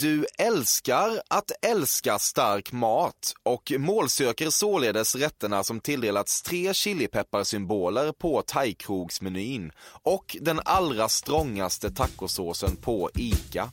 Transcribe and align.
Du 0.00 0.26
älskar 0.38 1.22
att 1.28 1.50
älska 1.62 2.18
stark 2.18 2.72
mat 2.72 3.34
och 3.42 3.72
målsöker 3.78 4.50
således 4.50 5.14
rätterna 5.14 5.64
som 5.64 5.80
tilldelats 5.80 6.42
tre 6.42 6.74
chilipepparsymboler 6.74 8.12
på 8.12 8.42
thaikrogsmenyn 8.42 9.72
och 10.02 10.36
den 10.40 10.60
allra 10.64 11.08
strångaste 11.08 11.90
tacosåsen 11.90 12.76
på 12.76 13.10
ICA. 13.14 13.70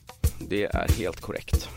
Det 0.48 0.64
är 0.64 0.88
helt 0.88 1.20
korrekt. 1.20 1.68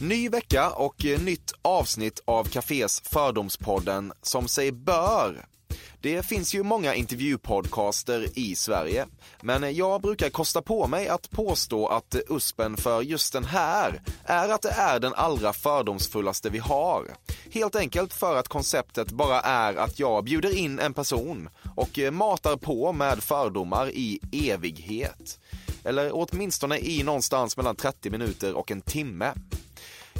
Ny 0.00 0.28
vecka 0.28 0.70
och 0.70 1.04
nytt 1.04 1.52
avsnitt 1.62 2.20
av 2.24 2.44
Cafés 2.44 3.02
Fördomspodden 3.04 4.12
som 4.22 4.48
sig 4.48 4.72
bör. 4.72 5.46
Det 6.00 6.22
finns 6.22 6.54
ju 6.54 6.62
många 6.62 6.94
intervjupodcaster 6.94 8.38
i 8.38 8.54
Sverige, 8.54 9.06
men 9.40 9.74
jag 9.76 10.02
brukar 10.02 10.30
kosta 10.30 10.62
på 10.62 10.86
mig 10.86 11.08
att 11.08 11.30
påstå 11.30 11.86
att 11.86 12.16
USPen 12.28 12.76
för 12.76 13.02
just 13.02 13.32
den 13.32 13.44
här 13.44 14.02
är 14.24 14.48
att 14.48 14.62
det 14.62 14.70
är 14.70 15.00
den 15.00 15.14
allra 15.14 15.52
fördomsfullaste 15.52 16.50
vi 16.50 16.58
har. 16.58 17.04
Helt 17.52 17.76
enkelt 17.76 18.14
för 18.14 18.36
att 18.36 18.48
konceptet 18.48 19.10
bara 19.10 19.40
är 19.40 19.74
att 19.76 19.98
jag 19.98 20.24
bjuder 20.24 20.56
in 20.56 20.78
en 20.78 20.94
person 20.94 21.48
och 21.76 21.98
matar 22.12 22.56
på 22.56 22.92
med 22.92 23.22
fördomar 23.22 23.90
i 23.90 24.20
evighet. 24.32 25.38
Eller 25.84 26.10
åtminstone 26.12 26.78
i 26.78 27.02
någonstans 27.02 27.56
mellan 27.56 27.76
30 27.76 28.10
minuter 28.10 28.54
och 28.54 28.70
en 28.70 28.80
timme. 28.80 29.32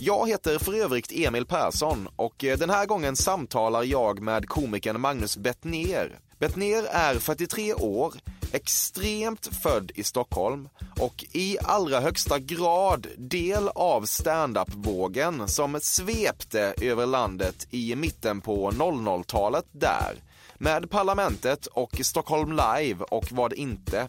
Jag 0.00 0.28
heter 0.28 0.58
för 0.58 0.74
övrigt 0.74 1.12
Emil 1.12 1.46
Persson 1.46 2.08
och 2.16 2.44
eh, 2.44 2.58
den 2.58 2.70
här 2.70 2.86
gången 2.86 3.16
samtalar 3.16 3.82
jag 3.82 4.20
med 4.22 4.48
komikern 4.48 5.00
Magnus 5.00 5.36
Bettner. 5.36 6.18
Bettner 6.38 6.82
är 6.90 7.14
43 7.14 7.74
år, 7.74 8.14
extremt 8.52 9.46
född 9.62 9.90
i 9.94 10.04
Stockholm 10.04 10.68
och 11.00 11.24
i 11.32 11.56
allra 11.62 12.00
högsta 12.00 12.38
grad 12.38 13.06
del 13.16 13.68
av 13.68 14.02
stand-up-vågen 14.02 15.48
som 15.48 15.78
svepte 15.82 16.74
över 16.80 17.06
landet 17.06 17.66
i 17.70 17.96
mitten 17.96 18.40
på 18.40 18.70
00-talet 18.70 19.66
där. 19.72 20.14
Med 20.58 20.90
Parlamentet 20.90 21.66
och 21.66 22.00
Stockholm 22.02 22.50
Live 22.50 23.04
och 23.04 23.32
vad 23.32 23.52
inte. 23.52 24.08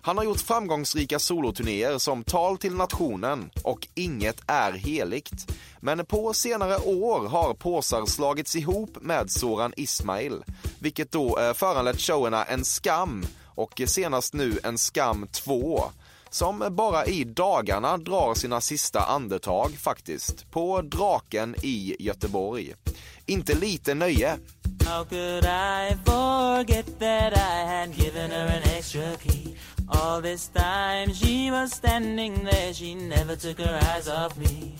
Han 0.00 0.16
har 0.16 0.24
gjort 0.24 0.40
framgångsrika 0.40 1.18
soloturnéer 1.18 1.98
som 1.98 2.24
Tal 2.24 2.58
till 2.58 2.74
nationen 2.74 3.50
och 3.62 3.88
Inget 3.94 4.40
är 4.46 4.72
heligt. 4.72 5.52
Men 5.80 6.06
på 6.06 6.32
senare 6.32 6.76
år 6.76 7.28
har 7.28 7.54
påsar 7.54 8.06
slagits 8.06 8.56
ihop 8.56 8.96
med 9.00 9.30
Soran 9.30 9.72
Ismail, 9.76 10.44
vilket 10.78 11.12
då 11.12 11.38
eh, 11.38 11.54
föranlett 11.54 12.00
showerna 12.00 12.44
En 12.44 12.64
skam 12.64 13.24
och 13.44 13.82
senast 13.86 14.34
nu 14.34 14.58
En 14.62 14.78
skam 14.78 15.26
2 15.32 15.82
som 16.30 16.68
bara 16.70 17.06
i 17.06 17.24
dagarna 17.24 17.96
drar 17.96 18.34
sina 18.34 18.60
sista 18.60 19.00
andetag 19.00 19.70
faktiskt, 19.70 20.50
på 20.50 20.82
Draken 20.82 21.54
i 21.62 21.96
Göteborg. 21.98 22.74
Inte 23.26 23.54
lite 23.54 23.94
nöje. 23.94 24.38
How 24.86 25.04
could 25.04 25.44
I 25.44 25.96
forget 26.04 26.98
that 26.98 27.32
I 27.32 27.66
had 27.66 27.94
given 27.94 28.30
her 28.30 28.46
an 28.46 28.62
extra 28.78 29.16
key? 29.16 29.56
All 29.88 30.22
this 30.22 30.48
time 30.48 31.14
she 31.14 31.50
was 31.50 31.72
standing 31.72 32.44
there, 32.44 32.74
she 32.74 32.94
never 32.94 33.36
took 33.36 33.58
her 33.58 33.74
eyes 33.74 34.08
off 34.08 34.36
me. 34.36 34.78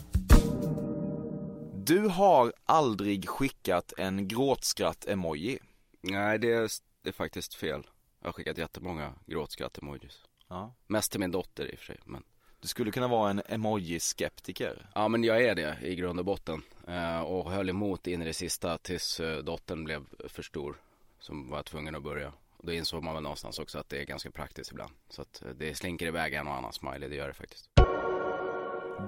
Du 1.86 2.08
har 2.08 2.52
aldrig 2.66 3.28
skickat 3.28 3.92
en 3.98 4.28
gråtskratt-emoji. 4.28 5.58
Nej, 6.02 6.38
det 6.38 6.52
är, 6.52 6.70
det 7.02 7.08
är 7.08 7.12
faktiskt 7.12 7.54
fel. 7.54 7.86
Jag 8.20 8.28
har 8.28 8.32
skickat 8.32 8.58
jättemånga 8.58 9.14
gråtskratt-emojis. 9.26 10.27
Ja. 10.48 10.74
Mest 10.86 11.10
till 11.10 11.20
min 11.20 11.30
dotter 11.30 11.72
i 11.72 11.74
och 11.74 11.78
för 11.78 11.86
sig, 11.86 11.98
men 12.04 12.22
Du 12.60 12.68
skulle 12.68 12.90
kunna 12.90 13.08
vara 13.08 13.30
en 13.30 13.42
emoji-skeptiker. 13.48 14.86
Ja 14.94 15.08
men 15.08 15.24
jag 15.24 15.42
är 15.44 15.54
det 15.54 15.76
i 15.82 15.94
grund 15.94 16.18
och 16.18 16.24
botten 16.24 16.62
eh, 16.88 17.20
och 17.20 17.50
höll 17.50 17.68
emot 17.68 18.06
in 18.06 18.22
i 18.22 18.24
det 18.24 18.34
sista 18.34 18.78
tills 18.78 19.20
eh, 19.20 19.38
dottern 19.38 19.84
blev 19.84 20.04
för 20.28 20.42
stor 20.42 20.76
Som 21.20 21.50
var 21.50 21.62
tvungen 21.62 21.94
att 21.94 22.02
börja 22.02 22.32
och 22.56 22.66
då 22.66 22.72
insåg 22.72 23.02
man 23.02 23.14
väl 23.14 23.22
någonstans 23.22 23.58
också 23.58 23.78
att 23.78 23.88
det 23.88 24.00
är 24.00 24.04
ganska 24.04 24.30
praktiskt 24.30 24.70
ibland 24.70 24.92
Så 25.08 25.22
att 25.22 25.42
eh, 25.42 25.50
det 25.50 25.74
slinker 25.74 26.06
iväg 26.06 26.34
en 26.34 26.48
och 26.48 26.54
annan 26.54 26.72
smiley, 26.72 27.08
det 27.08 27.16
gör 27.16 27.28
det 27.28 27.34
faktiskt 27.34 27.70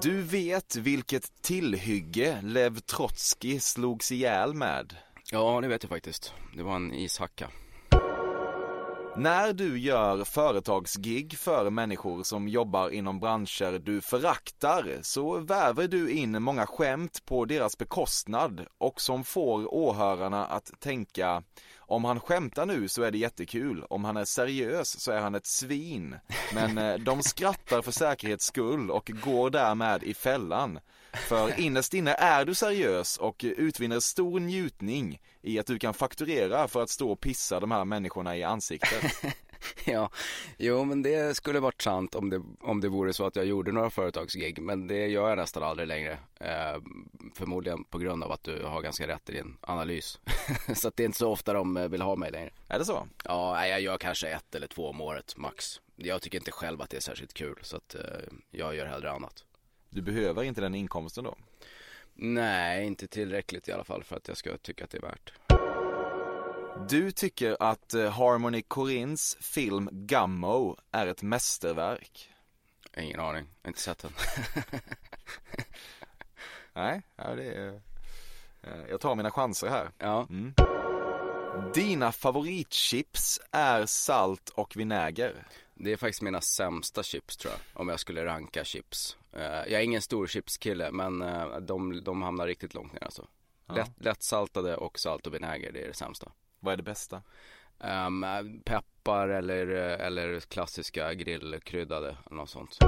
Du 0.03 0.23
vet 0.23 0.77
vilket 0.77 1.43
tillhygge 1.43 2.41
Lev 2.43 2.81
Trotskij 2.81 3.61
slogs 3.61 4.12
ihjäl 4.12 4.55
med? 4.55 4.97
Ja 5.33 5.61
det 5.61 5.69
vet 5.69 5.83
jag 5.83 5.91
faktiskt, 5.91 6.34
det 6.56 6.62
var 6.62 6.77
en 6.77 6.95
ishacka 6.95 7.50
när 9.15 9.53
du 9.53 9.78
gör 9.78 10.25
företagsgig 10.25 11.38
för 11.38 11.71
människor 11.71 12.22
som 12.22 12.48
jobbar 12.48 12.91
inom 12.91 13.21
branscher 13.21 13.78
du 13.78 14.00
föraktar 14.00 14.98
så 15.03 15.38
väver 15.38 15.88
du 15.88 16.10
in 16.10 16.43
många 16.43 16.66
skämt 16.66 17.25
på 17.25 17.44
deras 17.44 17.78
bekostnad 17.78 18.66
och 18.78 19.00
som 19.00 19.25
får 19.25 19.75
åhörarna 19.75 20.47
att 20.47 20.81
tänka 20.81 21.43
om 21.78 22.04
han 22.04 22.20
skämtar 22.20 22.66
nu 22.66 22.88
så 22.88 23.03
är 23.03 23.10
det 23.10 23.19
jättekul, 23.19 23.84
om 23.91 24.04
han 24.04 24.16
är 24.16 24.25
seriös 24.25 25.00
så 25.00 25.12
är 25.12 25.20
han 25.20 25.34
ett 25.34 25.47
svin. 25.47 26.16
Men 26.54 26.78
eh, 26.78 26.94
de 26.94 27.22
skrattar 27.22 27.82
för 27.82 27.93
säkerhets 27.93 28.47
skull 28.47 28.91
och 28.91 29.10
går 29.25 29.50
därmed 29.50 30.03
i 30.03 30.15
fällan. 30.15 30.78
För 31.12 31.60
innerst 31.60 31.94
inne 31.94 32.15
är 32.15 32.44
du 32.44 32.54
seriös 32.54 33.16
och 33.16 33.44
utvinner 33.44 34.00
stor 34.00 34.41
njutning 34.41 35.21
i 35.43 35.59
att 35.59 35.66
du 35.66 35.78
kan 35.78 35.94
fakturera 35.94 36.69
för 36.69 36.82
att 36.82 36.91
stå 36.91 37.10
och 37.10 37.21
pissa 37.21 37.60
de 37.60 37.71
här 37.71 37.84
människorna 37.84 38.37
i 38.37 38.43
ansiktet. 38.43 39.04
Ja, 39.84 40.10
jo 40.59 40.84
men 40.84 41.03
det 41.03 41.37
skulle 41.37 41.60
varit 41.60 41.82
sant 41.82 42.15
om 42.15 42.31
det, 42.31 42.43
om 42.60 42.81
det 42.81 42.88
vore 42.88 43.12
så 43.12 43.26
att 43.26 43.37
jag 43.37 43.44
gjorde 43.47 43.72
några 43.72 43.91
företagsgig 43.91 44.62
Men 44.62 44.87
det 44.87 45.06
gör 45.06 45.28
jag 45.28 45.38
nästan 45.38 45.62
aldrig 45.62 45.88
längre. 45.88 46.19
Eh, 46.41 46.82
Förmodligen 47.34 47.84
på 47.84 47.99
grund 47.99 48.25
av 48.25 48.32
att 48.32 48.44
du 48.44 48.65
har 48.65 48.82
ganska 48.82 49.09
rätt 49.09 49.31
i 49.31 49.32
din 49.32 49.56
analys. 49.60 50.20
Så 50.75 50.88
att 50.88 50.97
det 50.97 51.03
är 51.03 51.04
inte 51.04 51.19
så 51.19 51.31
ofta 51.31 51.53
de 51.53 51.76
eh, 51.76 51.88
vill 51.88 52.03
ha 52.03 52.16
mig 52.16 52.31
längre. 52.31 52.50
Är 52.69 52.78
det 52.78 52.84
så? 52.84 53.09
Ja, 53.25 53.66
jag 53.66 53.81
gör 53.81 53.99
kanske 53.99 54.28
ett 54.28 54.54
eller 54.54 54.66
två 54.66 54.88
om 54.88 55.00
året 55.00 55.37
max. 55.37 55.81
Jag 55.97 56.22
tycker 56.22 56.38
inte 56.38 56.50
själv 56.50 56.82
att 56.82 56.91
det 56.91 56.97
är 56.97 57.00
särskilt 57.00 57.34
kul 57.34 57.59
så 57.62 57.76
att 57.76 57.94
eh, 57.94 58.00
jag 58.50 58.75
gör 58.75 58.87
hellre 58.87 59.10
annat 59.10 59.44
Du 59.91 60.03
behöver 60.03 60.43
inte 60.43 60.61
den 60.61 60.75
inkomsten 60.75 61.25
då? 61.25 61.37
Nej, 62.15 62.87
inte 62.87 63.06
tillräckligt 63.06 63.69
i 63.69 63.73
alla 63.73 63.84
fall 63.84 64.05
för 64.05 64.17
att 64.17 64.28
jag 64.28 64.37
ska 64.37 64.56
tycka 64.56 64.84
att 64.84 64.91
det 64.91 64.99
är 64.99 65.03
värt 65.03 65.33
Du 66.91 67.11
tycker 67.11 67.56
att 67.61 67.95
eh, 67.95 68.11
Harmony 68.11 68.62
Korins 68.62 69.37
film 69.41 69.89
Gummo 69.93 70.77
är 70.93 71.06
ett 71.06 71.23
mästerverk? 71.23 72.31
Ingen 72.97 73.21
aning, 73.21 73.47
jag 73.62 73.69
har 73.69 73.71
inte 73.71 73.81
sett 73.81 73.99
den 73.99 74.12
Nej, 76.73 77.03
ja, 77.17 77.35
det 77.35 77.44
är... 77.55 77.81
eh, 78.62 78.85
Jag 78.91 79.00
tar 79.00 79.14
mina 79.14 79.31
chanser 79.31 79.69
här. 79.69 79.91
Ja, 79.99 80.26
Mm. 80.31 80.55
Dina 81.75 82.12
favoritchips 82.12 83.41
är 83.50 83.87
salt 83.87 84.49
och 84.49 84.76
vinäger. 84.76 85.47
det 85.75 85.93
är 85.93 85.97
faktiskt 85.97 86.23
mina 86.23 86.41
sämsta 86.41 87.03
chips 87.03 87.37
tror 87.37 87.53
jag 87.55 87.81
Om 87.81 87.88
jag 87.88 88.00
skulle 88.00 88.25
ranka 88.25 88.64
chips 88.64 89.17
Jag 89.32 89.73
är 89.73 89.81
ingen 89.81 90.03
stor 90.03 90.27
chipskille 90.27 90.91
men 90.93 91.23
eh, 91.23 91.56
de, 91.56 92.05
de 92.05 92.23
hamnar 92.23 92.47
riktigt 92.47 92.75
långt 92.75 92.93
ner 92.93 93.05
alltså 93.05 93.27
Ja. 93.67 93.75
Lätt, 93.77 93.93
Lättsaltade 93.97 94.77
och 94.77 94.99
salt 94.99 95.27
och 95.27 95.35
vinäger, 95.35 95.73
det 95.73 95.82
är 95.82 95.88
det 95.88 95.94
sämsta 95.94 96.32
Vad 96.61 96.73
är 96.73 96.77
det 96.77 96.82
bästa? 96.82 97.23
um, 97.79 98.25
Peppar 98.65 99.29
eller, 99.29 99.67
eller 99.77 100.41
klassiska 100.41 101.15
grillkryddade 101.15 102.17
eller 102.27 102.37
något 102.37 102.50
sånt 102.50 102.79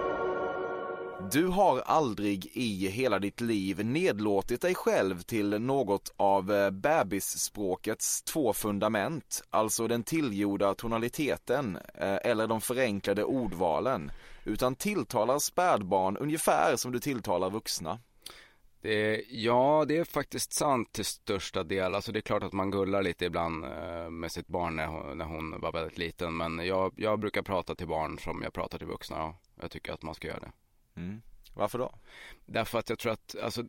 Du 1.33 1.47
har 1.47 1.81
aldrig 1.81 2.47
i 2.53 2.88
hela 2.88 3.19
ditt 3.19 3.41
liv 3.41 3.85
nedlåtit 3.85 4.61
dig 4.61 4.75
själv 4.75 5.23
till 5.23 5.49
något 5.61 6.12
av 6.17 6.53
eh, 6.53 6.71
bebisspråkets 6.71 8.23
två 8.23 8.53
fundament, 8.53 9.43
alltså 9.50 9.88
den 9.88 10.03
tillgjorda 10.03 10.75
tonaliteten 10.75 11.79
eh, 11.95 12.19
eller 12.25 12.47
de 12.47 12.61
förenklade 12.61 13.25
ordvalen. 13.25 14.12
Utan 14.44 14.75
tilltalar 14.75 15.39
spädbarn 15.39 16.17
ungefär 16.17 16.77
som 16.77 16.93
du 16.93 17.00
tilltalar 17.00 17.50
vuxna. 17.50 17.99
Det, 18.83 19.25
ja, 19.29 19.85
det 19.89 19.97
är 19.97 20.05
faktiskt 20.05 20.53
sant 20.53 20.93
till 20.93 21.05
största 21.05 21.65
del. 21.65 21.94
Alltså 21.94 22.12
det 22.12 22.19
är 22.19 22.21
klart 22.21 22.43
att 22.43 22.53
man 22.53 22.71
gullar 22.71 23.03
lite 23.03 23.25
ibland 23.25 23.65
eh, 23.65 24.11
med 24.11 24.33
sitt 24.33 24.47
barn 24.47 24.77
när 24.77 24.87
hon, 24.87 25.19
när 25.19 25.25
hon 25.25 25.61
var 25.61 25.73
väldigt 25.73 25.99
liten. 25.99 26.37
Men 26.37 26.59
jag, 26.59 26.93
jag 26.97 27.21
brukar 27.21 27.43
prata 27.43 27.75
till 27.75 27.89
barn 27.89 28.19
som 28.19 28.43
jag 28.43 28.53
pratar 28.53 28.79
till 28.79 28.87
vuxna. 28.87 29.17
Ja. 29.17 29.39
Jag 29.61 29.71
tycker 29.71 29.93
att 29.93 30.03
man 30.03 30.15
ska 30.15 30.29
göra 30.29 30.41
det. 30.41 30.53
Mm. 30.97 31.23
Varför 31.55 31.79
då? 31.79 31.95
Därför 32.47 32.79
att 32.79 32.88
jag 32.88 32.99
tror 32.99 33.12
att, 33.12 33.37
alltså, 33.43 33.62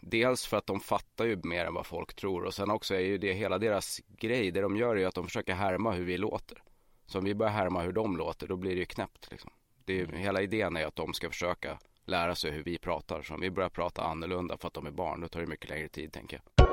dels 0.00 0.46
för 0.46 0.56
att 0.56 0.66
de 0.66 0.80
fattar 0.80 1.24
ju 1.24 1.40
mer 1.42 1.64
än 1.64 1.74
vad 1.74 1.86
folk 1.86 2.14
tror 2.14 2.44
och 2.44 2.54
sen 2.54 2.70
också 2.70 2.94
är 2.94 3.00
ju 3.00 3.18
det 3.18 3.32
hela 3.32 3.58
deras 3.58 4.00
grej. 4.08 4.50
Det 4.50 4.60
de 4.60 4.76
gör 4.76 4.96
är 4.96 5.00
ju 5.00 5.06
att 5.06 5.14
de 5.14 5.24
försöker 5.24 5.54
härma 5.54 5.92
hur 5.92 6.04
vi 6.04 6.18
låter. 6.18 6.62
Så 7.06 7.18
om 7.18 7.24
vi 7.24 7.34
börjar 7.34 7.52
härma 7.52 7.82
hur 7.82 7.92
de 7.92 8.16
låter, 8.16 8.46
då 8.46 8.56
blir 8.56 8.70
det 8.70 8.78
ju 8.78 8.86
knäppt 8.86 9.30
liksom. 9.30 9.50
Det 9.90 10.00
är, 10.00 10.06
hela 10.06 10.42
idén 10.42 10.76
är 10.76 10.86
att 10.86 10.96
de 10.96 11.14
ska 11.14 11.28
försöka 11.28 11.78
lära 12.06 12.34
sig 12.34 12.50
hur 12.50 12.62
vi 12.62 12.78
pratar. 12.78 13.22
Så 13.22 13.34
om 13.34 13.40
vi 13.40 13.50
börjar 13.50 13.68
prata 13.68 14.02
annorlunda 14.02 14.56
för 14.58 14.68
att 14.68 14.74
de 14.74 14.86
är 14.86 14.90
barn, 14.90 15.20
då 15.20 15.28
tar 15.28 15.40
det 15.40 15.46
mycket 15.46 15.70
längre 15.70 15.88
tid 15.88 16.12
tänker 16.12 16.40
jag. 16.56 16.66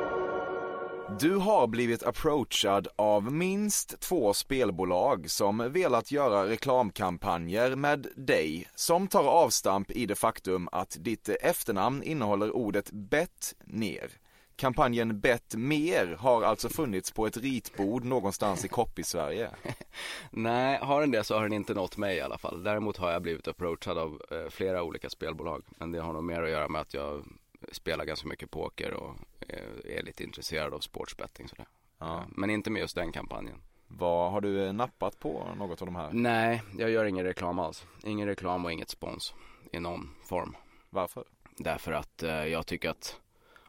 Du 1.20 1.36
har 1.36 1.68
blivit 1.68 2.04
approachad 2.04 2.88
av 2.96 3.34
minst 3.34 4.00
två 4.00 4.34
spelbolag 4.34 5.30
som 5.30 5.72
velat 5.72 6.12
göra 6.12 6.50
reklamkampanjer 6.50 7.76
med 7.76 8.08
dig 8.16 8.68
som 8.76 9.08
tar 9.08 9.24
avstamp 9.24 9.92
i 9.92 10.06
det 10.06 10.16
faktum 10.16 10.70
att 10.72 10.98
ditt 11.00 11.30
efternamn 11.30 12.04
innehåller 12.04 12.56
ordet 12.56 12.92
bett 12.92 13.56
ner. 13.66 14.12
Kampanjen 14.58 15.20
Bett 15.20 15.56
mer 15.56 16.16
har 16.20 16.44
alltså 16.44 16.70
funnits 16.70 17.12
på 17.12 17.28
ett 17.28 17.38
ritbord 17.38 18.06
någonstans 18.06 18.66
i 18.66 18.68
Copy-Sverige. 18.68 19.50
Nej, 20.32 20.80
har 20.82 21.02
den 21.02 21.12
det 21.12 21.24
så 21.24 21.36
har 21.36 21.44
den 21.44 21.54
inte 21.54 21.74
nått 21.74 21.98
mig 21.98 22.18
i 22.18 22.22
alla 22.22 22.38
fall. 22.38 22.64
Däremot 22.64 22.98
har 22.98 23.12
jag 23.12 23.22
blivit 23.22 23.48
approachad 23.48 23.98
av 23.98 24.22
eh, 24.32 24.50
flera 24.50 24.84
olika 24.84 25.10
spelbolag. 25.10 25.64
Men 25.78 25.92
det 25.92 26.00
har 26.00 26.14
nog 26.14 26.24
mer 26.24 26.44
att 26.44 26.50
göra 26.50 26.68
med 26.68 26.82
att 26.82 26.94
jag 26.94 27.24
spelar 27.72 28.06
ganska 28.06 28.28
mycket 28.28 28.52
poker 28.52 28.94
och 28.94 29.16
eh, 29.48 29.98
är 29.98 30.04
lite 30.04 30.24
intresserad 30.24 30.74
av 30.74 30.80
sportsbetting 30.80 31.48
sådär. 31.48 31.68
Ja. 32.00 32.26
Men 32.30 32.50
inte 32.50 32.70
med 32.70 32.80
just 32.80 32.96
den 32.96 33.12
kampanjen. 33.12 33.62
Vad 33.88 34.32
har 34.32 34.42
du 34.42 34.66
eh, 34.66 34.74
nappat 34.74 35.20
på 35.20 35.48
något 35.58 35.82
av 35.82 35.86
de 35.86 35.96
här? 35.96 36.10
Nej, 36.14 36.62
jag 36.78 36.90
gör 36.90 37.06
ingen 37.06 37.26
reklam 37.26 37.60
alls. 37.60 37.86
Ingen 38.04 38.28
reklam 38.28 38.66
och 38.66 38.72
inget 38.72 38.90
spons 38.90 39.34
i 39.72 39.80
någon 39.80 40.10
form. 40.24 40.56
Varför? 40.90 41.24
Därför 41.58 41.92
att 41.92 42.24
eh, 42.24 42.46
jag 42.46 42.68
tycker 42.68 42.90
att 42.90 43.20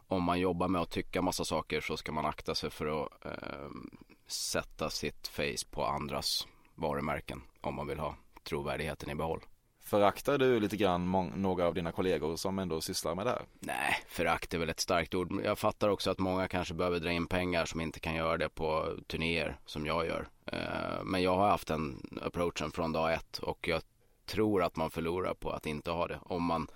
om 0.09 0.23
man 0.23 0.41
jobbar 0.41 0.69
med 0.69 0.83
att 0.83 0.91
tycka 0.91 1.23
massa 1.23 1.45
saker 1.45 1.81
så 1.81 1.97
ska 1.97 2.13
man 2.13 2.27
akta 2.27 2.55
sig 2.55 2.71
för 2.71 3.05
att 3.05 3.25
eh, 3.27 3.69
sätta 4.27 4.91
sitt 4.91 5.29
face 5.29 5.67
på 5.71 5.85
andras 5.85 6.47
varumärken 6.75 7.43
om 7.61 7.75
man 7.75 7.87
vill 7.87 7.99
ha 7.99 8.17
trovärdigheten 8.45 9.11
i 9.11 9.15
behåll. 9.15 9.41
Föraktar 9.81 10.39
du 10.39 10.61
lite 10.61 10.77
grann 10.77 11.33
några 11.37 11.67
av 11.67 11.75
dina 11.75 11.93
kollegor 11.93 12.37
som 12.37 12.59
ändå 12.59 12.81
sysslar 12.81 13.15
med 13.15 13.27
det 13.27 13.31
här? 13.31 13.43
Nej, 13.61 13.95
förakt 14.09 14.55
är 14.55 14.59
väl 14.59 14.69
ett 14.69 14.81
starkt 14.81 15.15
ord. 15.15 15.41
Jag 15.45 15.59
fattar 15.59 15.89
också 15.89 16.11
att 16.11 16.19
många 16.19 16.49
kanske 16.49 16.75
behöver 16.75 17.01
dra 17.01 17.11
in 17.11 17.27
pengar 17.27 17.65
som 17.65 17.81
inte 17.81 18.01
kan 18.01 18.15
göra 18.15 18.37
det 18.37 18.49
på 18.49 18.87
turnéer 19.07 19.57
som 19.67 19.87
jag 19.87 20.07
gör. 20.07 20.29
Eh, 20.47 21.05
Men 21.05 21.23
jag 21.23 21.37
har 21.37 21.49
haft 21.49 21.69
den 21.69 22.03
approachen 22.23 22.71
från 22.71 22.93
dag 22.93 23.13
ett 23.13 23.39
och 23.39 23.69
jag 23.69 23.83
tror 24.27 24.63
att 24.63 24.77
man 24.77 24.91
förlorar 24.91 25.35
på 25.35 25.51
att 25.51 25.67
inte 25.67 25.91
ha 25.91 26.07
det. 26.07 26.19
Om 26.23 26.45
man, 26.45 26.69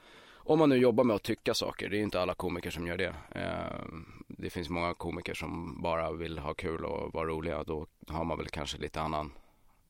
om 0.45 0.59
man 0.59 0.69
nu 0.69 0.77
jobbar 0.77 1.05
med 1.05 1.17
att 1.17 1.23
tycka 1.23 1.55
saker. 1.55 1.89
Det 1.89 1.97
är 1.97 1.99
ju 1.99 2.05
inte 2.05 2.21
alla 2.21 2.35
komiker 2.35 2.71
som 2.71 2.87
gör 2.87 2.97
det. 2.97 3.15
Ehm, 3.35 4.25
det 4.29 4.51
finns 4.51 4.69
många 4.69 4.95
komiker 4.95 5.35
som 5.35 5.83
bara 5.83 6.13
vill 6.13 6.39
ha 6.39 6.55
kul 6.55 6.85
och 6.85 7.13
vara 7.15 7.27
roliga. 7.27 7.65
Då 7.65 7.87
har 8.09 8.25
man 8.25 8.39
väl 8.39 8.49
kanske 8.49 8.79
lite 8.79 9.01
annan 9.01 9.33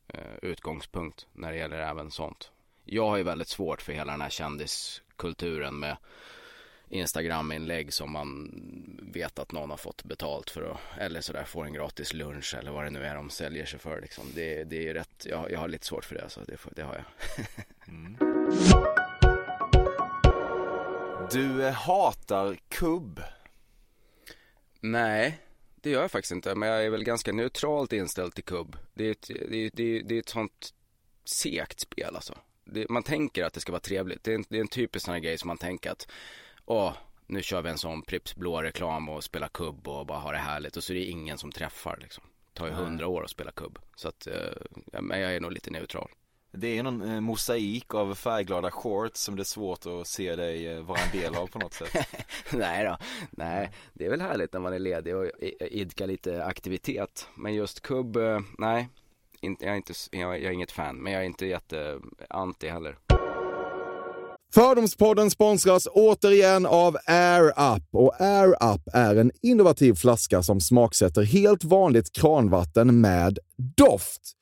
eh, 0.09 0.37
utgångspunkt 0.43 1.27
när 1.33 1.53
det 1.53 1.59
gäller 1.59 1.79
även 1.79 2.11
sånt. 2.11 2.51
Jag 2.85 3.09
har 3.09 3.17
ju 3.17 3.23
väldigt 3.23 3.49
svårt 3.49 3.83
för 3.83 3.93
hela 3.93 4.13
den 4.13 4.21
här 4.21 4.31
kändiskulturen 4.31 5.79
med 5.79 5.97
Instagram-inlägg 6.89 7.93
som 7.93 8.13
man 8.13 8.51
vet 9.13 9.39
att 9.39 9.53
någon 9.53 9.71
har 9.71 9.77
fått 9.77 10.05
betalt 10.05 10.51
för 10.51 10.71
att, 10.71 10.99
eller 10.99 11.21
sådär 11.21 11.45
får 11.45 11.65
en 11.65 11.73
gratis 11.73 12.13
lunch 12.15 12.55
eller 12.59 12.71
vad 12.71 12.85
det 12.85 12.91
nu 12.91 13.05
är 13.05 13.15
de 13.15 13.31
säljer 13.31 13.67
sig 13.67 13.79
för 13.79 14.01
liksom. 14.01 14.25
Det, 14.35 14.65
det 14.65 14.77
är 14.77 14.83
ju 14.83 14.93
rätt, 14.93 15.27
jag, 15.31 15.51
jag 15.51 15.59
har 15.59 15.69
lite 15.69 15.87
svårt 15.87 16.05
för 16.05 16.15
det 16.15 16.29
så 16.29 16.41
det, 16.41 16.57
det 16.77 16.83
har 16.83 16.95
jag. 16.95 17.05
Mm. 17.89 18.17
Du 21.33 21.67
eh, 21.67 21.73
hatar 21.73 22.57
kubb. 22.69 23.23
Nej, 24.81 25.41
det 25.75 25.91
gör 25.91 26.01
jag 26.01 26.11
faktiskt 26.11 26.33
inte. 26.33 26.55
Men 26.55 26.69
jag 26.69 26.85
är 26.85 26.91
väl 26.91 27.05
ganska 27.05 27.33
neutralt 27.33 27.93
inställd 27.93 28.35
till 28.35 28.45
kubb. 28.45 28.77
Det 28.95 29.07
är 29.07 29.11
ett, 29.11 29.31
det 29.51 29.57
är, 29.57 29.71
det 29.73 30.03
det 30.03 30.15
är 30.15 30.19
ett 30.19 30.29
sånt 30.29 30.75
segt 31.25 31.81
spel 31.81 32.17
alltså. 32.17 32.39
Det, 32.65 32.89
man 32.89 33.03
tänker 33.03 33.45
att 33.45 33.53
det 33.53 33.61
ska 33.61 33.73
vara 33.73 33.81
trevligt. 33.81 34.25
Det 34.25 34.31
är 34.31 34.35
en, 34.35 34.45
det 34.49 34.57
är 34.57 34.61
en 34.61 34.69
typisk 34.69 35.05
sån 35.05 35.15
här 35.15 35.21
grej 35.21 35.39
som 35.39 35.49
man 35.49 35.59
tänker 35.59 35.91
att, 35.91 36.09
åh, 36.65 36.93
nu 37.27 37.43
kör 37.43 37.63
vi 37.63 37.71
en 37.71 37.79
sån 37.79 38.03
Pripps 38.03 38.37
blå 38.37 38.63
reklam 38.63 39.09
och 39.09 39.25
spelar 39.25 39.49
kubb 39.49 39.89
och 39.89 40.07
bara 40.07 40.19
har 40.19 40.33
det 40.33 40.39
härligt. 40.39 40.77
Och 40.77 40.85
så 40.85 40.93
är 40.93 40.95
det 40.95 41.05
ingen 41.05 41.39
som 41.39 41.53
träffar 41.53 41.99
liksom. 42.03 42.25
Det 42.47 42.59
tar 42.59 42.67
ju 42.67 42.73
hundra 42.73 43.07
år 43.07 43.25
att 43.25 43.31
spela 43.31 43.53
kubb. 43.53 43.79
Så 43.97 44.09
att, 44.09 44.27
eh, 44.27 45.01
men 45.01 45.21
jag 45.21 45.35
är 45.35 45.41
nog 45.41 45.53
lite 45.53 45.71
neutral. 45.71 46.11
Det 46.55 46.79
är 46.79 46.83
någon 46.83 47.03
eh, 47.03 47.21
mosaik 47.21 47.95
av 47.95 48.15
färgglada 48.15 48.71
shorts 48.71 49.21
som 49.21 49.37
det 49.37 49.43
är 49.43 49.45
svårt 49.45 49.87
att 49.87 50.07
se 50.07 50.37
dig 50.37 50.67
eh, 50.67 50.83
vara 50.83 50.99
en 51.01 51.21
del 51.21 51.35
av 51.35 51.47
på 51.47 51.59
något 51.59 51.75
sätt. 51.75 52.09
nej 52.53 52.85
då, 52.85 52.97
nej. 53.31 53.71
Det 53.93 54.07
är 54.07 54.11
väl 54.11 54.21
härligt 54.21 54.53
när 54.53 54.61
man 54.61 54.73
är 54.73 54.79
ledig 54.79 55.17
och 55.17 55.27
idkar 55.61 56.07
lite 56.07 56.45
aktivitet. 56.45 57.29
Men 57.35 57.55
just 57.55 57.81
kubb, 57.81 58.17
eh, 58.17 58.41
nej. 58.59 58.89
Inte, 59.41 59.65
jag, 59.65 59.73
är 59.73 59.77
inte, 59.77 59.93
jag, 60.11 60.35
jag 60.35 60.45
är 60.45 60.51
inget 60.51 60.73
fan, 60.73 60.97
men 60.97 61.13
jag 61.13 61.23
är 61.23 61.27
inte 61.27 61.47
jätte 61.47 62.01
anti 62.29 62.69
heller. 62.69 62.99
Fördomspodden 64.55 65.31
sponsras 65.31 65.89
återigen 65.93 66.67
av 66.67 66.97
Air 67.07 67.49
Up. 67.49 67.83
Och 67.93 68.21
Air 68.21 68.75
Up 68.75 68.81
är 68.93 69.17
en 69.17 69.31
innovativ 69.43 69.95
flaska 69.95 70.43
som 70.43 70.61
smaksätter 70.61 71.23
helt 71.23 71.65
vanligt 71.65 72.13
kranvatten 72.13 73.01
med 73.01 73.39
doft. 73.77 74.42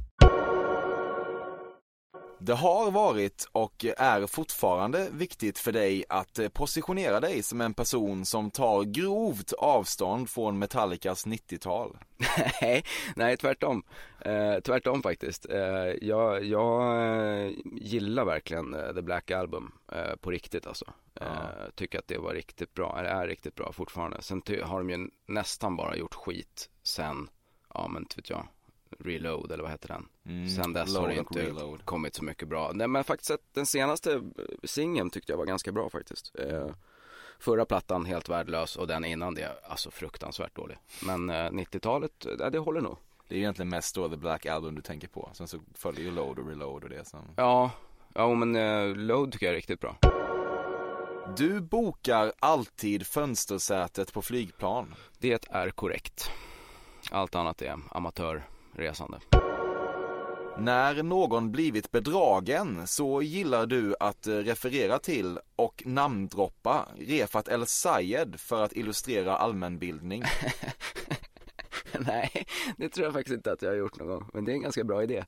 Det 2.43 2.53
har 2.53 2.91
varit 2.91 3.47
och 3.51 3.85
är 3.97 4.27
fortfarande 4.27 5.09
viktigt 5.11 5.59
för 5.59 5.71
dig 5.71 6.03
att 6.09 6.39
eh, 6.39 6.49
positionera 6.49 7.19
dig 7.19 7.43
som 7.43 7.61
en 7.61 7.73
person 7.73 8.25
som 8.25 8.51
tar 8.51 8.83
grovt 8.83 9.53
avstånd 9.53 10.29
från 10.29 10.59
Metallicas 10.59 11.25
90-tal. 11.25 11.97
nej, 12.61 12.83
nej 13.15 13.37
tvärtom. 13.37 13.83
Eh, 14.19 14.59
tvärtom 14.59 15.01
faktiskt. 15.03 15.45
Eh, 15.49 15.59
jag 16.01 16.43
jag 16.45 16.95
eh, 17.45 17.51
gillar 17.73 18.25
verkligen 18.25 18.73
eh, 18.73 18.93
The 18.93 19.01
Black 19.01 19.31
Album 19.31 19.71
eh, 19.91 20.15
på 20.21 20.31
riktigt 20.31 20.67
alltså. 20.67 20.85
Eh, 21.15 21.27
Tycker 21.75 21.99
att 21.99 22.07
det 22.07 22.17
var 22.17 22.33
riktigt 22.33 22.73
bra, 22.73 22.99
eller 22.99 23.09
är 23.09 23.27
riktigt 23.27 23.55
bra 23.55 23.71
fortfarande. 23.71 24.21
Sen 24.21 24.41
har 24.63 24.77
de 24.77 24.89
ju 24.89 25.09
nästan 25.27 25.75
bara 25.75 25.95
gjort 25.95 26.13
skit 26.15 26.69
sen, 26.83 27.29
ja 27.73 27.87
men 27.87 28.01
inte 28.01 28.15
vet 28.15 28.29
jag, 28.29 28.47
Reload 28.99 29.51
eller 29.51 29.63
vad 29.63 29.71
heter 29.71 29.87
den? 29.87 30.07
Mm, 30.25 30.49
sen 30.49 30.73
dess 30.73 30.97
har 30.97 31.07
det 31.07 31.15
inte 31.15 31.39
Reload. 31.45 31.85
kommit 31.85 32.15
så 32.15 32.23
mycket 32.23 32.47
bra. 32.47 32.71
Nej 32.73 32.87
men 32.87 33.03
faktiskt 33.03 33.31
den 33.53 33.65
senaste 33.65 34.13
eh, 34.13 34.21
singeln 34.63 35.09
tyckte 35.09 35.31
jag 35.31 35.37
var 35.37 35.45
ganska 35.45 35.71
bra 35.71 35.89
faktiskt. 35.89 36.31
Eh, 36.39 36.67
Förra 37.39 37.65
plattan 37.65 38.05
helt 38.05 38.29
värdelös 38.29 38.75
och 38.75 38.87
den 38.87 39.05
innan 39.05 39.35
det, 39.35 39.57
alltså 39.69 39.91
fruktansvärt 39.91 40.55
dålig. 40.55 40.77
Men 41.05 41.29
eh, 41.29 41.33
90-talet, 41.33 42.25
eh, 42.25 42.49
det 42.49 42.57
håller 42.59 42.81
nog. 42.81 42.97
Det 43.27 43.35
är 43.35 43.39
egentligen 43.39 43.69
mest 43.69 43.95
då 43.95 44.09
The 44.09 44.17
Black 44.17 44.45
Album 44.45 44.75
du 44.75 44.81
tänker 44.81 45.07
på. 45.07 45.29
Sen 45.33 45.47
så 45.47 45.59
följer 45.73 46.05
ju 46.05 46.11
Load 46.11 46.39
och 46.39 46.47
Reload 46.47 46.83
och 46.83 46.89
det 46.89 47.07
som... 47.07 47.19
Ja, 47.35 47.71
ja 48.13 48.33
men 48.33 48.55
eh, 48.55 48.95
Load 48.95 49.31
tycker 49.31 49.45
jag 49.45 49.51
är 49.53 49.55
riktigt 49.55 49.79
bra. 49.79 49.95
Du 51.37 51.61
bokar 51.61 52.33
alltid 52.39 53.07
fönstersätet 53.07 54.13
på 54.13 54.21
flygplan. 54.21 54.95
Det 55.19 55.47
är 55.49 55.69
korrekt. 55.69 56.31
Allt 57.11 57.35
annat 57.35 57.61
är 57.61 57.79
amatörresande. 58.71 59.19
När 60.57 61.03
någon 61.03 61.51
blivit 61.51 61.91
bedragen 61.91 62.87
så 62.87 63.21
gillar 63.21 63.65
du 63.65 63.95
att 63.99 64.27
eh, 64.27 64.33
referera 64.33 64.99
till 64.99 65.39
och 65.55 65.83
namndroppa 65.85 66.87
Refat 66.97 67.47
El 67.47 67.67
Sayed 67.67 68.39
för 68.39 68.63
att 68.63 68.73
illustrera 68.73 69.37
allmänbildning. 69.37 70.23
Nej, 71.99 72.45
det 72.77 72.89
tror 72.89 73.05
jag 73.05 73.13
faktiskt 73.13 73.35
inte 73.35 73.51
att 73.51 73.61
jag 73.61 73.69
har 73.69 73.75
gjort 73.75 73.99
någon 73.99 74.07
gång. 74.07 74.29
Men 74.33 74.45
det 74.45 74.51
är 74.51 74.53
en 74.53 74.61
ganska 74.61 74.83
bra 74.83 75.03
idé. 75.03 75.23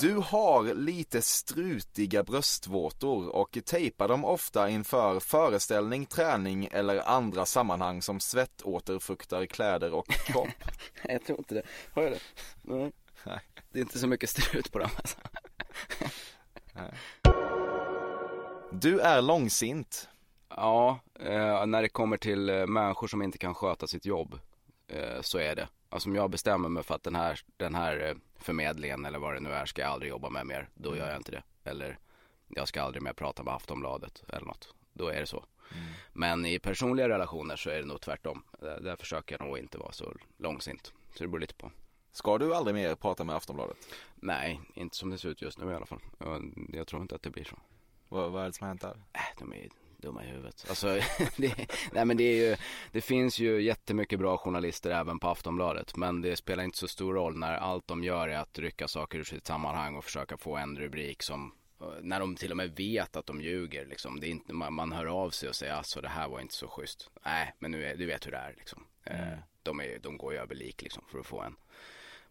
Du 0.00 0.14
har 0.14 0.74
lite 0.74 1.22
strutiga 1.22 2.22
bröstvårtor 2.22 3.28
och 3.28 3.58
tejpar 3.64 4.08
dem 4.08 4.24
ofta 4.24 4.68
inför 4.68 5.20
föreställning, 5.20 6.06
träning 6.06 6.68
eller 6.72 7.08
andra 7.08 7.46
sammanhang 7.46 8.02
som 8.02 8.20
svettåterfuktar 8.20 9.46
kläder 9.46 9.92
och 9.92 10.08
kropp. 10.26 10.48
jag 11.04 11.24
tror 11.24 11.38
inte 11.38 11.54
det. 11.54 11.62
Har 11.92 12.02
jag 12.02 12.12
det? 12.12 12.20
Nej. 12.62 12.92
Det 13.72 13.78
är 13.78 13.82
inte 13.82 13.98
så 13.98 14.06
mycket 14.06 14.30
strut 14.30 14.72
på 14.72 14.78
dem 14.78 14.90
alltså. 14.96 15.16
Du 18.72 19.00
är 19.00 19.22
långsint. 19.22 20.08
Ja, 20.48 21.00
eh, 21.20 21.66
när 21.66 21.82
det 21.82 21.88
kommer 21.88 22.16
till 22.16 22.48
eh, 22.48 22.66
människor 22.66 23.06
som 23.08 23.22
inte 23.22 23.38
kan 23.38 23.54
sköta 23.54 23.86
sitt 23.86 24.06
jobb 24.06 24.38
eh, 24.88 25.20
så 25.20 25.38
är 25.38 25.56
det. 25.56 25.68
Alltså 25.88 26.08
om 26.08 26.14
jag 26.14 26.30
bestämmer 26.30 26.68
mig 26.68 26.82
för 26.82 26.94
att 26.94 27.02
den 27.02 27.14
här, 27.14 27.40
den 27.56 27.74
här 27.74 28.08
eh, 28.08 28.14
förmedlingen 28.38 29.04
eller 29.04 29.18
vad 29.18 29.34
det 29.34 29.40
nu 29.40 29.52
är 29.52 29.66
ska 29.66 29.82
jag 29.82 29.90
aldrig 29.90 30.10
jobba 30.10 30.30
med 30.30 30.46
mer, 30.46 30.68
då 30.74 30.96
gör 30.96 31.08
jag 31.08 31.16
inte 31.16 31.30
det. 31.30 31.42
Eller 31.64 31.98
jag 32.48 32.68
ska 32.68 32.82
aldrig 32.82 33.02
mer 33.02 33.12
prata 33.12 33.42
med 33.42 33.54
Aftonbladet 33.54 34.24
eller 34.28 34.46
något. 34.46 34.74
Då 34.92 35.08
är 35.08 35.20
det 35.20 35.26
så. 35.26 35.44
Mm. 35.72 35.84
Men 36.12 36.46
i 36.46 36.58
personliga 36.58 37.08
relationer 37.08 37.56
så 37.56 37.70
är 37.70 37.78
det 37.80 37.86
nog 37.86 38.00
tvärtom. 38.00 38.42
Där, 38.60 38.80
där 38.80 38.96
försöker 38.96 39.36
jag 39.38 39.46
nog 39.46 39.58
inte 39.58 39.78
vara 39.78 39.92
så 39.92 40.12
långsint. 40.36 40.92
Så 41.14 41.24
det 41.24 41.28
beror 41.28 41.40
lite 41.40 41.54
på. 41.54 41.70
Ska 42.12 42.38
du 42.38 42.54
aldrig 42.54 42.74
mer 42.74 42.94
prata 42.94 43.24
med 43.24 43.36
Aftonbladet? 43.36 43.76
Nej, 44.14 44.60
inte 44.74 44.96
som 44.96 45.10
det 45.10 45.18
ser 45.18 45.28
ut 45.28 45.42
just 45.42 45.58
nu 45.58 45.70
i 45.70 45.74
alla 45.74 45.86
fall. 45.86 46.00
Jag, 46.18 46.68
jag 46.72 46.86
tror 46.86 47.02
inte 47.02 47.14
att 47.14 47.22
det 47.22 47.30
blir 47.30 47.44
så. 47.44 47.56
Vad, 48.08 48.32
vad 48.32 48.42
är 48.42 48.46
det 48.46 48.52
som 48.52 48.64
har 48.64 48.68
hänt 48.68 48.80
där? 48.80 49.02
Äh, 49.12 49.20
de 49.38 49.52
är 49.52 49.68
dumma 49.98 50.24
i 50.24 50.26
huvudet. 50.26 50.66
Alltså, 50.68 50.86
det, 51.36 51.54
nej 51.92 52.04
men 52.04 52.16
det 52.16 52.24
är 52.24 52.48
ju, 52.48 52.56
det 52.92 53.00
finns 53.00 53.38
ju 53.38 53.62
jättemycket 53.62 54.18
bra 54.18 54.38
journalister 54.38 54.90
även 54.90 55.18
på 55.18 55.28
Aftonbladet. 55.28 55.96
Men 55.96 56.22
det 56.22 56.36
spelar 56.36 56.64
inte 56.64 56.78
så 56.78 56.88
stor 56.88 57.14
roll 57.14 57.38
när 57.38 57.52
allt 57.54 57.86
de 57.86 58.04
gör 58.04 58.28
är 58.28 58.38
att 58.38 58.58
rycka 58.58 58.88
saker 58.88 59.18
ur 59.18 59.24
sitt 59.24 59.46
sammanhang 59.46 59.96
och 59.96 60.04
försöka 60.04 60.36
få 60.36 60.56
en 60.56 60.78
rubrik 60.78 61.22
som 61.22 61.52
när 62.00 62.20
de 62.20 62.36
till 62.36 62.50
och 62.50 62.56
med 62.56 62.76
vet 62.76 63.16
att 63.16 63.26
de 63.26 63.40
ljuger 63.40 63.86
liksom. 63.86 64.20
Det 64.20 64.26
är 64.26 64.30
inte, 64.30 64.52
man, 64.52 64.74
man 64.74 64.92
hör 64.92 65.06
av 65.06 65.30
sig 65.30 65.48
och 65.48 65.56
säger 65.56 65.72
alltså 65.72 66.00
det 66.00 66.08
här 66.08 66.28
var 66.28 66.40
inte 66.40 66.54
så 66.54 66.68
schysst. 66.68 67.10
Nej, 67.24 67.54
men 67.58 67.70
nu 67.70 67.84
är, 67.84 67.96
du 67.96 68.06
vet 68.06 68.26
hur 68.26 68.30
det 68.30 68.38
är 68.38 68.54
liksom. 68.58 68.84
Mm. 69.04 69.32
Eh, 69.32 69.38
de, 69.62 69.80
är, 69.80 69.98
de 69.98 70.18
går 70.18 70.32
ju 70.32 70.38
över 70.38 70.54
lik 70.54 70.82
liksom 70.82 71.04
för 71.08 71.18
att 71.18 71.26
få 71.26 71.42
en. 71.42 71.56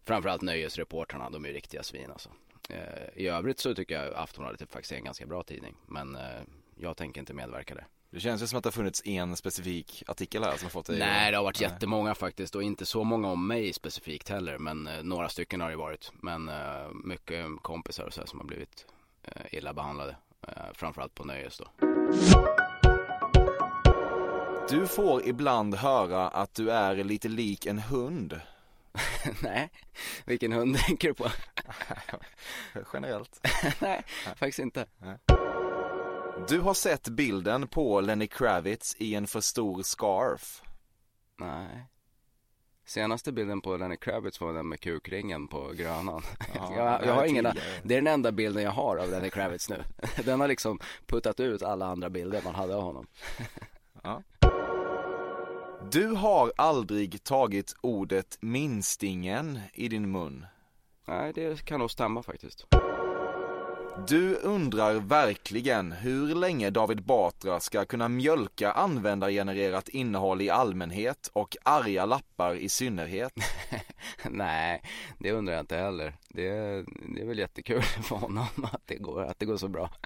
Framförallt 0.03 0.41
nöjesreportrarna, 0.41 1.29
de 1.29 1.45
är 1.45 1.53
riktiga 1.53 1.83
svin 1.83 2.11
alltså. 2.11 2.29
Eh, 2.69 3.09
I 3.15 3.27
övrigt 3.27 3.59
så 3.59 3.75
tycker 3.75 4.03
jag 4.03 4.13
Aftonbladet 4.13 4.71
faktiskt 4.71 4.91
är 4.91 4.97
en 4.97 5.03
ganska 5.03 5.25
bra 5.25 5.43
tidning. 5.43 5.77
Men 5.85 6.15
eh, 6.15 6.41
jag 6.79 6.97
tänker 6.97 7.19
inte 7.19 7.33
medverka 7.33 7.75
där. 7.75 7.87
Det 8.09 8.19
känns 8.19 8.41
ju 8.41 8.47
som 8.47 8.57
att 8.57 8.63
det 8.63 8.67
har 8.67 8.71
funnits 8.71 9.01
en 9.05 9.35
specifik 9.35 10.03
artikel 10.07 10.43
här 10.43 10.57
som 10.57 10.65
har 10.65 10.69
fått 10.69 10.85
dig 10.85 10.99
Nej, 10.99 11.31
det 11.31 11.37
har 11.37 11.43
varit 11.43 11.61
Nej. 11.61 11.69
jättemånga 11.69 12.15
faktiskt 12.15 12.55
och 12.55 12.63
inte 12.63 12.85
så 12.85 13.03
många 13.03 13.27
om 13.27 13.47
mig 13.47 13.73
specifikt 13.73 14.29
heller. 14.29 14.57
Men 14.57 14.87
eh, 14.87 15.03
några 15.03 15.29
stycken 15.29 15.61
har 15.61 15.69
det 15.69 15.75
varit. 15.75 16.11
Men 16.13 16.49
eh, 16.49 16.89
mycket 17.03 17.45
kompisar 17.61 18.03
och 18.03 18.13
så 18.13 18.21
här 18.21 18.27
som 18.27 18.39
har 18.39 18.47
blivit 18.47 18.85
eh, 19.23 19.53
illa 19.53 19.73
behandlade. 19.73 20.15
Eh, 20.47 20.53
framförallt 20.73 21.15
på 21.15 21.23
nöjes 21.23 21.57
då. 21.57 21.65
Du 24.69 24.87
får 24.87 25.27
ibland 25.27 25.75
höra 25.75 26.27
att 26.27 26.55
du 26.55 26.71
är 26.71 26.95
lite 26.95 27.27
lik 27.27 27.65
en 27.65 27.79
hund. 27.79 28.41
Nej, 29.43 29.69
vilken 30.25 30.51
hund 30.51 30.77
tänker 30.87 31.07
du 31.07 31.13
på? 31.13 31.29
Generellt. 32.93 33.47
Nej, 33.81 34.03
faktiskt 34.35 34.59
inte. 34.59 34.85
Nej. 34.97 35.17
Du 36.45 36.59
har 36.59 36.73
sett 36.73 37.09
bilden 37.09 37.67
på 37.67 38.01
Lenny 38.01 38.27
Kravitz 38.27 38.95
i 38.99 39.15
en 39.15 39.27
för 39.27 39.41
stor 39.41 39.83
scarf. 39.83 40.61
Nej. 41.37 41.87
Senaste 42.85 43.31
bilden 43.31 43.61
på 43.61 43.77
Lenny 43.77 43.97
Kravitz 43.97 44.41
var 44.41 44.53
den 44.53 44.67
med 44.67 44.79
kukringen 44.79 45.47
på 45.47 45.71
Grönan. 45.75 46.21
Ja, 46.55 46.75
jag, 46.75 47.05
jag 47.05 47.13
har 47.13 47.25
ingen, 47.25 47.43
det 47.83 47.95
är 47.95 48.01
den 48.01 48.07
enda 48.07 48.31
bilden 48.31 48.63
jag 48.63 48.71
har 48.71 48.97
av 48.97 49.09
Lenny 49.09 49.29
Kravitz 49.29 49.69
nu. 49.69 49.83
Den 50.25 50.39
har 50.39 50.47
liksom 50.47 50.79
puttat 51.05 51.39
ut 51.39 51.63
alla 51.63 51.85
andra 51.85 52.09
bilder 52.09 52.41
man 52.43 52.55
hade 52.55 52.75
av 52.75 52.81
honom. 52.81 53.07
Ja. 54.03 54.23
Du 55.91 56.07
har 56.07 56.53
aldrig 56.55 57.23
tagit 57.23 57.75
ordet 57.81 58.37
minstingen 58.41 59.59
i 59.73 59.87
din 59.87 60.11
mun. 60.11 60.45
Nej, 61.07 61.33
det 61.33 61.65
kan 61.65 61.79
nog 61.79 61.91
stämma 61.91 62.23
faktiskt. 62.23 62.67
Du 64.05 64.35
undrar 64.35 64.93
verkligen 64.93 65.91
hur 65.91 66.35
länge 66.35 66.69
David 66.69 67.03
Batra 67.03 67.59
ska 67.59 67.85
kunna 67.85 68.09
mjölka 68.09 68.71
användargenererat 68.71 69.89
innehåll 69.89 70.41
i 70.41 70.49
allmänhet 70.49 71.29
och 71.33 71.57
arga 71.63 72.05
lappar 72.05 72.55
i 72.55 72.69
synnerhet? 72.69 73.33
Nej, 74.29 74.81
det 75.19 75.31
undrar 75.31 75.53
jag 75.53 75.63
inte 75.63 75.77
heller. 75.77 76.15
Det 76.29 76.47
är, 76.47 76.85
det 77.15 77.21
är 77.21 77.25
väl 77.25 77.39
jättekul 77.39 77.81
för 78.03 78.15
honom 78.15 78.47
att 78.63 78.81
det 78.85 78.95
går, 78.95 79.23
att 79.23 79.39
det 79.39 79.45
går 79.45 79.57
så 79.57 79.67
bra. 79.67 79.89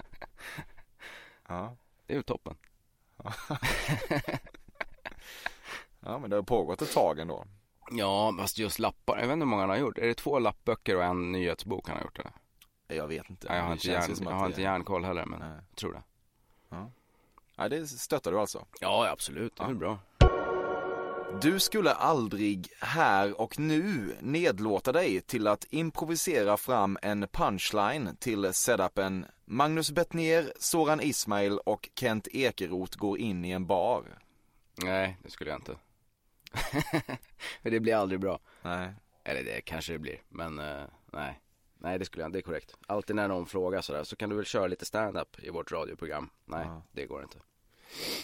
Ja. 1.48 1.76
Det 2.06 2.12
är 2.12 2.16
ju 2.16 2.22
toppen. 2.22 2.56
ja, 6.00 6.18
men 6.18 6.30
det 6.30 6.36
har 6.36 6.42
pågått 6.42 6.82
ett 6.82 6.92
tag 6.92 7.18
ändå. 7.18 7.44
Ja, 7.90 8.34
fast 8.38 8.58
just 8.58 8.78
lappar, 8.78 9.18
jag 9.18 9.26
vet 9.26 9.32
inte 9.32 9.44
hur 9.44 9.50
många 9.50 9.62
han 9.62 9.70
har 9.70 9.76
gjort. 9.76 9.98
Är 9.98 10.06
det 10.06 10.14
två 10.14 10.38
lappböcker 10.38 10.96
och 10.96 11.04
en 11.04 11.32
nyhetsbok 11.32 11.88
han 11.88 11.96
har 11.96 12.04
gjort 12.04 12.18
eller? 12.18 12.32
Jag 12.94 13.08
vet 13.08 13.30
inte. 13.30 13.48
Nej, 13.48 13.56
jag 13.56 13.64
har, 13.64 13.72
inte, 13.72 13.88
järn, 13.88 14.16
jag 14.20 14.30
har 14.30 14.46
inte 14.46 14.62
järnkoll 14.62 15.04
heller 15.04 15.26
men 15.26 15.38
Nej. 15.38 15.50
jag 15.68 15.76
tror 15.76 15.92
det. 15.92 16.02
Ja. 16.68 16.90
ja, 17.56 17.68
det 17.68 17.86
stöttar 17.86 18.32
du 18.32 18.40
alltså? 18.40 18.66
Ja, 18.80 19.08
absolut. 19.08 19.56
Det 19.56 19.62
är 19.62 19.68
ja. 19.68 19.74
bra. 19.74 19.98
Du 21.40 21.60
skulle 21.60 21.92
aldrig 21.92 22.68
här 22.80 23.40
och 23.40 23.58
nu 23.58 24.16
nedlåta 24.20 24.92
dig 24.92 25.20
till 25.20 25.46
att 25.46 25.66
improvisera 25.70 26.56
fram 26.56 26.98
en 27.02 27.28
punchline 27.32 28.16
till 28.20 28.52
setupen 28.52 29.26
Magnus 29.44 29.90
Bettner, 29.90 30.52
Soran 30.58 31.00
Ismail 31.00 31.58
och 31.58 31.88
Kent 31.94 32.28
Ekeroth 32.32 32.98
går 32.98 33.18
in 33.18 33.44
i 33.44 33.50
en 33.50 33.66
bar. 33.66 34.04
Nej, 34.74 35.18
det 35.22 35.30
skulle 35.30 35.50
jag 35.50 35.58
inte. 35.58 35.76
För 37.62 37.70
det 37.70 37.80
blir 37.80 37.94
aldrig 37.94 38.20
bra. 38.20 38.38
Nej. 38.62 38.94
Eller 39.24 39.44
det 39.44 39.60
kanske 39.60 39.92
det 39.92 39.98
blir, 39.98 40.22
men 40.28 40.58
uh, 40.58 40.84
nej. 41.12 41.40
Nej 41.82 41.98
det 41.98 42.04
skulle 42.04 42.24
jag, 42.24 42.32
det 42.32 42.38
är 42.38 42.42
korrekt. 42.42 42.74
Alltid 42.86 43.16
när 43.16 43.28
någon 43.28 43.46
frågar 43.46 43.80
sådär 43.80 44.04
så 44.04 44.16
kan 44.16 44.30
du 44.30 44.36
väl 44.36 44.44
köra 44.44 44.66
lite 44.66 44.84
stand-up 44.84 45.38
i 45.38 45.50
vårt 45.50 45.72
radioprogram. 45.72 46.30
Nej, 46.44 46.66
ja. 46.66 46.82
det 46.92 47.06
går 47.06 47.22
inte. 47.22 47.38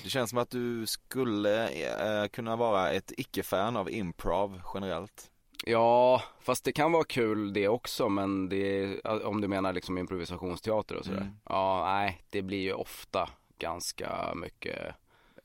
Det 0.02 0.08
känns 0.08 0.30
som 0.30 0.38
att 0.38 0.50
du 0.50 0.86
skulle 0.86 1.68
eh, 1.68 2.28
kunna 2.28 2.56
vara 2.56 2.90
ett 2.90 3.12
icke-fan 3.16 3.76
av 3.76 3.90
improv 3.90 4.60
generellt. 4.74 5.30
Ja, 5.64 6.22
fast 6.40 6.64
det 6.64 6.72
kan 6.72 6.92
vara 6.92 7.04
kul 7.04 7.52
det 7.52 7.68
också 7.68 8.08
men 8.08 8.48
det, 8.48 9.00
om 9.04 9.40
du 9.40 9.48
menar 9.48 9.72
liksom 9.72 9.98
improvisationsteater 9.98 10.96
och 10.96 11.04
sådär. 11.04 11.20
Mm. 11.20 11.36
Ja, 11.44 11.84
nej, 11.86 12.22
det 12.30 12.42
blir 12.42 12.58
ju 12.58 12.72
ofta 12.72 13.28
ganska 13.58 14.34
mycket 14.34 14.94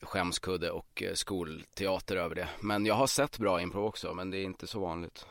skämskudde 0.02 0.72
och 0.72 1.04
eh, 1.04 1.14
skolteater 1.14 2.16
över 2.16 2.36
det. 2.36 2.50
Men 2.60 2.86
jag 2.86 2.96
har 2.96 3.08
sett 3.08 3.38
bra 3.38 3.62
improv 3.62 3.86
också, 3.86 4.14
men 4.14 4.32
det 4.32 4.38
är 4.38 4.44
inte 4.44 4.68
så 4.68 4.80
vanligt. 4.80 5.26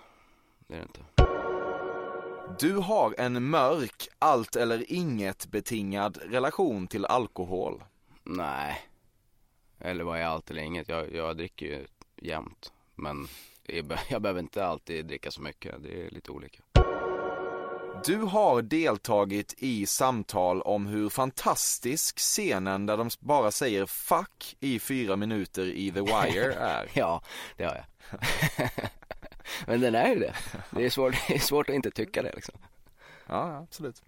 Det 0.66 0.75
är 0.75 0.79
det 0.79 0.85
inte. 0.85 1.41
Du 2.59 2.77
har 2.77 3.15
en 3.19 3.51
mörk, 3.51 4.09
allt 4.19 4.57
eller 4.57 4.93
inget 4.93 5.47
betingad 5.47 6.19
relation 6.31 6.87
till 6.87 7.05
alkohol. 7.07 7.83
Nej. 8.23 8.81
Eller 9.79 10.05
vad 10.05 10.19
är 10.19 10.25
allt 10.25 10.51
eller 10.51 10.62
inget? 10.62 10.88
Jag, 10.88 11.15
jag 11.15 11.37
dricker 11.37 11.67
ju 11.67 11.87
jämt. 12.17 12.73
Men 12.95 13.29
jag 14.09 14.23
behöver 14.23 14.41
inte 14.41 14.67
alltid 14.67 15.07
dricka 15.07 15.31
så 15.31 15.43
mycket. 15.43 15.83
Det 15.83 16.07
är 16.07 16.11
lite 16.11 16.31
olika. 16.31 16.62
Du 18.05 18.17
har 18.17 18.62
deltagit 18.62 19.55
i 19.59 19.87
samtal 19.87 20.62
om 20.62 20.87
hur 20.87 21.09
fantastisk 21.09 22.19
scenen 22.19 22.87
där 22.87 22.97
de 22.97 23.11
bara 23.21 23.51
säger 23.51 23.87
fuck 23.87 24.57
i 24.61 24.79
fyra 24.79 25.17
minuter 25.17 25.67
i 25.67 25.91
The 25.91 26.01
Wire 26.01 26.55
är. 26.61 26.91
ja, 26.93 27.23
det 27.57 27.65
har 27.65 27.75
jag. 27.75 27.85
Men 29.67 29.81
den 29.81 29.95
är 29.95 30.09
ju 30.09 30.19
det. 30.19 30.35
Det 30.71 30.85
är 30.85 30.91
svårt, 30.91 31.15
det 31.29 31.35
är 31.35 31.38
svårt 31.38 31.69
att 31.69 31.75
inte 31.75 31.91
tycka 31.91 32.23
det 32.23 32.33
liksom. 32.35 32.55
Ja, 33.27 33.57
absolut. 33.57 34.03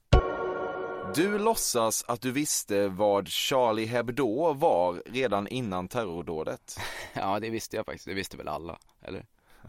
Du 1.15 1.39
låtsas 1.39 2.05
att 2.09 2.21
du 2.21 2.33
visste 2.33 2.89
vad 2.89 3.29
Charlie 3.29 3.87
Hebdo 3.87 4.53
var 4.53 5.03
redan 5.07 5.49
innan 5.49 5.89
terrordådet. 5.89 6.79
Ja, 7.13 7.41
det 7.41 7.51
visste 7.51 7.77
jag 7.77 7.87
faktiskt. 7.87 8.07
Det 8.07 8.15
visste 8.15 8.37
väl 8.37 8.49
alla, 8.49 8.79
eller? 9.03 9.27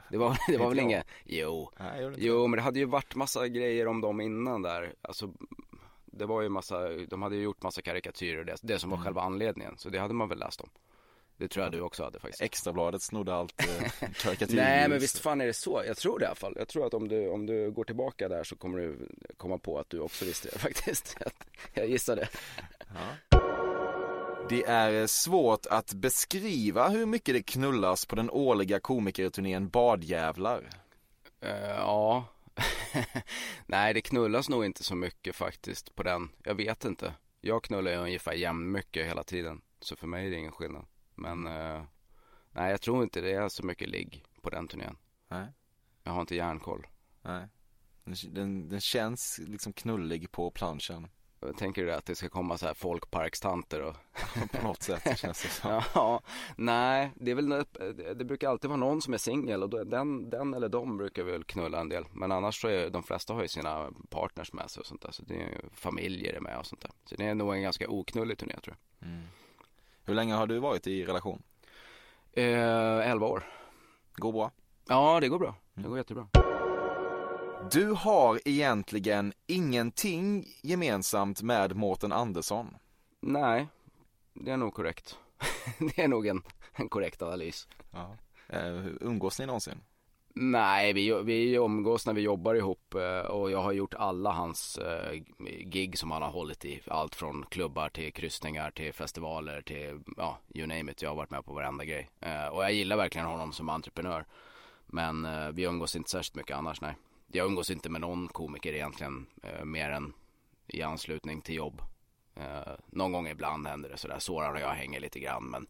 Det 0.10 0.18
var, 0.18 0.38
det 0.48 0.58
var 0.60 0.70
väl 0.70 0.80
inget, 0.80 1.08
jo, 1.24 1.72
jo 2.16 2.48
men 2.48 2.58
det 2.58 2.64
hade 2.64 2.80
ju 2.80 2.86
varit 2.86 3.16
massa 3.16 3.48
grejer 3.48 3.88
om 3.88 4.02
dem 4.02 4.22
innan 4.22 4.62
där. 4.62 4.94
Alltså, 5.02 5.30
det 6.06 6.26
var 6.26 6.42
ju 6.42 6.50
massa, 6.50 6.90
de 6.90 7.22
hade 7.22 7.36
ju 7.36 7.42
gjort 7.42 7.64
massa 7.64 7.82
karikatyrer, 7.82 8.44
det, 8.44 8.58
det 8.62 8.80
som 8.80 8.90
var 8.90 8.98
mm. 8.98 9.04
själva 9.06 9.22
anledningen. 9.22 9.78
Så 9.78 9.90
det 9.90 10.00
hade 10.00 10.14
man 10.14 10.30
väl 10.30 10.40
läst 10.40 10.62
om. 10.62 10.70
Det 11.38 11.48
tror 11.48 11.66
jag 11.66 11.72
du 11.72 11.82
också 11.82 12.04
hade 12.04 12.20
faktiskt. 12.20 12.42
Extrabladet 12.42 13.02
snodde 13.02 13.34
allt 13.36 13.62
eh, 13.62 14.10
karikatyr. 14.22 14.56
Nej 14.56 14.90
men 14.90 15.00
visst 15.00 15.20
fan 15.20 15.42
är 15.42 15.46
det 15.46 15.54
så. 15.54 15.84
Jag 15.88 15.98
tror 15.98 16.20
det 16.20 16.24
i 16.24 16.28
alla 16.28 16.36
fall. 16.36 16.54
Jag 16.58 16.68
tror 16.68 16.88
att 16.88 16.94
om 16.94 17.08
du, 17.08 17.30
om 17.30 17.46
du 17.46 17.72
går 17.72 17.84
tillbaka 17.84 18.30
där 18.30 18.44
så 18.44 18.56
kommer 18.56 18.80
du 18.80 19.08
komma 19.38 19.58
på 19.58 19.80
att 19.80 19.90
du 19.90 20.00
också 20.00 20.26
visste 20.26 20.50
det 20.54 20.60
faktiskt. 20.60 21.18
jag 21.74 21.90
gissar 21.90 22.16
det. 22.16 22.28
Ja. 23.30 23.40
Det 24.50 24.64
är 24.64 25.08
svårt 25.08 25.66
att 25.66 25.94
beskriva 25.94 26.90
hur 26.90 27.06
mycket 27.06 27.36
det 27.36 27.44
knullas 27.44 28.06
på 28.06 28.16
den 28.16 28.30
årliga 28.30 28.80
komikerturnén 28.80 29.70
Badjävlar. 29.70 30.70
Uh, 31.44 31.50
ja, 31.78 32.26
Nej, 33.66 33.94
det 33.94 34.02
knullas 34.02 34.50
nog 34.50 34.66
inte 34.66 34.84
så 34.84 34.96
mycket 34.96 35.36
faktiskt 35.36 35.96
på 35.96 36.04
den. 36.04 36.30
Jag 36.44 36.56
vet 36.56 36.86
inte. 36.86 37.14
Jag 37.42 37.64
knullar 37.64 37.92
ju 37.92 37.98
ungefär 37.98 38.34
jämnmycket 38.34 39.08
hela 39.08 39.24
tiden. 39.24 39.62
Så 39.80 39.96
för 39.96 40.08
mig 40.08 40.26
är 40.26 40.30
det 40.30 40.38
ingen 40.38 40.52
skillnad. 40.52 40.86
Men 41.16 41.48
eh, 41.48 41.84
nej, 42.52 42.72
jag 42.72 42.82
tror 42.82 43.04
inte 43.04 43.22
det 43.22 43.32
är 43.32 43.50
så 43.50 43.66
mycket 43.66 43.90
ligg 43.90 44.24
på 44.42 44.50
den 44.50 44.68
turnén. 44.68 44.98
Nej. 45.28 45.48
Jag 46.04 46.12
har 46.12 46.22
inte 46.22 46.36
järnkoll. 46.36 46.88
Nej. 47.22 47.48
Den, 48.06 48.70
den, 48.70 48.82
känns 48.82 49.40
liksom 49.48 49.74
knullig 49.74 50.32
på 50.32 50.52
planschen. 50.52 51.08
Tänker 51.58 51.86
du 51.86 51.94
att 51.94 52.06
det 52.06 52.16
ska 52.16 52.30
komma 52.30 52.58
så 52.58 52.66
här 52.66 52.74
folkparkstanter 52.74 53.82
och 53.82 53.96
På 54.52 54.68
något 54.68 54.84
sätt 54.84 55.18
känns 55.20 55.44
det 55.44 55.50
som. 55.50 55.82
Ja, 55.96 56.22
nej, 56.58 57.12
det 57.16 57.32
är 57.32 57.36
väl, 57.36 57.50
det 58.16 58.26
brukar 58.26 58.50
alltid 58.50 58.70
vara 58.70 58.80
någon 58.80 59.02
som 59.02 59.14
är 59.14 59.18
singel 59.18 59.64
och 59.64 59.88
den, 59.88 60.30
den 60.30 60.54
eller 60.54 60.70
de 60.70 60.98
brukar 60.98 61.24
väl 61.24 61.44
knulla 61.44 61.80
en 61.80 61.90
del. 61.90 62.06
Men 62.14 62.32
annars 62.32 62.62
så 62.62 62.68
är 62.68 62.90
de 62.90 63.04
flesta 63.04 63.34
har 63.34 63.42
ju 63.42 63.48
sina 63.48 63.92
partners 64.10 64.54
med 64.54 64.70
sig 64.70 64.82
och 64.82 64.86
sånt 64.86 65.02
där. 65.02 65.12
Så 65.12 65.24
det 65.24 65.36
är 65.36 65.50
ju 65.50 65.70
familjer 65.74 66.34
är 66.34 66.40
med 66.40 66.58
och 66.58 66.66
sånt 66.66 66.82
där. 66.82 66.92
Så 67.06 67.16
det 67.16 67.26
är 67.26 67.36
nog 67.36 67.54
en 67.54 67.62
ganska 67.62 67.90
oknullig 67.90 68.38
turné 68.38 68.60
tror 68.64 68.76
jag. 69.00 69.08
Mm. 69.08 69.24
Hur 70.06 70.16
länge 70.16 70.34
har 70.34 70.48
du 70.48 70.60
varit 70.60 70.88
i 70.88 71.06
relation? 71.06 71.44
Eh, 72.34 73.10
11 73.10 73.28
år. 73.28 73.44
Går 74.16 74.32
bra? 74.32 74.52
Ja, 74.88 75.20
det 75.20 75.28
går 75.28 75.40
bra. 75.40 75.56
Det 75.74 75.88
går 75.88 75.98
jättebra. 75.98 76.28
Du 77.72 77.92
har 77.92 78.40
egentligen 78.46 79.34
ingenting 79.48 80.46
gemensamt 80.62 81.42
med 81.42 81.76
Mårten 81.76 82.12
Andersson. 82.12 82.76
Nej, 83.20 83.68
det 84.34 84.52
är 84.52 84.58
nog 84.58 84.74
korrekt. 84.74 85.18
det 85.80 86.04
är 86.04 86.08
nog 86.08 86.28
en, 86.28 86.44
en 86.74 86.90
korrekt 86.90 87.22
analys. 87.22 87.68
Ja. 87.92 88.18
Eh, 88.48 88.86
umgås 89.02 89.40
ni 89.40 89.46
någonsin? 89.46 89.82
Nej, 90.38 90.94
vi, 90.94 91.22
vi 91.24 91.54
umgås 91.54 92.06
när 92.06 92.14
vi 92.14 92.22
jobbar 92.22 92.56
ihop 92.56 92.94
eh, 92.94 93.20
och 93.20 93.52
jag 93.52 93.62
har 93.62 93.72
gjort 93.72 93.94
alla 93.94 94.32
hans 94.32 94.78
eh, 94.78 95.24
gig 95.66 95.98
som 95.98 96.12
han 96.12 96.22
har 96.22 96.30
hållit 96.30 96.66
i. 96.66 96.82
Allt 96.88 97.16
från 97.16 97.46
klubbar 97.46 97.90
till 97.90 98.14
kryssningar 98.14 98.72
till 98.72 98.94
festivaler 98.94 99.62
till, 99.62 100.00
ja, 100.18 100.38
you 100.56 100.68
name 100.68 100.92
it. 100.92 101.02
Jag 101.02 101.10
har 101.10 101.16
varit 101.16 101.30
med 101.30 101.46
på 101.46 101.54
varenda 101.54 101.86
grej. 101.86 102.10
Eh, 102.20 102.48
och 102.48 102.64
jag 102.64 102.74
gillar 102.74 102.98
verkligen 102.98 103.28
honom 103.28 103.54
som 103.54 103.70
entreprenör. 103.70 104.26
Men 104.86 105.28
vi 105.56 105.64
umgås 105.64 105.96
inte 105.96 106.10
särskilt 106.10 106.36
mycket 106.36 106.58
annars, 106.58 106.82
nej. 106.82 106.96
Jag 107.28 107.46
umgås 107.48 107.72
inte 107.72 107.90
med 107.90 108.02
någon 108.02 108.28
komiker 108.28 108.74
egentligen, 108.74 109.26
mer 109.64 109.90
än 109.90 110.14
i 110.68 110.82
anslutning 110.82 111.42
till 111.42 111.56
jobb. 111.56 111.82
någon 112.86 113.12
gång 113.12 113.28
ibland 113.28 113.68
händer 113.68 113.90
det 113.90 113.98
sådär. 113.98 114.20
Soran 114.20 114.56
och 114.56 114.62
jag 114.62 114.70
hänger 114.70 115.00
lite 115.00 115.20
grann 115.20 115.44
men 115.44 115.68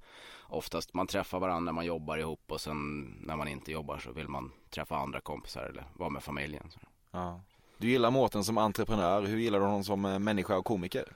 oftast 0.49 0.93
man 0.93 1.07
träffar 1.07 1.39
varandra 1.39 1.59
när 1.59 1.71
man 1.71 1.85
jobbar 1.85 2.17
ihop 2.17 2.51
och 2.51 2.61
sen 2.61 3.01
när 3.21 3.35
man 3.35 3.47
inte 3.47 3.71
jobbar 3.71 3.97
så 3.97 4.11
vill 4.11 4.27
man 4.27 4.51
träffa 4.69 4.97
andra 4.97 5.21
kompisar 5.21 5.63
eller 5.63 5.85
vara 5.93 6.09
med 6.09 6.23
familjen. 6.23 6.71
Ja. 7.11 7.41
Du 7.77 7.87
gillar 7.89 8.11
Mårten 8.11 8.43
som 8.43 8.57
entreprenör, 8.57 9.21
hur 9.21 9.37
gillar 9.37 9.59
du 9.59 9.65
honom 9.65 9.83
som 9.83 10.05
eh, 10.05 10.19
människa 10.19 10.57
och 10.57 10.65
komiker? 10.65 11.13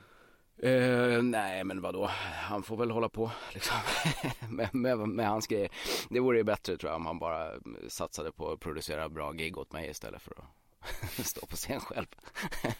Uh, 0.64 1.22
nej 1.22 1.64
men 1.64 1.82
vadå, 1.82 2.10
han 2.34 2.64
får 2.64 2.78
väl 2.78 2.92
hålla 2.92 3.10
på 3.10 3.32
liksom 3.54 3.78
med, 4.50 4.76
med, 4.76 4.98
med 4.98 5.28
hans 5.28 5.48
grejer. 5.48 5.70
Det 6.10 6.20
vore 6.20 6.38
ju 6.38 6.44
bättre 6.44 6.78
tror 6.78 6.92
jag 6.92 6.96
om 6.96 7.06
han 7.06 7.20
bara 7.20 7.52
satsade 7.88 8.32
på 8.32 8.52
att 8.52 8.60
producera 8.60 9.10
bra 9.10 9.32
gig 9.32 9.58
åt 9.58 9.74
mig 9.74 9.90
istället 9.90 10.22
för 10.22 10.34
att 10.38 11.26
stå 11.26 11.46
på 11.46 11.56
scen 11.56 11.80
själv. 11.80 12.06
ja. 12.64 12.72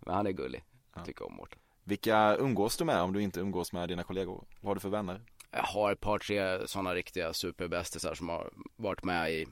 Men 0.00 0.14
han 0.14 0.26
är 0.26 0.30
gullig, 0.30 0.64
jag 0.94 1.04
tycker 1.04 1.26
om 1.26 1.34
Mårten. 1.34 1.58
Vilka 1.84 2.36
umgås 2.36 2.76
du 2.76 2.84
med 2.84 3.00
om 3.00 3.12
du 3.12 3.22
inte 3.22 3.40
umgås 3.40 3.72
med 3.72 3.88
dina 3.88 4.02
kollegor? 4.02 4.44
Vad 4.60 4.70
har 4.70 4.74
du 4.74 4.80
för 4.80 4.88
vänner? 4.88 5.20
Jag 5.56 5.62
har 5.62 5.92
ett 5.92 6.00
par 6.00 6.18
tre 6.18 6.68
sådana 6.68 6.94
riktiga 6.94 7.32
superbästisar 7.32 8.14
som 8.14 8.28
har 8.28 8.50
varit 8.76 9.04
med 9.04 9.32
i, 9.32 9.46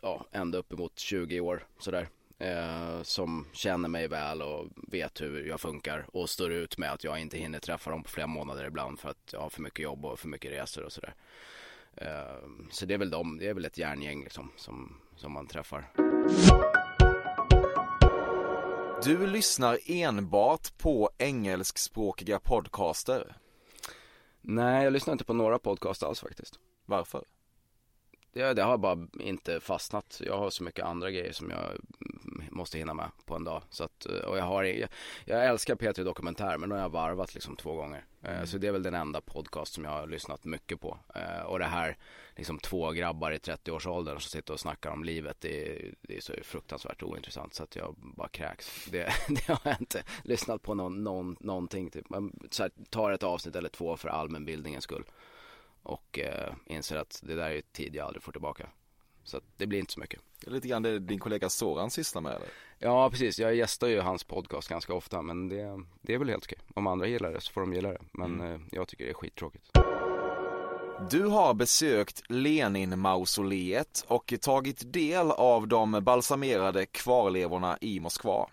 ja, 0.00 0.26
ända 0.32 0.58
uppemot 0.58 0.98
20 0.98 1.40
år 1.40 1.66
sådär. 1.78 2.08
Eh, 2.38 3.02
som 3.02 3.46
känner 3.52 3.88
mig 3.88 4.08
väl 4.08 4.42
och 4.42 4.66
vet 4.92 5.20
hur 5.20 5.46
jag 5.46 5.60
funkar 5.60 6.06
och 6.12 6.30
står 6.30 6.52
ut 6.52 6.78
med 6.78 6.92
att 6.92 7.04
jag 7.04 7.20
inte 7.20 7.38
hinner 7.38 7.58
träffa 7.58 7.90
dem 7.90 8.02
på 8.02 8.10
flera 8.10 8.26
månader 8.26 8.64
ibland 8.64 9.00
för 9.00 9.08
att 9.08 9.32
jag 9.32 9.40
har 9.40 9.50
för 9.50 9.62
mycket 9.62 9.82
jobb 9.82 10.04
och 10.04 10.18
för 10.18 10.28
mycket 10.28 10.52
resor 10.52 10.84
och 10.84 10.92
sådär. 10.92 11.14
Eh, 11.96 12.48
så 12.70 12.86
det 12.86 12.94
är 12.94 12.98
väl 12.98 13.10
de, 13.10 13.38
det 13.38 13.48
är 13.48 13.54
väl 13.54 13.64
ett 13.64 13.78
järngäng 13.78 14.24
liksom 14.24 14.52
som, 14.56 15.00
som 15.16 15.32
man 15.32 15.46
träffar. 15.46 15.90
Du 19.04 19.26
lyssnar 19.26 19.78
enbart 19.86 20.78
på 20.78 21.10
engelskspråkiga 21.18 22.40
podcaster. 22.40 23.36
Nej, 24.40 24.84
jag 24.84 24.92
lyssnar 24.92 25.12
inte 25.12 25.24
på 25.24 25.32
några 25.32 25.58
podcast 25.58 26.02
alls 26.02 26.20
faktiskt. 26.20 26.58
Varför? 26.86 27.24
Det, 28.38 28.54
det 28.54 28.62
har 28.62 28.78
bara 28.78 29.06
inte 29.20 29.60
fastnat. 29.60 30.20
Jag 30.24 30.38
har 30.38 30.50
så 30.50 30.64
mycket 30.64 30.84
andra 30.84 31.10
grejer 31.10 31.32
som 31.32 31.50
jag 31.50 31.60
måste 32.50 32.78
hinna 32.78 32.94
med 32.94 33.10
på 33.26 33.36
en 33.36 33.44
dag. 33.44 33.62
Så 33.70 33.84
att, 33.84 34.04
och 34.04 34.38
jag 34.38 34.44
har, 34.44 34.64
jag, 34.64 34.88
jag 35.24 35.46
älskar 35.46 35.74
P3 35.74 36.04
Dokumentär 36.04 36.58
men 36.58 36.68
nu 36.68 36.74
har 36.74 36.82
jag 36.82 36.88
varvat 36.88 37.34
liksom 37.34 37.56
två 37.56 37.74
gånger. 37.74 38.04
Eh, 38.22 38.34
mm. 38.34 38.46
Så 38.46 38.58
det 38.58 38.66
är 38.66 38.72
väl 38.72 38.82
den 38.82 38.94
enda 38.94 39.20
podcast 39.20 39.72
som 39.72 39.84
jag 39.84 39.90
har 39.90 40.06
lyssnat 40.06 40.44
mycket 40.44 40.80
på. 40.80 40.98
Eh, 41.14 41.42
och 41.42 41.58
det 41.58 41.64
här, 41.64 41.96
liksom 42.36 42.58
två 42.58 42.90
grabbar 42.90 43.30
i 43.30 43.38
30-årsåldern 43.38 44.20
som 44.20 44.30
sitter 44.30 44.52
och 44.52 44.60
snackar 44.60 44.90
om 44.90 45.04
livet. 45.04 45.36
Det 45.40 45.66
är, 45.66 45.94
det 46.00 46.16
är 46.16 46.20
så 46.20 46.32
fruktansvärt 46.42 47.02
ointressant 47.02 47.54
så 47.54 47.62
att 47.62 47.76
jag 47.76 47.94
bara 47.98 48.28
kräks. 48.28 48.86
Det, 48.90 49.12
det 49.28 49.48
har 49.48 49.60
jag 49.62 49.76
inte 49.80 50.02
lyssnat 50.24 50.62
på 50.62 50.74
någon, 50.74 51.04
någon, 51.04 51.36
någonting. 51.40 51.90
Typ. 51.90 52.10
Man 52.10 52.32
så 52.50 52.62
här, 52.62 52.72
tar 52.90 53.10
ett 53.10 53.22
avsnitt 53.22 53.56
eller 53.56 53.68
två 53.68 53.96
för 53.96 54.08
allmänbildningens 54.08 54.84
skull. 54.84 55.04
Och 55.88 56.18
eh, 56.18 56.54
inser 56.66 56.96
att 56.96 57.20
det 57.22 57.34
där 57.34 57.50
är 57.50 57.60
tid 57.72 57.94
jag 57.94 58.06
aldrig 58.06 58.22
får 58.22 58.32
tillbaka. 58.32 58.68
Så 59.24 59.36
att 59.36 59.44
det 59.56 59.66
blir 59.66 59.78
inte 59.78 59.92
så 59.92 60.00
mycket. 60.00 60.20
Det 60.40 60.46
är 60.46 60.50
lite 60.50 60.68
grann 60.68 60.82
det 60.82 60.98
din 60.98 61.18
kollega 61.18 61.48
Soran 61.48 61.90
sysslar 61.90 62.22
med 62.22 62.32
eller? 62.32 62.48
Ja 62.78 63.10
precis, 63.10 63.38
jag 63.38 63.54
gästar 63.54 63.88
ju 63.88 64.00
hans 64.00 64.24
podcast 64.24 64.68
ganska 64.68 64.94
ofta 64.94 65.22
men 65.22 65.48
det, 65.48 65.84
det 66.00 66.14
är 66.14 66.18
väl 66.18 66.28
helt 66.28 66.44
okej. 66.44 66.58
Om 66.74 66.86
andra 66.86 67.06
gillar 67.06 67.32
det 67.32 67.40
så 67.40 67.52
får 67.52 67.60
de 67.60 67.72
gilla 67.72 67.88
det. 67.88 67.98
Men 68.12 68.40
mm. 68.40 68.54
eh, 68.54 68.60
jag 68.72 68.88
tycker 68.88 69.04
det 69.04 69.10
är 69.10 69.14
skittråkigt. 69.14 69.70
Du 71.10 71.26
har 71.26 71.54
besökt 71.54 72.22
Lenin-mausoleet 72.28 74.04
och 74.08 74.34
tagit 74.40 74.92
del 74.92 75.30
av 75.30 75.68
de 75.68 76.04
balsamerade 76.04 76.86
kvarlevorna 76.86 77.78
i 77.80 78.00
Moskva. 78.00 78.48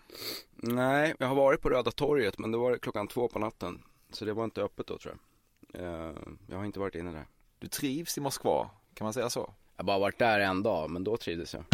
Nej, 0.56 1.14
jag 1.18 1.26
har 1.26 1.34
varit 1.34 1.60
på 1.60 1.70
Röda 1.70 1.90
torget 1.90 2.38
men 2.38 2.52
det 2.52 2.58
var 2.58 2.78
klockan 2.78 3.08
två 3.08 3.28
på 3.28 3.38
natten. 3.38 3.82
Så 4.10 4.24
det 4.24 4.32
var 4.32 4.44
inte 4.44 4.62
öppet 4.62 4.86
då 4.86 4.98
tror 4.98 5.14
jag. 5.14 5.25
Eh, 5.78 6.12
jag 6.46 6.56
har 6.56 6.64
inte 6.64 6.80
varit 6.80 6.94
inne 6.94 7.12
där. 7.12 7.26
Du 7.58 7.68
trivs 7.68 8.18
i 8.18 8.20
Moskva, 8.20 8.70
kan 8.94 9.04
man 9.04 9.12
säga 9.12 9.30
så? 9.30 9.54
Jag 9.76 9.82
har 9.82 9.86
bara 9.86 9.98
varit 9.98 10.18
där 10.18 10.40
en 10.40 10.62
dag, 10.62 10.90
men 10.90 11.04
då 11.04 11.16
trivdes 11.16 11.54
jag. 11.54 11.64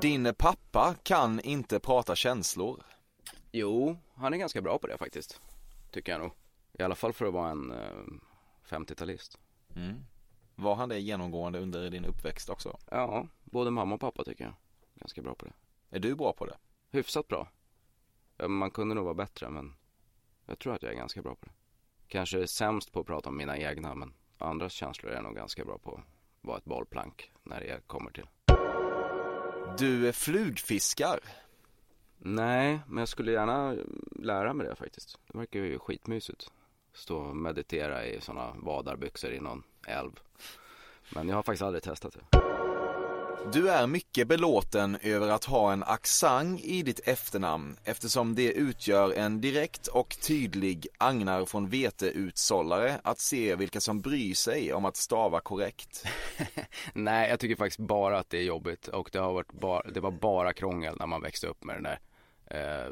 Din 0.00 0.34
pappa 0.38 0.94
kan 1.02 1.40
inte 1.40 1.80
prata 1.80 2.16
känslor. 2.16 2.82
Jo, 3.52 3.96
han 4.14 4.34
är 4.34 4.38
ganska 4.38 4.62
bra 4.62 4.78
på 4.78 4.86
det 4.86 4.98
faktiskt. 4.98 5.40
Tycker 5.90 6.12
jag 6.12 6.20
nog. 6.20 6.32
I 6.72 6.82
alla 6.82 6.94
fall 6.94 7.12
för 7.12 7.26
att 7.26 7.32
vara 7.32 7.50
en 7.50 7.72
eh, 7.72 7.78
50-talist. 8.68 9.38
Mm. 9.76 10.04
Var 10.54 10.74
han 10.74 10.88
det 10.88 11.00
genomgående 11.00 11.58
under 11.58 11.90
din 11.90 12.04
uppväxt 12.04 12.48
också? 12.50 12.78
Ja, 12.90 13.26
både 13.44 13.70
mamma 13.70 13.94
och 13.94 14.00
pappa 14.00 14.24
tycker 14.24 14.44
jag. 14.44 14.54
Ganska 14.94 15.22
bra 15.22 15.34
på 15.34 15.44
det. 15.44 15.52
Är 15.96 16.00
du 16.00 16.14
bra 16.14 16.32
på 16.32 16.46
det? 16.46 16.56
Hyfsat 16.90 17.28
bra. 17.28 17.48
Man 18.48 18.70
kunde 18.70 18.94
nog 18.94 19.04
vara 19.04 19.14
bättre 19.14 19.50
men 19.50 19.74
jag 20.46 20.58
tror 20.58 20.74
att 20.74 20.82
jag 20.82 20.92
är 20.92 20.96
ganska 20.96 21.22
bra 21.22 21.34
på 21.34 21.46
det. 21.46 21.52
Kanske 22.12 22.46
sämst 22.46 22.92
på 22.92 23.00
att 23.00 23.06
prata 23.06 23.28
om 23.28 23.36
mina 23.36 23.58
egna 23.58 23.94
men 23.94 24.14
andras 24.38 24.72
känslor 24.72 25.12
är 25.12 25.14
jag 25.14 25.24
nog 25.24 25.34
ganska 25.34 25.64
bra 25.64 25.78
på 25.78 25.94
att 25.94 26.04
vara 26.40 26.58
ett 26.58 26.64
bollplank 26.64 27.30
när 27.42 27.60
det 27.60 27.80
kommer 27.86 28.10
till. 28.10 28.26
Du 29.78 30.12
flugfiskar? 30.12 31.20
Nej, 32.18 32.80
men 32.86 32.98
jag 32.98 33.08
skulle 33.08 33.32
gärna 33.32 33.76
lära 34.10 34.54
mig 34.54 34.66
det 34.66 34.76
faktiskt. 34.76 35.18
Det 35.26 35.38
verkar 35.38 35.60
ju 35.60 35.78
skitmysigt. 35.78 36.50
Stå 36.92 37.16
och 37.16 37.36
meditera 37.36 38.06
i 38.06 38.20
sådana 38.20 38.54
vadarbyxor 38.56 39.32
i 39.32 39.40
någon 39.40 39.62
älv. 39.86 40.20
Men 41.14 41.28
jag 41.28 41.36
har 41.36 41.42
faktiskt 41.42 41.62
aldrig 41.62 41.82
testat 41.82 42.16
det. 42.30 42.71
Du 43.50 43.70
är 43.70 43.86
mycket 43.86 44.28
belåten 44.28 44.98
över 45.02 45.28
att 45.28 45.44
ha 45.44 45.72
en 45.72 45.82
accent 45.82 46.60
i 46.60 46.82
ditt 46.82 47.08
efternamn 47.08 47.76
eftersom 47.84 48.34
det 48.34 48.52
utgör 48.52 49.12
en 49.12 49.40
direkt 49.40 49.86
och 49.86 50.16
tydlig 50.20 50.86
Agnar 50.98 51.44
från 51.44 51.68
Vete-utsållare 51.68 53.00
att 53.04 53.20
se 53.20 53.56
vilka 53.56 53.80
som 53.80 54.00
bryr 54.00 54.34
sig 54.34 54.72
om 54.72 54.84
att 54.84 54.96
stava 54.96 55.40
korrekt. 55.40 56.04
Nej, 56.92 57.30
jag 57.30 57.40
tycker 57.40 57.56
faktiskt 57.56 57.80
bara 57.80 58.18
att 58.18 58.30
det 58.30 58.38
är 58.38 58.42
jobbigt 58.42 58.88
och 58.88 59.08
det 59.12 59.18
har 59.18 59.32
varit 59.32 59.52
bara, 59.52 59.82
det 59.82 60.00
var 60.00 60.10
bara 60.10 60.52
krångel 60.52 60.96
när 60.98 61.06
man 61.06 61.22
växte 61.22 61.46
upp 61.46 61.64
med 61.64 61.76
den 61.76 61.82
där 61.82 61.98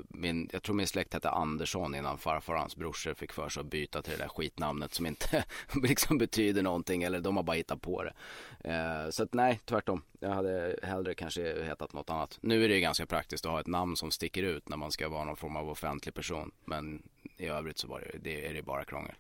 min, 0.09 0.49
jag 0.53 0.63
tror 0.63 0.75
min 0.75 0.87
släkt 0.87 1.15
hette 1.15 1.31
Andersson 1.31 1.95
innan 1.95 2.19
farfar 2.19 2.55
och 2.55 2.61
hans 2.61 2.77
brorsor 2.77 3.15
fick 3.15 3.33
för 3.33 3.49
sig 3.49 3.61
att 3.61 3.67
byta 3.67 4.03
till 4.03 4.13
det 4.13 4.19
där 4.19 4.29
skitnamnet 4.29 4.95
som 4.95 5.07
inte 5.07 5.45
liksom 5.83 6.19
betyder 6.19 6.63
någonting 6.63 7.03
eller 7.03 7.21
de 7.21 7.37
har 7.37 7.43
bara 7.43 7.57
hittat 7.57 7.81
på 7.81 8.03
det. 8.03 8.13
Eh, 8.71 9.11
så 9.11 9.23
att 9.23 9.35
nej, 9.35 9.61
tvärtom. 9.65 10.03
Jag 10.21 10.31
hade 10.31 10.77
hellre 10.83 11.15
kanske 11.15 11.65
hetat 11.65 11.93
något 11.93 12.11
annat. 12.11 12.39
Nu 12.41 12.65
är 12.65 12.69
det 12.69 12.75
ju 12.75 12.81
ganska 12.81 13.07
praktiskt 13.07 13.47
att 13.47 13.53
ha 13.53 13.61
ett 13.61 13.67
namn 13.67 13.97
som 13.97 14.11
sticker 14.11 14.43
ut 14.43 14.69
när 14.69 14.77
man 14.77 14.93
ska 14.93 15.09
vara 15.09 15.25
någon 15.25 15.37
form 15.37 15.57
av 15.57 15.71
offentlig 15.71 16.15
person. 16.15 16.51
Men 16.65 17.03
i 17.37 17.47
övrigt 17.47 17.79
så 17.79 17.89
var 17.89 18.01
det, 18.01 18.19
det 18.19 18.47
är 18.47 18.55
det 18.55 18.63
bara 18.63 18.85
krångel. 18.85 19.15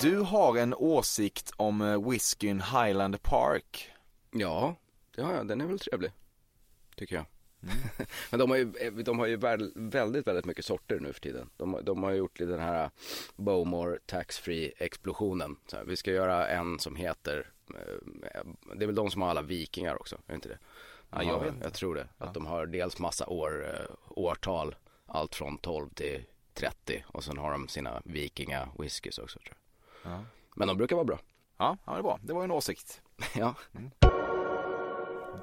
Du 0.00 0.16
har 0.16 0.56
en 0.56 0.74
åsikt 0.74 1.52
om 1.56 1.80
eh, 1.80 2.10
whiskyn 2.10 2.60
Highland 2.60 3.22
Park. 3.22 3.90
Ja, 4.30 4.74
det 5.14 5.22
har 5.22 5.34
jag. 5.34 5.48
Den 5.48 5.60
är 5.60 5.66
väl 5.66 5.78
trevlig. 5.78 6.10
tycker 6.96 7.16
jag. 7.16 7.24
Men 8.30 8.40
de 8.40 8.50
har 8.50 8.56
ju, 8.56 8.64
de 9.02 9.18
har 9.18 9.26
ju 9.26 9.36
väl- 9.36 9.72
väldigt, 9.74 10.26
väldigt 10.26 10.44
mycket 10.44 10.64
sorter 10.64 11.00
nu 11.00 11.12
för 11.12 11.20
tiden. 11.20 11.50
De, 11.56 11.78
de 11.82 12.02
har 12.02 12.12
gjort 12.12 12.38
den 12.38 12.60
här 12.60 12.90
Bowmore 13.36 13.98
taxfree 14.06 14.72
explosionen. 14.76 15.56
Så 15.66 15.76
här, 15.76 15.84
vi 15.84 15.96
ska 15.96 16.10
göra 16.10 16.48
en 16.48 16.78
som 16.78 16.96
heter, 16.96 17.50
eh, 17.74 18.44
det 18.76 18.84
är 18.84 18.86
väl 18.86 18.94
de 18.94 19.10
som 19.10 19.22
har 19.22 19.28
alla 19.30 19.42
vikingar 19.42 20.00
också, 20.00 20.16
är 20.16 20.20
det 20.26 20.34
inte 20.34 20.48
det? 20.48 20.58
Ja, 21.10 21.22
jag 21.22 21.48
inte. 21.48 21.64
jag 21.64 21.74
tror 21.74 21.94
det. 21.94 22.08
Att 22.18 22.34
de 22.34 22.46
har 22.46 22.66
dels 22.66 22.98
massa 22.98 23.26
år, 23.26 23.66
eh, 23.74 23.94
årtal, 24.08 24.74
allt 25.06 25.34
från 25.34 25.58
12 25.58 25.88
till 25.94 26.24
30 26.54 27.04
och 27.06 27.24
sen 27.24 27.38
har 27.38 27.52
de 27.52 27.68
sina 27.68 28.02
vikinga 28.04 28.68
whiskys 28.78 29.18
också 29.18 29.38
tror 29.38 29.56
jag. 30.02 30.12
Ja. 30.12 30.24
Men 30.56 30.68
de 30.68 30.76
brukar 30.76 30.96
vara 30.96 31.04
bra. 31.04 31.18
Ja, 31.56 31.76
ja, 31.86 31.92
det 31.92 31.98
är 31.98 32.02
bra. 32.02 32.18
Det 32.22 32.32
var 32.32 32.44
en 32.44 32.50
åsikt. 32.50 33.02
ja. 33.34 33.54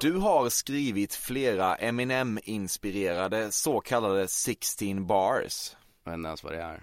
Du 0.00 0.16
har 0.16 0.48
skrivit 0.48 1.14
flera 1.14 1.76
Eminem-inspirerade 1.76 3.52
så 3.52 3.80
kallade 3.80 4.28
16 4.28 5.06
bars. 5.06 5.76
Jag 6.04 6.10
vet 6.10 6.16
inte 6.18 6.26
ens 6.28 6.44
vad 6.44 6.52
det 6.52 6.62
är. 6.62 6.82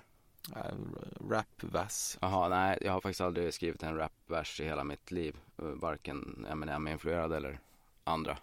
Rapvers. 1.30 2.18
Jaha, 2.22 2.50
nej, 2.50 2.78
jag 2.82 2.92
har 2.92 3.02
faktiskt 3.02 3.22
aldrig 3.22 3.54
skrivit 3.54 3.84
en 3.84 3.98
rapvers 3.98 4.60
i 4.60 4.66
hela 4.66 4.84
mitt 4.84 5.12
liv. 5.12 5.36
Eh, 5.60 5.66
Varken 5.66 6.46
Eminem-influerad 6.52 7.34
eller 7.34 7.60
andra. 8.04 8.38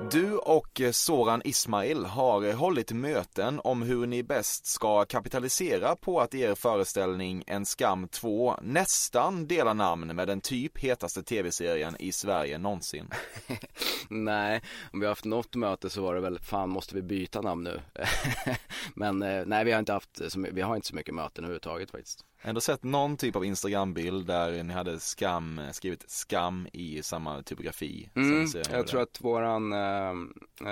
Du 0.00 0.36
och 0.36 0.80
eh, 0.80 0.90
Soran 0.90 1.42
Ismail 1.44 2.04
har 2.04 2.44
eh, 2.44 2.56
hållit 2.56 2.92
möten 2.92 3.60
om 3.64 3.82
hur 3.82 4.06
ni 4.06 4.22
bäst 4.22 4.66
ska 4.66 5.04
kapitalisera 5.04 5.96
på 5.96 6.20
att 6.20 6.34
er 6.34 6.54
föreställning 6.54 7.44
En 7.46 7.66
skam 7.66 8.08
2 8.08 8.56
nästan 8.62 9.46
delar 9.46 9.74
namn 9.74 10.16
med 10.16 10.28
den 10.28 10.40
typ 10.40 10.78
hetaste 10.78 11.22
tv-serien 11.22 11.96
i 11.98 12.12
Sverige 12.12 12.58
någonsin. 12.58 13.10
nej, 14.08 14.62
om 14.92 15.00
vi 15.00 15.06
har 15.06 15.10
haft 15.10 15.24
något 15.24 15.54
möte 15.54 15.90
så 15.90 16.02
var 16.02 16.14
det 16.14 16.20
väl, 16.20 16.38
fan 16.38 16.70
måste 16.70 16.94
vi 16.94 17.02
byta 17.02 17.40
namn 17.40 17.64
nu? 17.64 17.80
Men 18.94 19.22
eh, 19.22 19.46
nej, 19.46 19.64
vi 19.64 19.72
har 19.72 19.78
inte 19.78 19.92
haft, 19.92 20.32
så 20.32 20.46
vi 20.52 20.60
har 20.60 20.76
inte 20.76 20.88
så 20.88 20.94
mycket 20.94 21.14
möten 21.14 21.44
överhuvudtaget 21.44 21.90
faktiskt. 21.90 22.25
Ändå 22.42 22.60
sett 22.60 22.82
någon 22.82 23.16
typ 23.16 23.36
av 23.36 23.44
Instagram-bild 23.44 24.26
där 24.26 24.62
ni 24.62 24.72
hade 24.74 25.00
skam, 25.00 25.60
skrivit 25.72 26.10
skam 26.10 26.68
i 26.72 27.02
samma 27.02 27.42
typografi. 27.42 28.10
Mm, 28.14 28.46
jag 28.70 28.86
tror 28.86 29.00
att 29.02 29.20
våran, 29.20 29.72
eh, 29.72 30.10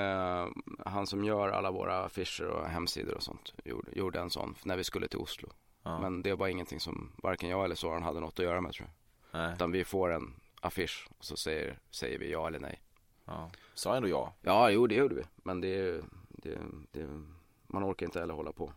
eh, 0.00 0.48
han 0.84 1.06
som 1.06 1.24
gör 1.24 1.48
alla 1.48 1.70
våra 1.70 2.04
affischer 2.04 2.46
och 2.46 2.66
hemsidor 2.68 3.14
och 3.14 3.22
sånt, 3.22 3.54
gjorde, 3.64 3.90
gjorde 3.92 4.20
en 4.20 4.30
sån 4.30 4.54
när 4.64 4.76
vi 4.76 4.84
skulle 4.84 5.08
till 5.08 5.18
Oslo. 5.18 5.48
Ja. 5.82 6.00
Men 6.00 6.22
det 6.22 6.34
var 6.34 6.48
ingenting 6.48 6.80
som 6.80 7.12
varken 7.22 7.48
jag 7.48 7.64
eller 7.64 7.74
Soran 7.74 8.02
hade 8.02 8.20
något 8.20 8.38
att 8.38 8.44
göra 8.44 8.60
med 8.60 8.72
tror 8.72 8.88
jag. 8.88 9.40
Nej. 9.40 9.54
Utan 9.54 9.72
vi 9.72 9.84
får 9.84 10.12
en 10.12 10.34
affisch 10.60 11.08
och 11.18 11.24
så 11.24 11.36
säger, 11.36 11.78
säger 11.90 12.18
vi 12.18 12.32
ja 12.32 12.46
eller 12.46 12.60
nej. 12.60 12.82
Ja. 13.24 13.50
Sa 13.74 13.96
ändå 13.96 14.08
ja. 14.08 14.34
Ja, 14.40 14.70
jo 14.70 14.86
det 14.86 14.94
gjorde 14.94 15.14
vi. 15.14 15.22
Men 15.36 15.60
det, 15.60 16.00
det, 16.28 16.58
det 16.90 17.06
man 17.66 17.84
orkar 17.84 18.06
inte 18.06 18.20
heller 18.20 18.34
hålla 18.34 18.52
på. 18.52 18.72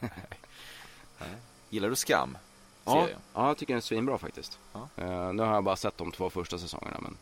Gillar 1.72 1.88
du 1.88 1.96
skam? 1.96 2.38
Ja, 2.84 3.08
ja, 3.34 3.46
jag 3.48 3.58
tycker 3.58 3.72
den 3.74 3.78
är 3.78 3.82
svinbra 3.82 4.18
faktiskt. 4.18 4.58
Ja. 4.72 4.88
Eh, 4.96 5.32
nu 5.32 5.42
har 5.42 5.54
jag 5.54 5.64
bara 5.64 5.76
sett 5.76 5.98
de 5.98 6.12
två 6.12 6.30
första 6.30 6.58
säsongerna 6.58 6.98
men 7.00 7.16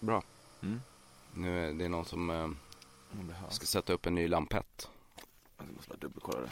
bra. 0.00 0.22
Mm. 0.62 0.82
Nu 1.34 1.68
är 1.68 1.72
det 1.72 1.88
någon 1.88 2.04
som 2.04 2.28
hörs. 2.30 3.52
ska 3.52 3.66
sätta 3.66 3.92
upp 3.92 4.06
en 4.06 4.14
ny 4.14 4.28
lampett. 4.28 4.88
Jag 5.58 5.66
måste 5.76 5.88
bara 5.88 5.96
dubbelkolla 5.96 6.38
det. 6.40 6.50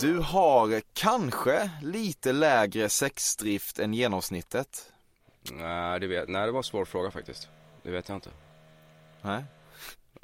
Du 0.00 0.18
har 0.18 0.82
kanske 0.92 1.70
lite 1.82 2.32
lägre 2.32 2.88
sexdrift 2.88 3.78
än 3.78 3.94
genomsnittet. 3.94 4.92
Nej, 5.52 6.00
det, 6.00 6.06
vet, 6.06 6.28
nej, 6.28 6.46
det 6.46 6.52
var 6.52 6.58
en 6.58 6.64
svår 6.64 6.84
fråga 6.84 7.10
faktiskt. 7.10 7.48
Det 7.82 7.90
vet 7.90 8.08
jag 8.08 8.16
inte. 8.16 8.30
Nej. 9.22 9.44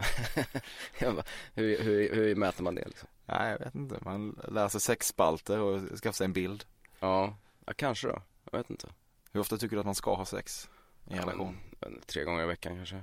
Bara, 1.00 1.24
hur, 1.54 1.82
hur, 1.82 2.14
hur 2.14 2.34
mäter 2.34 2.62
man 2.62 2.74
det 2.74 2.84
liksom? 2.86 3.08
Nej, 3.26 3.50
jag 3.50 3.58
vet 3.58 3.74
inte. 3.74 3.98
Man 4.02 4.40
lär 4.48 4.68
sig 4.68 4.80
sexspalter 4.80 5.58
och 5.58 5.80
skaffar 5.80 6.12
sig 6.12 6.24
en 6.24 6.32
bild. 6.32 6.64
Ja, 7.00 7.36
ja, 7.66 7.72
kanske 7.76 8.08
då. 8.08 8.22
Jag 8.50 8.58
vet 8.58 8.70
inte. 8.70 8.88
Hur 9.32 9.40
ofta 9.40 9.56
tycker 9.56 9.76
du 9.76 9.80
att 9.80 9.86
man 9.86 9.94
ska 9.94 10.14
ha 10.14 10.24
sex 10.24 10.70
i 11.06 11.12
en 11.12 11.18
relation? 11.18 11.58
Men, 11.80 12.00
tre 12.06 12.24
gånger 12.24 12.42
i 12.42 12.46
veckan 12.46 12.76
kanske. 12.76 13.02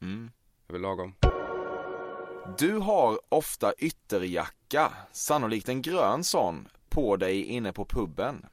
Mm. 0.00 0.30
Det 0.66 0.70
är 0.70 0.72
väl 0.72 0.82
lagom. 0.82 1.14
Du 2.58 2.78
har 2.78 3.20
ofta 3.28 3.72
ytterjacka, 3.78 4.92
sannolikt 5.12 5.68
en 5.68 5.82
grön 5.82 6.24
sån, 6.24 6.68
på 6.88 7.16
dig 7.16 7.44
inne 7.44 7.72
på 7.72 7.84
puben. 7.84 8.46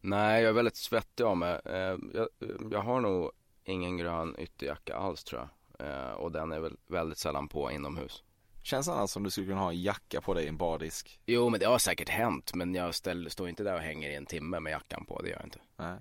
Nej, 0.00 0.42
jag 0.42 0.48
är 0.48 0.52
väldigt 0.52 0.76
svettig 0.76 1.24
av 1.24 1.36
mig. 1.36 1.60
Eh, 1.64 1.96
jag, 2.14 2.28
jag 2.70 2.80
har 2.80 3.00
nog 3.00 3.30
ingen 3.64 3.96
grön 3.96 4.36
ytterjacka 4.38 4.96
alls 4.96 5.24
tror 5.24 5.40
jag. 5.40 5.48
Eh, 5.82 6.12
och 6.12 6.32
den 6.32 6.52
är 6.52 6.60
väl 6.60 6.76
väldigt 6.86 7.18
sällan 7.18 7.48
på 7.48 7.70
inomhus. 7.70 8.22
Känns 8.62 8.88
annars 8.88 9.10
som 9.10 9.22
du 9.22 9.30
skulle 9.30 9.46
kunna 9.46 9.60
ha 9.60 9.70
en 9.70 9.82
jacka 9.82 10.20
på 10.20 10.34
dig 10.34 10.44
i 10.44 10.48
en 10.48 10.56
bardisk. 10.56 11.20
Jo, 11.26 11.48
men 11.48 11.60
det 11.60 11.66
har 11.66 11.78
säkert 11.78 12.08
hänt. 12.08 12.54
Men 12.54 12.74
jag 12.74 12.94
ställer, 12.94 13.30
står 13.30 13.48
inte 13.48 13.62
där 13.62 13.74
och 13.74 13.80
hänger 13.80 14.10
i 14.10 14.14
en 14.14 14.26
timme 14.26 14.60
med 14.60 14.70
jackan 14.70 15.04
på. 15.04 15.22
Det 15.22 15.28
gör 15.28 15.36
jag 15.36 15.46
inte. 15.46 15.58
Nej. 15.76 15.98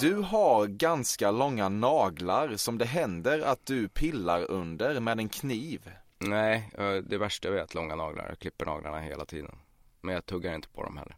Du 0.00 0.14
har 0.14 0.66
ganska 0.66 1.30
långa 1.30 1.68
naglar 1.68 2.56
som 2.56 2.78
det 2.78 2.84
händer 2.84 3.40
att 3.40 3.66
du 3.66 3.88
pillar 3.88 4.50
under 4.50 5.00
med 5.00 5.18
en 5.18 5.28
kniv. 5.28 5.90
Nej, 6.18 6.70
eh, 6.78 6.94
det 6.94 7.18
värsta 7.18 7.48
jag 7.48 7.54
vet, 7.54 7.74
långa 7.74 7.96
naglar. 7.96 8.26
Jag 8.28 8.38
klipper 8.38 8.66
naglarna 8.66 9.00
hela 9.00 9.24
tiden. 9.24 9.58
Men 10.00 10.14
jag 10.14 10.26
tuggar 10.26 10.54
inte 10.54 10.68
på 10.68 10.84
dem 10.84 10.96
heller. 10.96 11.16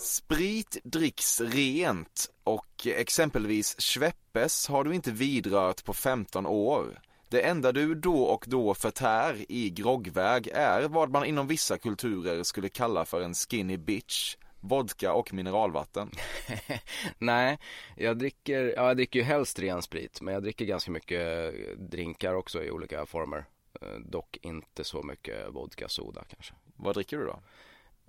Sprit 0.00 0.78
dricks 0.84 1.40
rent 1.40 2.30
och 2.44 2.86
exempelvis 2.86 3.76
Schweppes 3.78 4.68
har 4.68 4.84
du 4.84 4.94
inte 4.94 5.10
vidrört 5.10 5.84
på 5.84 5.92
15 5.92 6.46
år. 6.46 7.00
Det 7.28 7.40
enda 7.40 7.72
du 7.72 7.94
då 7.94 8.22
och 8.22 8.44
då 8.48 8.74
förtär 8.74 9.44
i 9.48 9.70
groggväg 9.70 10.48
är 10.54 10.88
vad 10.88 11.10
man 11.10 11.24
inom 11.24 11.46
vissa 11.46 11.78
kulturer 11.78 12.42
skulle 12.42 12.68
kalla 12.68 13.04
för 13.04 13.20
en 13.20 13.34
skinny 13.34 13.76
bitch, 13.76 14.36
vodka 14.60 15.12
och 15.12 15.34
mineralvatten. 15.34 16.10
Nej, 17.18 17.58
jag 17.96 18.18
dricker, 18.18 18.74
ja, 18.76 18.86
jag 18.86 18.96
dricker 18.96 19.18
ju 19.18 19.24
helst 19.24 19.58
ren 19.58 19.82
sprit. 19.82 20.20
Men 20.20 20.34
jag 20.34 20.42
dricker 20.42 20.64
ganska 20.64 20.90
mycket 20.90 21.54
drinkar 21.78 22.34
också 22.34 22.62
i 22.62 22.70
olika 22.70 23.06
former. 23.06 23.44
Eh, 23.80 23.98
Dock 23.98 24.38
inte 24.42 24.84
så 24.84 25.02
mycket 25.02 25.48
vodka 25.48 25.88
soda 25.88 26.24
kanske. 26.28 26.54
Vad 26.76 26.94
dricker 26.94 27.18
du 27.18 27.26
då? 27.26 27.40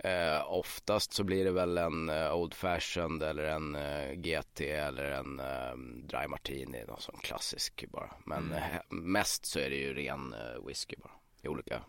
Eh, 0.04 0.52
oftast 0.52 1.12
så 1.12 1.24
blir 1.24 1.44
det 1.44 1.50
väl 1.50 1.78
en 1.78 2.08
eh, 2.08 2.34
Old 2.34 2.54
Fashioned 2.54 3.22
eller 3.22 3.44
en 3.44 3.74
eh, 3.74 4.12
GT 4.12 4.60
eller 4.60 5.04
en 5.04 5.40
eh, 5.40 5.74
Dry 6.08 6.26
Martini, 6.28 6.84
någon 6.88 7.00
sån 7.00 7.18
klassisk 7.22 7.84
bara. 7.88 8.10
Men 8.24 8.38
Mm. 8.44 8.52
eh, 8.62 8.80
mest 8.88 9.46
så 9.46 9.58
är 9.58 9.70
det 9.70 9.76
ju 9.76 9.94
ren 9.94 10.34
eh, 10.34 10.66
whisky 10.66 10.96
bara. 11.02 11.12
I 11.42 11.48
olika 11.48 11.82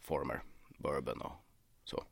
former. 0.00 0.42
Bourbon 0.78 1.20
och 1.20 1.32
så. 1.84 2.04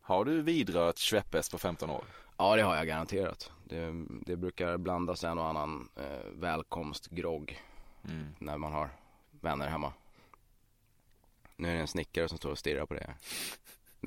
Har 0.00 0.24
du 0.24 0.42
vidrört 0.42 0.98
Schweppes 0.98 1.50
på 1.50 1.58
15 1.58 1.90
år? 1.90 2.04
Ja, 2.36 2.56
det 2.56 2.62
har 2.62 2.76
jag 2.76 2.86
garanterat. 2.86 3.52
Det, 3.64 3.92
det 4.26 4.36
brukar 4.36 4.76
blandas 4.76 5.24
en 5.24 5.38
och 5.38 5.46
annan 5.46 5.88
eh, 5.96 6.26
välkomstgrogg 6.32 7.62
Mm. 8.08 8.34
när 8.38 8.58
man 8.58 8.72
har 8.72 8.90
vänner 9.30 9.68
hemma. 9.68 9.92
Nu 11.56 11.68
är 11.70 11.74
det 11.74 11.80
en 11.80 11.86
snickare 11.88 12.28
som 12.28 12.38
står 12.38 12.50
och 12.50 12.58
stirrar 12.58 12.86
på 12.86 12.94
det. 12.94 13.14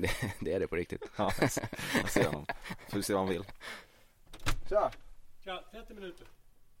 Det, 0.00 0.10
det 0.40 0.52
är 0.52 0.60
det 0.60 0.68
på 0.68 0.76
riktigt. 0.76 1.02
Ja, 1.16 1.32
jag 1.40 1.50
ser- 1.52 1.68
jag 2.02 2.10
ser 2.10 2.24
honom. 2.24 2.46
Får 2.88 3.00
se 3.00 3.14
vad 3.14 3.22
han 3.22 3.32
vill. 3.32 3.44
Tja! 4.68 4.90
Ja, 5.44 5.62
30 5.72 5.94
minuter. 5.94 6.26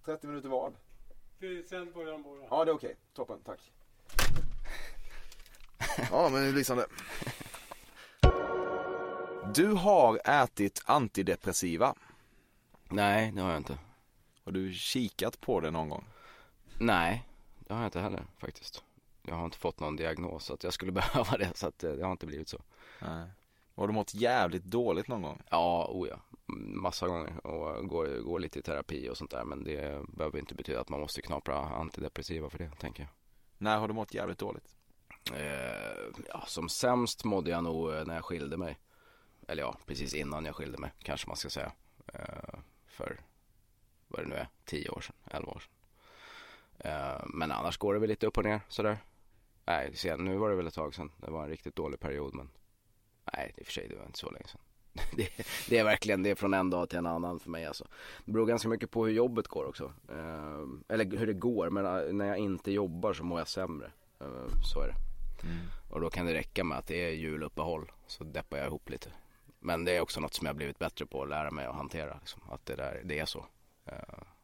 30 0.04 0.26
minuter 0.26 0.48
vad? 0.48 0.74
Till- 1.38 1.68
Sen 1.68 1.92
börjar 1.92 2.12
de 2.12 2.22
borra. 2.22 2.46
Ja, 2.50 2.64
det 2.64 2.70
är 2.70 2.74
okej. 2.74 2.96
Toppen, 3.14 3.38
tack. 3.44 3.60
Ja, 6.10 6.28
men 6.28 6.42
det 6.42 6.48
är 6.48 6.52
lysande. 6.52 6.86
Du 9.54 9.72
har 9.72 10.20
ätit 10.24 10.82
antidepressiva. 10.86 11.94
Nej, 12.88 13.32
det 13.34 13.40
har 13.40 13.48
jag 13.50 13.56
inte. 13.60 13.78
Har 14.44 14.52
du 14.52 14.72
kikat 14.74 15.40
på 15.40 15.60
det 15.60 15.70
någon 15.70 15.88
gång? 15.88 16.04
Nej, 16.78 17.28
det 17.58 17.74
har 17.74 17.80
jag 17.80 17.86
inte 17.86 18.00
heller 18.00 18.22
faktiskt. 18.38 18.82
Jag 19.22 19.34
har 19.34 19.44
inte 19.44 19.58
fått 19.58 19.80
någon 19.80 19.96
diagnos 19.96 20.44
så 20.44 20.54
att 20.54 20.64
jag 20.64 20.72
skulle 20.72 20.92
behöva 20.92 21.36
det 21.36 21.50
så 21.54 21.66
att 21.68 21.84
eh, 21.84 21.92
det 21.92 22.04
har 22.04 22.12
inte 22.12 22.26
blivit 22.26 22.48
så. 22.48 22.58
Nej. 23.00 23.28
Har 23.74 23.86
du 23.86 23.92
mått 23.92 24.14
jävligt 24.14 24.64
dåligt 24.64 25.08
någon 25.08 25.22
gång? 25.22 25.42
Ja, 25.50 25.86
oh 25.90 26.08
ja. 26.08 26.20
Massa 26.56 27.08
gånger 27.08 27.46
och 27.46 27.88
går, 27.88 28.22
går 28.22 28.40
lite 28.40 28.58
i 28.58 28.62
terapi 28.62 29.08
och 29.08 29.16
sånt 29.16 29.30
där 29.30 29.44
men 29.44 29.64
det 29.64 30.02
behöver 30.08 30.38
inte 30.38 30.54
betyda 30.54 30.80
att 30.80 30.88
man 30.88 31.00
måste 31.00 31.22
knapra 31.22 31.58
antidepressiva 31.58 32.50
för 32.50 32.58
det 32.58 32.70
tänker 32.70 33.02
jag. 33.02 33.10
När 33.58 33.78
har 33.78 33.88
du 33.88 33.94
mått 33.94 34.14
jävligt 34.14 34.38
dåligt? 34.38 34.76
Eh, 35.34 36.22
ja, 36.28 36.44
som 36.46 36.68
sämst 36.68 37.24
mådde 37.24 37.50
jag 37.50 37.64
nog 37.64 37.94
eh, 37.94 38.04
när 38.04 38.14
jag 38.14 38.24
skilde 38.24 38.56
mig. 38.56 38.78
Eller 39.48 39.62
ja, 39.62 39.76
precis 39.86 40.14
innan 40.14 40.44
jag 40.44 40.56
skilde 40.56 40.78
mig 40.78 40.92
kanske 41.02 41.28
man 41.28 41.36
ska 41.36 41.50
säga. 41.50 41.72
Eh, 42.14 42.58
för 42.86 43.20
vad 44.08 44.20
det 44.20 44.28
nu 44.28 44.34
är, 44.34 44.48
10 44.64 44.88
år 44.88 45.00
sedan, 45.00 45.16
11 45.30 45.52
år 45.52 45.58
sedan. 45.58 45.72
Eh, 46.78 47.24
men 47.26 47.52
annars 47.52 47.78
går 47.78 47.94
det 47.94 48.00
väl 48.00 48.08
lite 48.08 48.26
upp 48.26 48.38
och 48.38 48.44
ner 48.44 48.60
sådär. 48.68 48.98
Nej, 49.64 49.96
se, 49.96 50.16
nu 50.16 50.36
var 50.36 50.50
det 50.50 50.56
väl 50.56 50.66
ett 50.66 50.74
tag 50.74 50.94
sedan. 50.94 51.12
Det 51.16 51.30
var 51.30 51.42
en 51.42 51.48
riktigt 51.48 51.76
dålig 51.76 52.00
period 52.00 52.34
men 52.34 52.50
nej, 53.32 53.54
i 53.56 53.62
och 53.62 53.66
för 53.66 53.72
sig 53.72 53.88
det 53.88 53.96
var 53.96 54.06
inte 54.06 54.18
så 54.18 54.30
länge 54.30 54.46
sedan. 54.46 54.60
det, 55.16 55.28
det 55.68 55.78
är 55.78 55.84
verkligen, 55.84 56.22
det 56.22 56.30
är 56.30 56.34
från 56.34 56.54
en 56.54 56.70
dag 56.70 56.88
till 56.88 56.98
en 56.98 57.06
annan 57.06 57.40
för 57.40 57.50
mig 57.50 57.66
alltså. 57.66 57.84
Det 58.24 58.32
beror 58.32 58.46
ganska 58.46 58.68
mycket 58.68 58.90
på 58.90 59.06
hur 59.06 59.12
jobbet 59.12 59.48
går 59.48 59.64
också. 59.64 59.92
Eh, 60.08 60.94
eller 60.94 61.18
hur 61.18 61.26
det 61.26 61.32
går, 61.32 61.70
men 61.70 61.86
eh, 61.86 62.12
när 62.12 62.26
jag 62.26 62.38
inte 62.38 62.72
jobbar 62.72 63.12
så 63.12 63.24
mår 63.24 63.38
jag 63.38 63.48
sämre. 63.48 63.90
Eh, 64.20 64.62
så 64.72 64.80
är 64.80 64.88
det. 64.88 64.94
Mm. 65.42 65.56
Och 65.90 66.00
då 66.00 66.10
kan 66.10 66.26
det 66.26 66.34
räcka 66.34 66.64
med 66.64 66.78
att 66.78 66.86
det 66.86 67.04
är 67.04 67.10
juluppehåll, 67.10 67.92
så 68.06 68.24
deppar 68.24 68.58
jag 68.58 68.66
ihop 68.66 68.90
lite. 68.90 69.10
Men 69.60 69.84
det 69.84 69.96
är 69.96 70.00
också 70.00 70.20
något 70.20 70.34
som 70.34 70.46
jag 70.46 70.52
har 70.52 70.56
blivit 70.56 70.78
bättre 70.78 71.06
på 71.06 71.22
att 71.22 71.28
lära 71.28 71.50
mig 71.50 71.66
att 71.66 71.74
hantera, 71.74 72.18
liksom, 72.18 72.42
att 72.50 72.66
det, 72.66 72.76
där, 72.76 73.02
det 73.04 73.18
är 73.18 73.24
så. 73.24 73.46
Eh, 73.84 73.94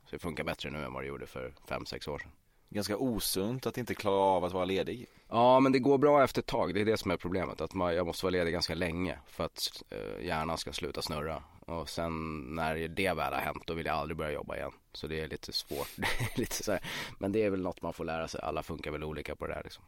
så 0.04 0.10
det 0.10 0.18
funkar 0.18 0.44
bättre 0.44 0.70
nu 0.70 0.84
än 0.84 0.92
vad 0.92 1.02
det 1.02 1.08
gjorde 1.08 1.26
för 1.26 1.54
fem 1.68 1.86
sex 1.86 2.08
år 2.08 2.18
sedan. 2.18 2.30
Ganska 2.68 2.96
osunt 2.96 3.66
att 3.66 3.78
inte 3.78 3.94
klara 3.94 4.20
av 4.20 4.44
att 4.44 4.52
vara 4.52 4.64
ledig. 4.64 5.06
Ja 5.28 5.60
men 5.60 5.72
det 5.72 5.78
går 5.78 5.98
bra 5.98 6.24
efter 6.24 6.40
ett 6.40 6.46
tag, 6.46 6.74
det 6.74 6.80
är 6.80 6.84
det 6.84 6.96
som 6.96 7.10
är 7.10 7.16
problemet. 7.16 7.60
Att 7.60 7.74
man, 7.74 7.94
jag 7.94 8.06
måste 8.06 8.26
vara 8.26 8.30
ledig 8.30 8.52
ganska 8.52 8.74
länge 8.74 9.18
för 9.26 9.44
att 9.44 9.82
eh, 9.90 10.26
hjärnan 10.26 10.58
ska 10.58 10.72
sluta 10.72 11.02
snurra. 11.02 11.42
Och 11.66 11.88
sen 11.88 12.40
när 12.40 12.88
det 12.88 13.12
väl 13.14 13.32
har 13.32 13.40
hänt 13.40 13.62
då 13.66 13.74
vill 13.74 13.86
jag 13.86 13.96
aldrig 13.96 14.16
börja 14.16 14.32
jobba 14.32 14.56
igen. 14.56 14.72
Så 14.92 15.06
det 15.06 15.20
är 15.20 15.28
lite 15.28 15.52
svårt. 15.52 15.88
lite 16.36 16.64
så 16.64 16.72
här. 16.72 16.80
Men 17.18 17.32
det 17.32 17.42
är 17.42 17.50
väl 17.50 17.62
något 17.62 17.82
man 17.82 17.92
får 17.92 18.04
lära 18.04 18.28
sig, 18.28 18.40
alla 18.42 18.62
funkar 18.62 18.90
väl 18.90 19.04
olika 19.04 19.36
på 19.36 19.46
det 19.46 19.54
där 19.54 19.62
liksom. 19.64 19.84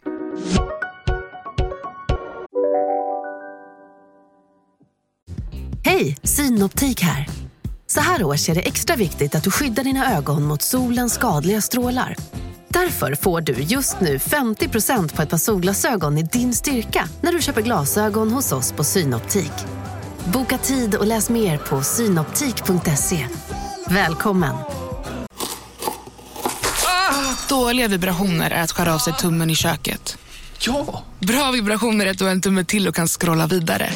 Hej, 5.84 6.16
Synoptik 6.22 7.00
här. 7.00 7.26
Så 7.86 8.00
här 8.00 8.24
års 8.24 8.48
är 8.48 8.54
det 8.54 8.60
extra 8.60 8.96
viktigt 8.96 9.34
att 9.34 9.44
du 9.44 9.50
skyddar 9.50 9.84
dina 9.84 10.16
ögon 10.16 10.44
mot 10.44 10.62
solens 10.62 11.14
skadliga 11.14 11.60
strålar. 11.60 12.16
Därför 12.84 13.14
får 13.14 13.40
du 13.40 13.52
just 13.52 14.00
nu 14.00 14.16
50% 14.16 15.16
på 15.16 15.22
ett 15.22 15.30
par 15.30 15.38
solglasögon 15.38 16.18
i 16.18 16.22
din 16.22 16.54
styrka 16.54 17.08
när 17.20 17.32
du 17.32 17.42
köper 17.42 17.62
glasögon 17.62 18.30
hos 18.30 18.52
oss 18.52 18.72
på 18.72 18.84
Synoptik. 18.84 19.52
Boka 20.32 20.58
tid 20.58 20.94
och 20.94 21.06
läs 21.06 21.30
mer 21.30 21.58
på 21.58 21.82
synoptik.se. 21.82 23.26
Välkommen! 23.88 24.54
Dåliga 27.48 27.88
vibrationer 27.88 28.50
är 28.50 28.62
att 28.62 28.72
skära 28.72 28.94
av 28.94 28.98
sig 28.98 29.12
tummen 29.12 29.50
i 29.50 29.54
köket. 29.54 30.18
Ja! 30.60 31.04
Bra 31.18 31.50
vibrationer 31.50 32.06
är 32.06 32.10
att 32.10 32.18
du 32.18 32.24
har 32.24 32.32
en 32.32 32.40
tumme 32.40 32.64
till 32.64 32.88
och 32.88 32.94
kan 32.94 33.08
scrolla 33.08 33.46
vidare. 33.46 33.90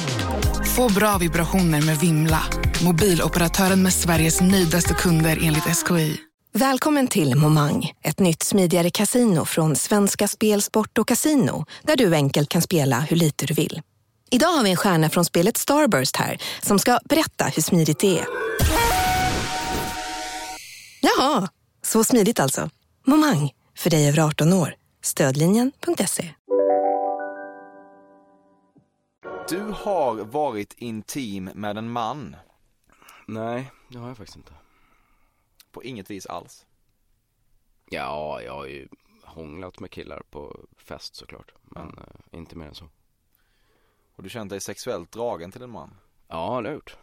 Få 0.77 0.93
bra 0.93 1.19
vibrationer 1.19 1.83
med 1.83 1.99
Vimla. 1.99 2.43
Mobiloperatören 2.83 3.83
med 3.83 3.93
Sveriges 3.93 4.41
nöjdaste 4.41 4.95
kunder 4.95 5.39
enligt 5.43 5.77
SKI. 5.77 6.30
Välkommen 6.53 7.09
till 7.09 7.37
Momang, 7.37 7.93
ett 8.03 8.19
nytt 8.19 8.43
smidigare 8.43 8.91
casino 8.91 9.45
från 9.45 9.77
Svenska 9.77 10.29
Spel, 10.29 10.63
Sport 10.63 10.99
och 10.99 11.09
Casino 11.09 11.65
där 11.83 11.97
du 11.97 12.15
enkelt 12.15 12.49
kan 12.49 12.63
spela 12.63 13.01
hur 13.01 13.17
lite 13.17 13.47
du 13.47 13.55
vill. 13.55 13.83
Idag 14.31 14.49
har 14.49 14.65
vi 14.65 14.71
en 14.71 14.77
stjärna 14.77 15.11
från 15.11 15.25
spelet 15.25 15.57
Starburst 15.57 16.17
här 16.17 16.43
som 16.63 16.79
ska 16.79 16.99
berätta 17.05 17.45
hur 17.45 17.63
smidigt 17.63 17.99
det 17.99 18.19
är. 18.19 18.27
Jaha, 21.01 21.49
så 21.83 22.05
smidigt 22.05 22.41
alltså. 22.41 22.71
Momang, 23.07 23.51
för 23.79 23.91
dig 23.91 24.09
över 24.09 24.19
18 24.19 24.53
år. 24.53 24.75
Stödlinjen.se. 25.03 26.35
Du 29.49 29.61
har 29.61 30.25
varit 30.25 30.75
intim 30.79 31.51
med 31.55 31.79
en 31.79 31.91
man. 31.91 32.37
Nej, 33.27 33.71
det 33.89 33.99
har 33.99 34.09
jag 34.09 34.17
faktiskt 34.17 34.37
inte. 34.37 34.60
På 35.71 35.83
inget 35.85 36.11
vis 36.11 36.27
alls. 36.27 36.67
Ja, 37.87 38.43
jag 38.43 38.53
har 38.53 38.67
ju 38.67 38.89
hånglat 39.25 39.81
med 39.81 39.91
killar 39.91 40.23
på 40.31 40.67
fest 40.77 41.15
såklart. 41.15 41.55
Men 41.63 41.99
eh, 41.99 42.39
inte 42.39 42.57
mer 42.57 42.67
än 42.67 42.75
så. 42.75 42.89
Och 44.17 44.23
du 44.23 44.29
känt 44.29 44.51
dig 44.51 44.61
sexuellt 44.61 45.13
dragen 45.13 45.53
till 45.53 45.63
en 45.63 45.71
man? 45.71 45.97
Ja, 46.29 46.37
det 46.37 46.51
har 46.53 46.63
jag 46.65 46.75
gjort. 46.75 46.97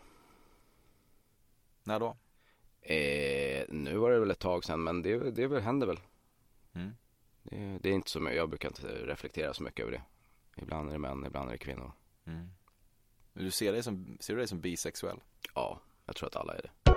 När 1.84 2.00
då? 2.00 2.18
Eh, 2.82 3.66
nu 3.70 3.98
var 3.98 4.12
det 4.12 4.20
väl 4.20 4.32
ett 4.32 4.40
tag 4.40 4.64
sedan 4.66 4.84
men 4.84 5.02
det, 5.02 5.32
det 5.32 5.48
väl- 5.48 5.62
händer 5.62 5.88
väl. 5.88 6.00
Mm. 6.74 6.96
Det, 7.44 7.80
det 7.82 7.90
är 7.90 7.94
inte 7.94 8.10
så 8.10 8.20
mycket, 8.20 8.38
jag 8.38 8.50
brukar 8.50 8.70
inte 8.70 8.88
reflektera 8.88 9.54
så 9.54 9.64
mycket 9.64 9.80
över 9.80 9.92
det. 9.92 10.02
Ibland 10.62 10.90
är 10.90 10.94
det 10.94 11.00
män, 11.00 11.26
ibland 11.26 11.48
är 11.50 11.52
det 11.52 11.58
kvinnor. 11.58 11.92
Mm. 12.26 12.50
Du 13.34 13.52
ser, 13.52 13.72
dig 13.74 13.84
som, 13.84 14.18
ser 14.20 14.34
du 14.34 14.38
dig 14.40 14.48
som 14.48 14.62
bisexuell? 14.62 15.20
Ja, 15.56 15.80
jag 16.06 16.16
tror 16.16 16.28
att 16.28 16.36
alla 16.36 16.56
är 16.56 16.62
det. 16.62 16.97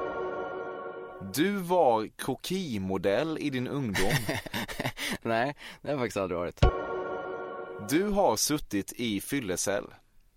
Du 1.22 1.56
var 1.56 2.08
krokimodell 2.16 3.38
i 3.40 3.50
din 3.50 3.68
ungdom. 3.68 4.12
Nej, 5.22 5.54
det 5.82 5.88
har 5.88 5.92
jag 5.92 5.98
faktiskt 6.00 6.16
aldrig 6.16 6.38
varit. 6.38 6.60
Du 7.88 8.08
har 8.08 8.36
suttit 8.36 8.92
i 8.92 9.20
fyllecell. 9.20 9.84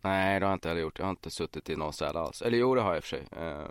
Nej, 0.01 0.39
det 0.39 0.45
har 0.45 0.51
jag 0.51 0.55
inte 0.55 0.67
heller 0.67 0.81
gjort. 0.81 0.99
Jag 0.99 1.05
har 1.05 1.09
inte 1.09 1.31
suttit 1.31 1.69
i 1.69 1.75
någon 1.75 1.93
cell 1.93 2.17
alls. 2.17 2.41
Eller 2.41 2.57
jo, 2.57 2.75
det 2.75 2.81
har 2.81 2.89
jag 2.89 2.97
i 2.97 2.99
och 2.99 3.03
för 3.03 3.09
sig. 3.09 3.27
Eh, 3.31 3.67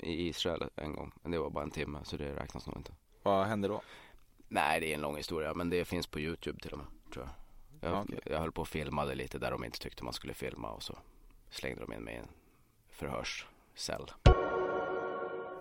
I 0.00 0.28
Israel 0.28 0.70
en 0.76 0.92
gång. 0.92 1.12
Men 1.22 1.32
det 1.32 1.38
var 1.38 1.50
bara 1.50 1.64
en 1.64 1.70
timme, 1.70 1.98
så 2.04 2.16
det 2.16 2.36
räknas 2.36 2.66
nog 2.66 2.76
inte. 2.76 2.92
Vad 3.22 3.46
hände 3.46 3.68
då? 3.68 3.82
Nej, 4.48 4.80
det 4.80 4.90
är 4.90 4.94
en 4.94 5.00
lång 5.00 5.16
historia, 5.16 5.54
men 5.54 5.70
det 5.70 5.84
finns 5.84 6.06
på 6.06 6.20
YouTube 6.20 6.60
till 6.60 6.72
och 6.72 6.78
med, 6.78 6.86
tror 7.12 7.24
jag. 7.24 7.90
Jag, 7.90 8.02
Okej. 8.02 8.20
jag 8.24 8.40
höll 8.40 8.52
på 8.52 8.60
och 8.60 8.68
filmade 8.68 9.14
lite 9.14 9.38
där 9.38 9.50
de 9.50 9.64
inte 9.64 9.78
tyckte 9.78 10.04
man 10.04 10.12
skulle 10.12 10.34
filma 10.34 10.70
och 10.70 10.82
så 10.82 10.98
slängde 11.50 11.80
de 11.80 11.92
in 11.92 12.00
mig 12.04 12.14
i 12.14 12.18
en 12.18 12.28
förhörscell. 12.88 14.10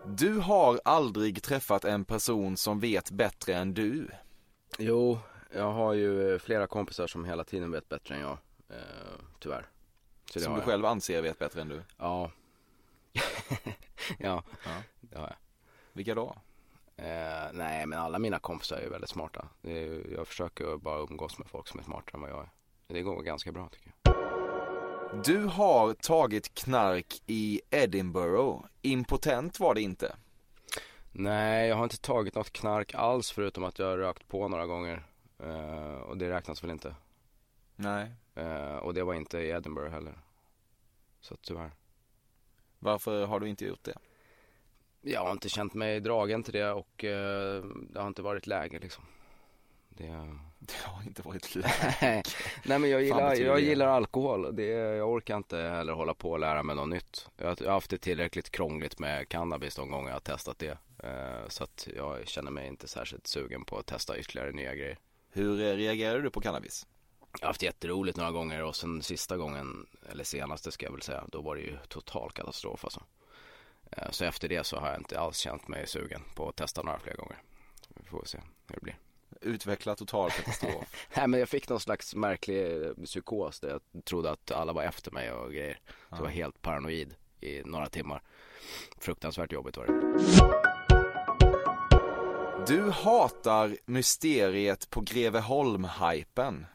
Du 0.05 0.39
har 0.39 0.81
aldrig 0.85 1.43
träffat 1.43 1.85
en 1.85 2.05
person 2.05 2.57
som 2.57 2.79
vet 2.79 3.11
bättre 3.11 3.53
än 3.55 3.73
du. 3.73 4.07
Jo, 4.77 5.19
jag 5.55 5.71
har 5.71 5.93
ju 5.93 6.39
flera 6.39 6.67
kompisar 6.67 7.07
som 7.07 7.25
hela 7.25 7.43
tiden 7.43 7.71
vet 7.71 7.89
bättre 7.89 8.15
än 8.15 8.21
jag, 8.21 8.37
eh, 8.69 8.77
tyvärr. 9.39 9.65
Så 10.31 10.39
som 10.39 10.53
du 10.53 10.59
jag. 10.59 10.65
själv 10.65 10.85
anser 10.85 11.21
vet 11.21 11.39
bättre 11.39 11.61
än 11.61 11.69
du. 11.69 11.81
Ja. 11.97 12.31
ja, 14.19 14.43
Ja. 14.65 14.71
det 15.01 15.17
har 15.17 15.27
jag. 15.27 15.35
Vilka 15.93 16.15
då? 16.15 16.35
Eh, 16.95 17.05
nej, 17.53 17.85
men 17.85 17.99
alla 17.99 18.19
mina 18.19 18.39
kompisar 18.39 18.77
är 18.77 18.89
väldigt 18.89 19.09
smarta. 19.09 19.47
Är, 19.61 20.11
jag 20.15 20.27
försöker 20.27 20.77
bara 20.77 20.99
umgås 20.99 21.37
med 21.37 21.47
folk 21.47 21.67
som 21.67 21.79
är 21.79 21.83
smartare 21.83 22.13
än 22.17 22.21
vad 22.21 22.29
jag 22.29 22.39
är. 22.39 22.49
Det 22.87 23.01
går 23.01 23.21
ganska 23.21 23.51
bra 23.51 23.69
tycker 23.69 23.91
jag. 24.03 24.12
Du 25.21 25.45
har 25.45 25.93
tagit 25.93 26.53
knark 26.53 27.21
i 27.27 27.61
Edinburgh. 27.69 28.65
Impotent 28.81 29.59
var 29.59 29.75
det 29.75 29.81
inte. 29.81 30.15
Nej, 31.11 31.67
jag 31.69 31.75
har 31.75 31.83
inte 31.83 32.01
tagit 32.01 32.35
något 32.35 32.53
knark 32.53 32.93
alls 32.93 33.31
förutom 33.31 33.63
att 33.63 33.79
jag 33.79 33.85
har 33.85 33.97
rökt 33.97 34.27
på 34.27 34.47
några 34.47 34.65
gånger. 34.65 35.05
Eh, 35.39 35.95
och 35.95 36.17
det 36.17 36.29
räknas 36.29 36.63
väl 36.63 36.71
inte. 36.71 36.95
Nej. 37.75 38.11
Eh, 38.35 38.75
och 38.75 38.93
det 38.93 39.03
var 39.03 39.13
inte 39.13 39.39
i 39.39 39.49
Edinburgh 39.49 39.91
heller. 39.91 40.17
Så 41.19 41.35
tyvärr. 41.35 41.71
Varför 42.79 43.25
har 43.25 43.39
du 43.39 43.49
inte 43.49 43.65
gjort 43.65 43.83
det? 43.83 43.97
Jag 45.01 45.21
har 45.21 45.31
inte 45.31 45.49
känt 45.49 45.73
mig 45.73 45.99
dragen 45.99 46.43
till 46.43 46.53
det 46.53 46.71
och 46.71 47.03
eh, 47.03 47.63
det 47.89 47.99
har 47.99 48.07
inte 48.07 48.21
varit 48.21 48.47
läge 48.47 48.79
liksom. 48.79 49.03
Det... 49.89 50.37
Det 50.67 50.83
har 50.89 51.03
inte 51.03 51.21
varit 51.21 51.55
Nej, 52.01 52.23
Nej 52.63 52.79
men 52.79 52.89
jag 52.89 53.03
gillar, 53.03 53.35
jag 53.45 53.59
gillar 53.59 53.87
alkohol. 53.87 54.55
Det, 54.55 54.65
jag 54.65 55.09
orkar 55.11 55.37
inte 55.37 55.57
heller 55.57 55.93
hålla 55.93 56.13
på 56.13 56.31
och 56.31 56.39
lära 56.39 56.63
mig 56.63 56.75
något 56.75 56.89
nytt. 56.89 57.27
Jag, 57.37 57.47
har- 57.47 57.71
haft 57.71 57.89
det 57.89 57.97
tillräckligt 57.97 58.49
krångligt 58.49 58.99
med 58.99 59.29
cannabis 59.29 59.75
de 59.75 59.91
gånger 59.91 60.07
jag 60.09 60.15
har 60.15 60.19
testat 60.19 60.59
det. 60.59 60.77
Eh, 61.03 61.47
så 61.47 61.63
att 61.63 61.87
jag 61.95 62.27
känner 62.27 62.51
mig 62.51 62.67
inte 62.67 62.87
särskilt 62.87 63.27
sugen 63.27 63.65
på 63.65 63.77
att 63.77 63.85
testa 63.85 64.17
ytterligare 64.17 64.51
nya 64.51 64.75
grejer. 64.75 64.97
Hur 65.31 65.61
eh, 65.61 65.75
reagerade 65.75 66.21
du 66.21 66.29
på 66.29 66.41
cannabis? 66.41 66.87
Jag 67.39 67.45
har 67.45 67.47
haft 67.49 67.63
jätteroligt 67.63 68.17
några 68.17 68.31
gånger 68.31 68.63
och 68.63 68.75
sen 68.75 69.01
sista 69.01 69.37
gången, 69.37 69.87
eller 70.11 70.23
senaste 70.23 70.71
ska 70.71 70.85
jag 70.85 70.91
väl 70.91 71.01
säga, 71.01 71.23
då 71.31 71.41
var 71.41 71.55
det 71.55 71.61
ju 71.61 71.77
total 71.87 72.31
katastrof 72.31 72.83
alltså. 72.85 73.03
Eh, 73.91 74.09
Så 74.11 74.25
efter 74.25 74.47
det 74.49 74.63
så 74.63 74.77
har 74.79 74.87
jag 74.87 74.97
inte 74.99 75.19
alls 75.19 75.37
känt 75.37 75.67
mig 75.67 75.87
sugen 75.87 76.21
på 76.35 76.49
att 76.49 76.55
testa 76.55 76.83
några 76.83 76.99
fler 76.99 77.13
gånger. 77.15 77.37
Vi 77.95 78.03
får 78.09 78.25
se 78.25 78.37
hur 78.67 78.75
det 78.75 78.81
blir. 78.81 78.97
Utveckla 79.43 79.95
total 79.95 80.31
katastrof. 80.37 81.07
Nej 81.15 81.27
men 81.27 81.39
jag 81.39 81.49
fick 81.49 81.69
någon 81.69 81.79
slags 81.79 82.15
märklig 82.15 82.85
eh, 82.85 82.91
psykos 83.05 83.59
där 83.59 83.69
jag 83.69 84.05
trodde 84.05 84.31
att 84.31 84.51
alla 84.51 84.73
var 84.73 84.83
efter 84.83 85.11
mig 85.11 85.31
och 85.31 85.51
grejer. 85.51 85.79
Så 86.09 86.15
jag 86.15 86.21
var 86.21 86.29
helt 86.29 86.61
paranoid 86.61 87.15
i 87.41 87.61
några 87.65 87.89
timmar. 87.89 88.21
Fruktansvärt 88.97 89.51
jobbigt 89.51 89.77
var 89.77 89.85
det. 89.85 89.93
Du 92.67 92.89
hatar 92.89 93.77
mysteriet 93.85 94.89
på 94.89 95.01
Greveholm-hypen. 95.01 96.65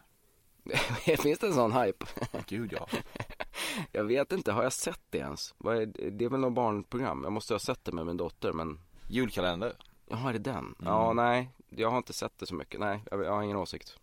Finns 1.18 1.38
det 1.38 1.46
en 1.46 1.54
sån 1.54 1.72
hype? 1.72 2.06
Gud 2.46 2.72
ja. 2.72 2.88
Jag 3.92 4.04
vet 4.04 4.32
inte, 4.32 4.52
har 4.52 4.62
jag 4.62 4.72
sett 4.72 5.00
det 5.10 5.18
ens? 5.18 5.54
Det 6.12 6.24
är 6.24 6.28
väl 6.28 6.40
något 6.40 6.52
barnprogram? 6.52 7.24
Jag 7.24 7.32
måste 7.32 7.54
ha 7.54 7.58
sett 7.58 7.84
det 7.84 7.92
med 7.92 8.06
min 8.06 8.16
dotter 8.16 8.52
men 8.52 8.80
Julkalender. 9.08 9.76
Jaha, 10.10 10.28
är 10.28 10.32
det 10.32 10.38
den? 10.38 10.56
Mm. 10.58 10.74
Ja, 10.84 11.12
nej. 11.12 11.50
Jag 11.68 11.90
har 11.90 11.98
inte 11.98 12.12
sett 12.12 12.38
det 12.38 12.46
så 12.46 12.54
mycket. 12.54 12.80
Nej, 12.80 13.00
jag, 13.10 13.24
jag 13.24 13.32
har 13.32 13.42
ingen 13.42 13.56
åsikt. 13.56 13.96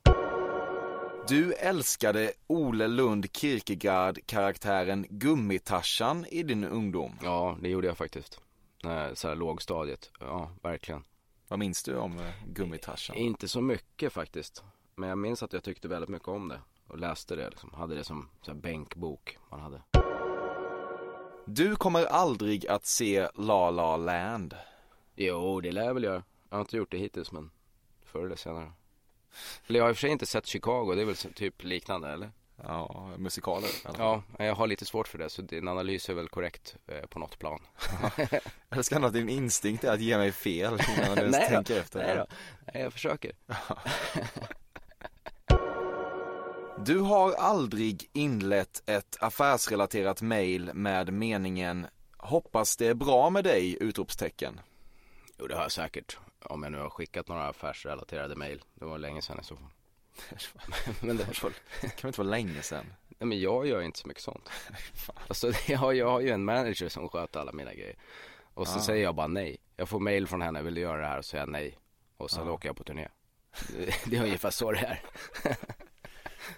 Du 1.27 1.53
älskade 1.53 2.31
Ole 2.47 2.87
Lund 2.87 3.25
Kierkegaard-karaktären 3.33 5.05
Gummitarsan 5.09 6.25
i 6.25 6.43
din 6.43 6.63
ungdom. 6.63 7.11
Ja, 7.23 7.57
det 7.61 7.69
gjorde 7.69 7.87
jag 7.87 7.97
faktiskt. 7.97 8.39
Nej, 8.83 9.15
så 9.15 9.27
här 9.27 9.35
lågstadiet. 9.35 10.11
Ja, 10.19 10.49
verkligen. 10.61 11.03
Vad 11.47 11.59
minns 11.59 11.83
du 11.83 11.97
om 11.97 12.19
eh, 12.19 12.25
Gummitarsan? 12.47 13.15
Inte 13.15 13.47
så 13.47 13.61
mycket 13.61 14.13
faktiskt. 14.13 14.63
Men 14.95 15.09
jag 15.09 15.17
minns 15.17 15.43
att 15.43 15.53
jag 15.53 15.63
tyckte 15.63 15.87
väldigt 15.87 16.09
mycket 16.09 16.27
om 16.27 16.47
det. 16.47 16.59
Och 16.87 16.99
läste 16.99 17.35
det 17.35 17.49
liksom. 17.49 17.73
Hade 17.73 17.95
det 17.95 18.03
som 18.03 18.29
så 18.41 18.51
här 18.51 18.59
bänkbok 18.59 19.37
man 19.49 19.59
hade. 19.59 19.81
Du 21.45 21.75
kommer 21.75 22.05
aldrig 22.05 22.67
att 22.67 22.85
se 22.85 23.27
La 23.35 23.71
La 23.71 23.97
Land. 23.97 24.55
Jo, 25.15 25.61
det 25.61 25.71
lär 25.71 25.83
jag 25.85 25.93
väl 25.93 26.03
göra. 26.03 26.23
Jag 26.49 26.57
har 26.57 26.61
inte 26.61 26.77
gjort 26.77 26.91
det 26.91 26.97
hittills 26.97 27.31
men 27.31 27.51
förr 28.05 28.25
eller 28.25 28.35
senare. 28.35 28.71
Eller 29.67 29.79
jag 29.79 29.83
har 29.85 29.89
i 29.89 29.93
och 29.93 29.97
för 29.97 30.01
sig 30.01 30.09
inte 30.09 30.25
sett 30.25 30.45
Chicago, 30.45 30.95
det 30.95 31.01
är 31.01 31.05
väl 31.05 31.15
typ 31.15 31.63
liknande 31.63 32.09
eller? 32.09 32.31
Ja, 32.63 33.09
musikaler. 33.17 33.69
Ja, 33.97 34.23
jag 34.37 34.55
har 34.55 34.67
lite 34.67 34.85
svårt 34.85 35.07
för 35.07 35.17
det 35.17 35.29
så 35.29 35.41
din 35.41 35.67
analys 35.67 36.09
är 36.09 36.13
väl 36.13 36.27
korrekt 36.27 36.75
eh, 36.87 37.01
på 37.05 37.19
något 37.19 37.39
plan. 37.39 37.59
Jag 38.69 38.85
ska 38.85 38.95
ändå 38.95 39.07
att 39.07 39.13
din 39.13 39.29
instinkt 39.29 39.83
är 39.83 39.93
att 39.93 40.01
ge 40.01 40.17
mig 40.17 40.31
fel 40.31 40.79
innan 40.97 41.15
du 41.15 41.21
ens 41.21 41.31
Nej 41.37 41.49
tänker 41.49 41.79
efter. 41.79 41.99
nej 41.99 42.15
då. 42.15 42.25
Nej, 42.73 42.83
jag 42.83 42.93
försöker. 42.93 43.31
Du 46.85 46.99
har 46.99 47.33
aldrig 47.33 48.09
inlett 48.13 48.89
ett 48.89 49.17
affärsrelaterat 49.19 50.21
mail 50.21 50.71
med 50.73 51.13
meningen 51.13 51.87
Hoppas 52.17 52.77
det 52.77 52.87
är 52.87 52.93
bra 52.93 53.29
med 53.29 53.43
dig! 53.43 53.77
utropstecken. 53.81 54.59
Jo, 55.37 55.47
det 55.47 55.55
har 55.55 55.61
jag 55.61 55.71
säkert. 55.71 56.17
Om 56.39 56.63
jag 56.63 56.71
nu 56.71 56.77
har 56.79 56.89
skickat 56.89 57.27
några 57.27 57.47
affärsrelaterade 57.47 58.35
mail. 58.35 58.63
Det 58.73 58.85
var 58.85 58.97
länge 58.97 59.21
sedan 59.21 59.39
i 59.39 59.43
så 59.43 59.55
fall. 59.55 59.69
men 61.01 61.17
det 61.17 61.23
väl... 61.43 61.51
Det 61.81 61.89
kan 61.95 62.07
inte 62.07 62.19
vara 62.21 62.29
länge 62.29 62.61
sedan. 62.61 62.85
Nej 63.09 63.27
men 63.27 63.39
jag 63.39 63.67
gör 63.67 63.81
inte 63.81 63.99
så 63.99 64.07
mycket 64.07 64.23
sånt. 64.23 64.49
alltså 65.27 65.51
jag 65.67 65.77
har, 65.77 65.93
jag 65.93 66.09
har 66.09 66.19
ju 66.21 66.29
en 66.29 66.45
manager 66.45 66.89
som 66.89 67.09
sköter 67.09 67.39
alla 67.39 67.51
mina 67.51 67.73
grejer. 67.73 67.95
Och 68.53 68.67
så 68.67 68.77
Ah. 68.79 68.81
säger 68.81 69.03
jag 69.03 69.15
bara 69.15 69.27
nej. 69.27 69.57
Jag 69.75 69.89
får 69.89 69.99
mail 69.99 70.27
från 70.27 70.41
henne, 70.41 70.61
vill 70.61 70.75
du 70.75 70.81
göra 70.81 71.01
det 71.01 71.07
här? 71.07 71.17
Och 71.17 71.25
säger 71.25 71.41
jag 71.41 71.49
nej. 71.49 71.77
Och 72.17 72.31
sen 72.31 72.47
Ah. 72.47 72.51
åker 72.51 72.69
jag 72.69 72.75
på 72.77 72.83
turné. 72.83 73.07
Det, 73.69 73.93
det 74.05 74.17
är 74.17 74.23
ungefär 74.23 74.49
så 74.49 74.71
det 74.71 74.79
är. 74.79 75.01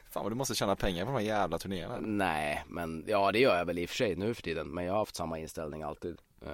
Fan 0.10 0.24
vad 0.24 0.32
du 0.32 0.36
måste 0.36 0.56
tjäna 0.56 0.76
pengar 0.76 1.06
på 1.06 1.12
de 1.12 1.18
här 1.18 1.26
jävla 1.26 1.58
turnéerna. 1.60 1.98
Nej, 2.02 2.64
men 2.68 3.04
ja 3.08 3.32
det 3.32 3.40
gör 3.40 3.58
jag 3.58 3.66
väl 3.66 3.80
i 3.80 3.86
och 3.86 3.90
för 3.90 3.96
sig 3.96 4.16
nu 4.16 4.34
för 4.34 4.42
tiden. 4.42 4.68
Men 4.68 4.86
jag 4.86 4.94
har 4.94 5.00
haft 5.00 5.16
samma 5.16 5.40
inställning 5.40 5.84
alltid. 5.84 6.18
Uh, 6.46 6.52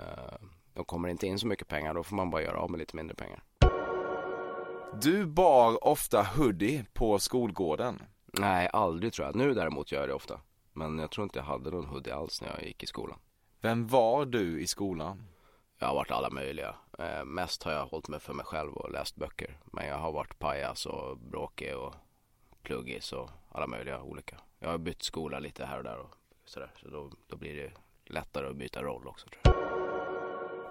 de 0.74 0.86
kommer 0.86 1.10
inte 1.10 1.28
in 1.28 1.40
så 1.40 1.48
mycket 1.48 1.68
pengar, 1.68 1.94
då 1.94 2.04
får 2.04 2.16
man 2.16 2.30
bara 2.30 2.42
göra 2.42 2.58
av 2.58 2.72
med 2.72 2.80
lite 2.80 2.96
mindre 2.96 3.16
pengar. 3.16 3.44
Du 5.02 5.26
bar 5.26 5.88
ofta 5.88 6.24
hoodie 6.24 6.86
på 6.94 7.20
skolgården. 7.20 8.02
Nej, 8.26 8.70
aldrig 8.74 9.14
tror 9.14 9.28
jag. 9.28 9.36
Nu 9.36 9.54
däremot 9.54 9.92
gör 9.92 10.00
jag 10.00 10.10
det 10.10 10.14
ofta. 10.14 10.40
Men 10.74 11.00
jag 11.00 11.12
tror 11.12 11.24
inte 11.24 11.40
jag 11.40 11.44
hade 11.46 11.72
någon 11.72 11.86
hoodie 11.86 12.12
alls 12.12 12.42
när 12.42 12.50
jag 12.50 12.64
gick 12.64 12.84
i 12.84 12.88
skolan. 12.88 13.20
Vem 13.62 13.88
var 13.88 14.26
du 14.26 14.62
i 14.62 14.68
skolan? 14.68 15.24
Jag 15.80 15.88
har 15.88 15.96
varit 15.96 16.12
alla 16.12 16.30
möjliga. 16.30 16.76
Eh, 17.00 17.26
mest 17.26 17.64
har 17.64 17.72
jag 17.72 17.86
hållit 17.86 18.08
mig 18.08 18.20
för 18.20 18.34
mig 18.34 18.46
själv 18.46 18.74
och 18.74 18.92
läst 18.92 19.16
böcker. 19.16 19.58
Men 19.66 19.88
jag 19.88 19.98
har 19.98 20.12
varit 20.12 20.40
pajas 20.40 20.86
och 20.86 21.18
bråkig 21.18 21.78
och 21.78 21.96
pluggis 22.62 23.14
och 23.14 23.30
alla 23.52 23.68
möjliga 23.68 24.02
olika. 24.02 24.38
Jag 24.60 24.70
har 24.70 24.78
bytt 24.78 25.04
skola 25.04 25.40
lite 25.40 25.66
här 25.66 25.78
och 25.78 25.84
där 25.84 25.98
och 25.98 26.16
sådär. 26.46 26.72
Så 26.82 26.90
då, 26.90 27.12
då 27.28 27.38
blir 27.38 27.56
det 27.56 27.72
lättare 28.14 28.48
att 28.48 28.56
byta 28.56 28.84
roll 28.84 29.08
också 29.08 29.28
tror 29.28 29.42
jag. 29.44 29.73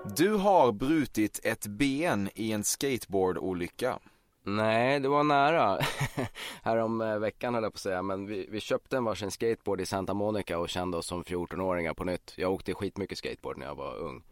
Du 0.05 0.35
har 0.35 0.73
brutit 0.73 1.41
ett 1.45 1.67
ben 1.67 2.31
i 2.35 2.53
en 2.53 2.65
skateboardolycka. 2.65 3.99
Nej, 4.45 5.01
det 5.01 5.09
var 5.09 5.25
nära. 5.25 5.79
Härom 6.63 7.01
eh, 7.01 7.19
veckan 7.19 7.55
höll 7.55 7.63
jag 7.63 7.73
på 7.73 7.77
att 7.77 7.81
säga. 7.81 8.03
Men 8.03 8.27
vi, 8.27 8.47
vi 8.51 8.61
köpte 8.61 8.97
en 8.97 9.05
varsin 9.05 9.31
skateboard 9.31 9.81
i 9.81 9.87
Santa 9.87 10.15
Monica 10.15 10.59
och 10.59 10.69
kände 10.69 10.97
oss 10.97 11.07
som 11.07 11.25
14-åringar 11.25 11.95
på 11.95 12.05
nytt. 12.05 12.35
Jag 12.37 12.53
åkte 12.53 12.75
skitmycket 12.75 13.19
skateboard 13.19 13.59
när 13.59 13.67
jag 13.67 13.75
var 13.75 13.97
ung. 13.97 14.23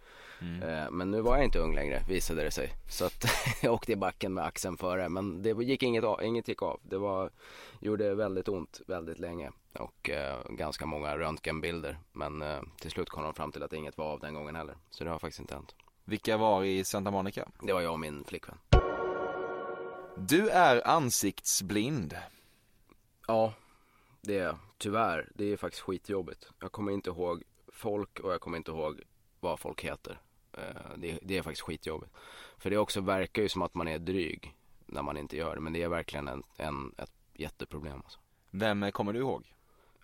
Eh, 0.62 0.90
Men 0.90 1.10
nu 1.10 1.20
var 1.20 1.36
jag 1.36 1.44
inte 1.44 1.58
ung 1.58 1.74
längre 1.74 2.02
visade 2.08 2.42
det 2.42 2.50
sig. 2.50 2.70
Så 2.90 3.04
att 3.04 3.24
jag 3.62 3.74
åkte 3.74 3.92
i 3.92 3.96
backen 3.96 4.34
med 4.34 4.44
axeln 4.44 4.76
före. 4.76 5.08
Men 5.08 5.42
det 5.42 5.50
gick 5.50 5.82
inget, 5.82 6.04
av, 6.04 6.22
inget 6.22 6.48
gick 6.48 6.62
av. 6.62 6.80
Det 6.82 6.98
var, 6.98 7.30
gjorde 7.80 8.14
väldigt 8.14 8.48
ont 8.48 8.80
väldigt 8.86 9.18
länge. 9.18 9.50
Och 9.72 10.10
eh, 10.10 10.42
ganska 10.50 10.86
många 10.86 11.18
röntgenbilder. 11.18 11.98
Men 12.12 12.42
eh, 12.42 12.60
till 12.80 12.90
slut 12.90 13.08
kom 13.10 13.22
de 13.22 13.34
fram 13.34 13.52
till 13.52 13.62
att 13.62 13.72
inget 13.72 13.98
var 13.98 14.06
av 14.12 14.20
den 14.20 14.34
gången 14.34 14.56
heller. 14.56 14.76
Så 14.90 15.04
det 15.04 15.10
har 15.10 15.18
faktiskt 15.18 15.40
inte 15.40 15.54
hänt. 15.54 15.74
Vilka 16.04 16.36
var 16.36 16.64
i 16.64 16.84
Santa 16.84 17.10
Monica? 17.10 17.48
Det 17.62 17.72
var 17.72 17.80
jag 17.80 17.92
och 17.92 18.00
min 18.00 18.24
flickvän. 18.24 18.58
Du 20.16 20.48
är 20.48 20.86
ansiktsblind. 20.88 22.16
Ja, 23.26 23.54
det 24.20 24.38
är 24.38 24.44
jag. 24.44 24.58
Tyvärr. 24.78 25.28
Det 25.34 25.44
är 25.52 25.56
faktiskt 25.56 25.82
skitjobbigt. 25.82 26.48
Jag 26.60 26.72
kommer 26.72 26.92
inte 26.92 27.10
ihåg 27.10 27.42
folk 27.72 28.20
och 28.20 28.32
jag 28.32 28.40
kommer 28.40 28.56
inte 28.56 28.70
ihåg 28.70 29.02
vad 29.40 29.60
folk 29.60 29.80
heter. 29.84 30.20
Eh, 30.52 30.62
Det, 30.96 31.18
det 31.22 31.38
är 31.38 31.42
faktiskt 31.42 31.62
skitjobbigt. 31.62 32.12
För 32.58 32.70
det 32.70 32.76
också 32.78 33.00
verkar 33.00 33.42
ju 33.42 33.48
som 33.48 33.62
att 33.62 33.74
man 33.74 33.88
är 33.88 33.98
dryg 33.98 34.54
när 34.86 35.02
man 35.02 35.16
inte 35.16 35.36
gör 35.36 35.54
det. 35.54 35.60
Men 35.60 35.72
det 35.72 35.82
är 35.82 35.88
verkligen 35.88 36.28
en, 36.28 36.42
en, 36.56 36.94
ett 36.98 37.12
jätteproblem. 37.34 37.96
Alltså. 38.04 38.20
Vem 38.50 38.92
kommer 38.92 39.12
du 39.12 39.18
ihåg? 39.18 39.54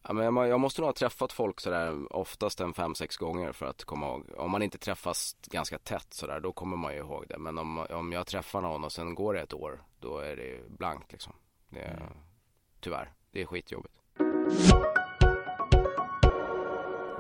Ja, 0.09 0.13
men 0.13 0.49
jag, 0.49 0.61
måste 0.61 0.81
nog 0.81 0.89
ha 0.89 0.93
träffat 0.93 1.33
folk 1.33 1.61
sådär 1.61 2.17
oftast 2.17 2.61
en 2.61 2.75
fem, 2.75 2.95
sex 2.95 3.17
gånger 3.17 3.53
för 3.53 3.67
att 3.67 3.85
komma 3.85 4.07
ihåg. 4.07 4.31
Om 4.37 4.51
man 4.51 4.63
inte 4.63 4.79
träffas 4.79 5.37
ganska 5.43 5.79
tätt 5.79 6.15
sådär, 6.15 6.41
då 6.41 6.53
kommer 6.53 6.77
man 6.77 6.93
ju 6.93 6.99
ihåg 6.99 7.25
det. 7.29 7.39
Men 7.39 7.59
om, 7.59 7.79
om 7.79 8.13
jag 8.13 8.27
träffar 8.27 8.61
någon 8.61 8.85
och 8.85 8.93
sen 8.93 9.15
går 9.15 9.35
det 9.35 9.41
ett 9.41 9.55
år, 9.55 9.83
då 10.01 10.19
är 10.19 10.37
det 10.37 10.69
blankt 10.69 11.13
liksom. 11.13 11.33
Det 11.69 11.81
är, 11.81 12.11
Tyvärr, 12.81 13.13
det 13.31 13.43
är 13.43 13.47
skitjobbigt. 13.47 13.95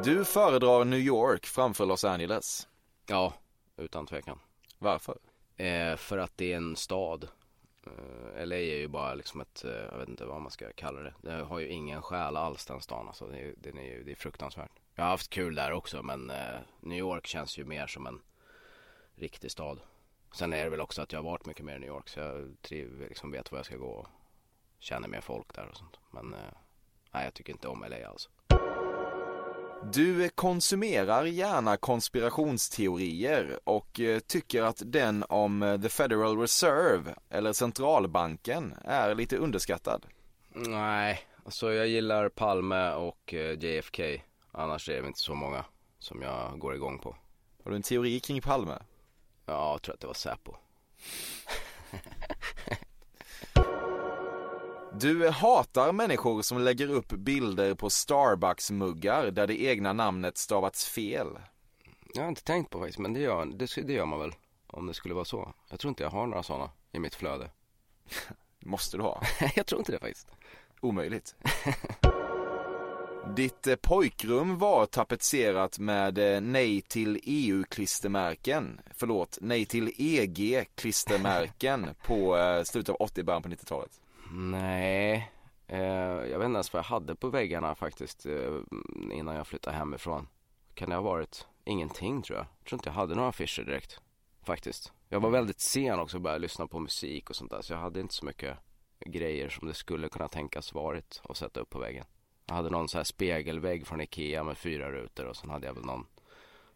Du 0.05 0.24
föredrar 0.24 0.84
New 0.84 0.99
York 0.99 1.47
framför 1.47 1.87
Los 1.87 2.05
Angeles. 2.05 2.68
Ja, 3.07 3.32
utan 3.76 4.07
tvekan. 4.07 4.39
Varför? 4.78 5.18
Eh, 5.57 5.97
för 5.97 6.18
att 6.18 6.32
det 6.37 6.53
är 6.53 6.57
en 6.57 6.76
stad. 6.76 7.28
Eh, 7.87 8.47
LA 8.47 8.57
är 8.57 8.78
ju 8.78 8.89
bara 8.89 9.14
liksom 9.14 9.41
ett, 9.41 9.64
eh, 9.64 9.70
jag 9.70 9.99
vet 9.99 10.09
inte 10.09 10.24
vad 10.24 10.43
man 10.43 10.51
ska 10.51 10.72
kalla 10.72 11.01
det. 11.01 11.14
Det 11.22 11.32
har 11.32 11.59
ju 11.59 11.68
ingen 11.68 12.03
själ 12.03 12.37
alls 12.37 12.66
den 12.66 12.80
stan 12.80 13.07
alltså. 13.07 13.26
Det 13.26 13.39
är, 13.39 13.55
den 13.57 13.78
är 13.78 13.82
ju, 13.82 14.05
det 14.05 14.11
är 14.11 14.16
fruktansvärt. 14.16 14.70
Jag 14.95 15.05
har 15.05 15.11
haft 15.11 15.30
kul 15.30 15.55
där 15.55 15.72
också 15.72 16.03
men 16.03 16.30
eh, 16.30 16.59
New 16.80 16.99
York 16.99 17.26
känns 17.26 17.59
ju 17.59 17.64
mer 17.64 17.87
som 17.87 18.07
en 18.07 18.22
riktig 19.14 19.51
stad. 19.51 19.80
Sen 20.34 20.53
är 20.53 20.64
det 20.64 20.70
väl 20.70 20.80
också 20.80 21.03
att 21.03 21.12
jag 21.12 21.18
har 21.18 21.30
varit 21.30 21.47
mycket 21.47 21.64
mer 21.64 21.76
i 21.76 21.78
New 21.78 21.89
York 21.89 22.09
så 22.09 22.20
jag 22.20 22.57
triv, 22.62 23.07
liksom 23.09 23.30
vet 23.30 23.53
var 23.53 23.59
jag 23.59 23.66
ska 23.66 23.76
gå 23.76 23.87
och 23.87 24.09
känner 24.78 25.09
mer 25.09 25.20
folk 25.20 25.55
där 25.55 25.68
och 25.68 25.76
sånt. 25.76 25.97
Men 26.11 26.30
nej 27.12 27.24
jag 27.24 27.34
tycker 27.34 27.53
inte 27.53 27.68
om 27.68 27.84
LA 27.91 28.09
alls. 28.09 28.28
Du 29.93 30.28
konsumerar 30.28 31.24
gärna 31.24 31.76
konspirationsteorier 31.76 33.59
och 33.64 34.01
eh, 34.01 34.18
tycker 34.18 34.62
att 34.62 34.82
den 34.84 35.24
om 35.28 35.62
eh, 35.62 35.80
The 35.80 35.89
Federal 35.89 36.39
Reserve 36.39 37.14
eller 37.30 37.53
centralbanken 37.53 38.74
är 38.84 39.14
lite 39.14 39.37
underskattad. 39.37 40.07
Nej, 40.55 41.20
alltså 41.45 41.72
jag 41.72 41.89
gillar 41.89 42.28
Palme 42.28 42.91
och 42.91 43.34
eh, 43.34 43.59
JFK. 43.64 44.03
Annars 44.53 44.89
är 44.89 45.03
det 45.03 45.09
inte 45.09 45.20
så 45.20 45.34
många 45.34 45.64
som 45.99 46.22
jag 46.22 46.59
går 46.59 46.74
igång 46.74 46.99
på. 46.99 47.16
Har 47.64 47.70
du 47.70 47.76
en 47.76 47.82
teori 47.82 48.20
kring 48.20 48.41
Palme? 48.41 48.78
Ja, 49.47 49.72
jag 49.72 49.82
tror 49.82 49.95
att 49.95 50.01
det 50.01 50.07
var 50.07 50.14
Säpo. 50.14 50.57
Du 55.01 55.29
hatar 55.29 55.93
människor 55.93 56.43
som 56.43 56.59
lägger 56.59 56.91
upp 56.91 57.09
bilder 57.09 57.75
på 57.75 57.89
Starbucks-muggar 57.89 59.31
där 59.31 59.47
det 59.47 59.63
egna 59.63 59.93
namnet 59.93 60.39
stavats 60.39 60.87
fel. 60.89 61.27
Jag 62.15 62.23
har 62.23 62.29
inte 62.29 62.45
tänkt 62.45 62.71
på 62.71 62.79
faktiskt, 62.79 62.99
men 62.99 63.13
det 63.13 63.21
gör, 63.21 63.47
det, 63.47 63.87
det 63.87 63.93
gör 63.93 64.07
man 64.07 64.19
väl. 64.19 64.33
Om 64.67 64.87
det 64.87 64.95
skulle 64.95 65.15
vara 65.15 65.25
så. 65.25 65.53
Jag 65.69 65.81
tror 65.81 65.89
inte 65.89 66.03
jag 66.03 66.11
har 66.11 66.27
några 66.27 66.43
sådana 66.43 66.71
i 66.93 66.99
mitt 66.99 67.15
flöde. 67.15 67.51
Måste 68.59 68.97
du 68.97 69.03
ha. 69.03 69.23
jag 69.55 69.67
tror 69.67 69.79
inte 69.79 69.93
det 69.93 69.99
faktiskt. 69.99 70.29
Omöjligt. 70.81 71.35
Ditt 73.37 73.67
eh, 73.67 73.77
pojkrum 73.77 74.59
var 74.59 74.87
tapetserat 74.87 75.79
med 75.79 76.19
eh, 76.19 76.41
nej 76.41 76.81
till 76.81 77.21
EU-klistermärken, 77.23 78.81
förlåt, 78.95 79.39
nej 79.41 79.67
till 79.67 79.93
EG-klistermärken 79.97 81.95
på 82.07 82.37
eh, 82.37 82.63
slutet 82.63 82.89
av 82.89 82.97
80 82.97 83.23
början 83.23 83.43
på 83.43 83.49
90-talet. 83.49 84.01
Nej, 84.33 85.31
eh, 85.66 85.79
jag 85.81 86.39
vet 86.39 86.47
inte 86.47 86.57
ens 86.57 86.72
vad 86.72 86.79
jag 86.79 86.85
hade 86.85 87.14
på 87.14 87.29
väggarna 87.29 87.74
faktiskt 87.74 88.27
eh, 88.27 88.61
innan 89.12 89.35
jag 89.35 89.47
flyttade 89.47 89.77
hemifrån. 89.77 90.29
Kan 90.74 90.91
det 90.91 90.97
ha 90.97 91.03
varit 91.03 91.47
ingenting 91.64 92.22
tror 92.22 92.39
jag. 92.39 92.47
Jag 92.59 92.66
tror 92.68 92.77
inte 92.77 92.89
jag 92.89 92.95
hade 92.95 93.14
några 93.14 93.29
affischer 93.29 93.64
direkt. 93.64 94.01
Faktiskt. 94.43 94.93
Jag 95.09 95.20
var 95.20 95.31
väldigt 95.31 95.61
sen 95.61 95.99
också 95.99 96.16
och 96.16 96.20
började 96.20 96.43
lyssna 96.43 96.66
på 96.66 96.79
musik 96.79 97.31
och 97.31 97.37
sånt 97.37 97.51
där. 97.51 97.62
Så 97.62 97.72
jag 97.72 97.79
hade 97.79 98.01
inte 98.01 98.14
så 98.14 98.27
mycket 98.27 98.59
grejer 99.07 99.49
som 99.49 99.68
det 99.68 99.74
skulle 99.74 100.09
kunna 100.09 100.29
tänkas 100.29 100.74
varit 100.74 101.20
att 101.24 101.37
sätta 101.37 101.61
upp 101.61 101.70
på 101.70 101.79
väggen. 101.79 102.05
Jag 102.47 102.55
hade 102.55 102.70
någon 102.70 102.89
så 102.89 102.97
här 102.97 103.05
spegelvägg 103.05 103.87
från 103.87 104.01
Ikea 104.01 104.45
med 104.45 104.59
fyra 104.59 104.93
rutor 104.93 105.27
och 105.27 105.37
sen 105.37 105.51
hade 105.51 105.66
jag 105.66 105.74
väl 105.74 105.85
någon 105.85 106.07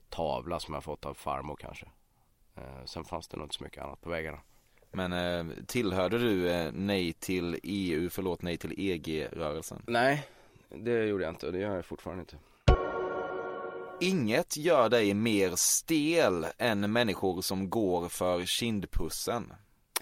tavla 0.08 0.60
som 0.60 0.74
jag 0.74 0.84
fått 0.84 1.06
av 1.06 1.14
farmor 1.14 1.56
kanske. 1.56 1.86
Eh, 2.54 2.84
sen 2.84 3.04
fanns 3.04 3.28
det 3.28 3.36
nog 3.36 3.44
inte 3.44 3.54
så 3.54 3.64
mycket 3.64 3.84
annat 3.84 4.00
på 4.00 4.10
väggarna. 4.10 4.40
Men 4.92 5.12
eh, 5.12 5.54
tillhörde 5.66 6.18
du 6.18 6.50
eh, 6.50 6.70
nej 6.72 7.12
till 7.12 7.58
EU, 7.62 8.10
förlåt, 8.10 8.42
nej 8.42 8.56
till 8.56 8.74
EG-rörelsen? 8.76 9.82
Nej, 9.86 10.26
det 10.68 11.04
gjorde 11.06 11.24
jag 11.24 11.32
inte 11.32 11.46
och 11.46 11.52
det 11.52 11.58
gör 11.58 11.74
jag 11.76 11.84
fortfarande 11.84 12.20
inte. 12.20 12.36
Inget 14.00 14.56
gör 14.56 14.88
dig 14.88 15.14
mer 15.14 15.52
stel 15.56 16.46
än 16.58 16.92
människor 16.92 17.42
som 17.42 17.70
går 17.70 18.08
för 18.08 18.44
kindpussen. 18.44 19.52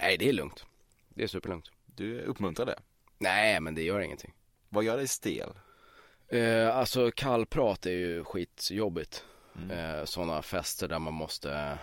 Nej, 0.00 0.16
det 0.18 0.28
är 0.28 0.32
lugnt. 0.32 0.64
Det 1.08 1.22
är 1.22 1.26
superlugnt. 1.26 1.70
Du 1.86 2.20
uppmuntrar 2.20 2.66
det? 2.66 2.78
Nej, 3.18 3.60
men 3.60 3.74
det 3.74 3.82
gör 3.82 4.00
ingenting. 4.00 4.34
Vad 4.68 4.84
gör 4.84 4.96
dig 4.96 5.08
stel? 5.08 5.50
Eh, 6.28 6.76
alltså 6.76 7.10
kallprat 7.10 7.86
är 7.86 7.90
ju 7.90 8.24
skitjobbigt. 8.24 9.24
Mm. 9.56 9.70
Eh, 9.98 10.04
Sådana 10.04 10.42
fester 10.42 10.88
där 10.88 10.98
man 10.98 11.14
måste 11.14 11.78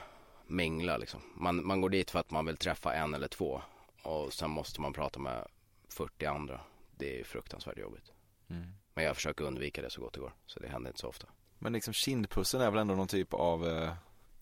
mingla 0.48 0.98
liksom. 0.98 1.22
Man, 1.34 1.68
man 1.68 1.82
går 1.82 1.90
dit 1.90 2.12
för 2.12 2.20
att 2.20 2.32
man 2.32 2.46
vill 2.46 2.58
träffa 2.58 2.94
en 2.94 3.14
eller 3.14 3.28
två 3.28 3.62
och 4.04 4.34
sen 4.34 4.50
måste 4.50 4.82
man 4.82 4.94
prata 4.94 5.20
med 5.20 5.48
40 5.90 6.26
andra. 6.26 6.62
Det 6.98 7.20
är 7.20 7.24
fruktansvärt 7.24 7.78
jobbigt. 7.78 8.12
Mm. 8.50 8.66
Men 8.94 9.04
jag 9.06 9.16
försöker 9.16 9.46
undvika 9.46 9.82
det 9.82 9.90
så 9.90 10.02
gott 10.02 10.14
det 10.14 10.20
går. 10.20 10.34
Så 10.46 10.60
det 10.60 10.68
händer 10.68 10.90
inte 10.90 11.00
så 11.00 11.08
ofta. 11.08 11.28
Men 11.60 11.74
liksom 11.74 11.94
kindpussen 11.94 12.62
är 12.62 12.72
väl 12.72 12.80
ändå 12.80 12.96
någon 12.96 13.08
typ 13.08 13.34
av 13.34 13.68
eh, 13.68 13.94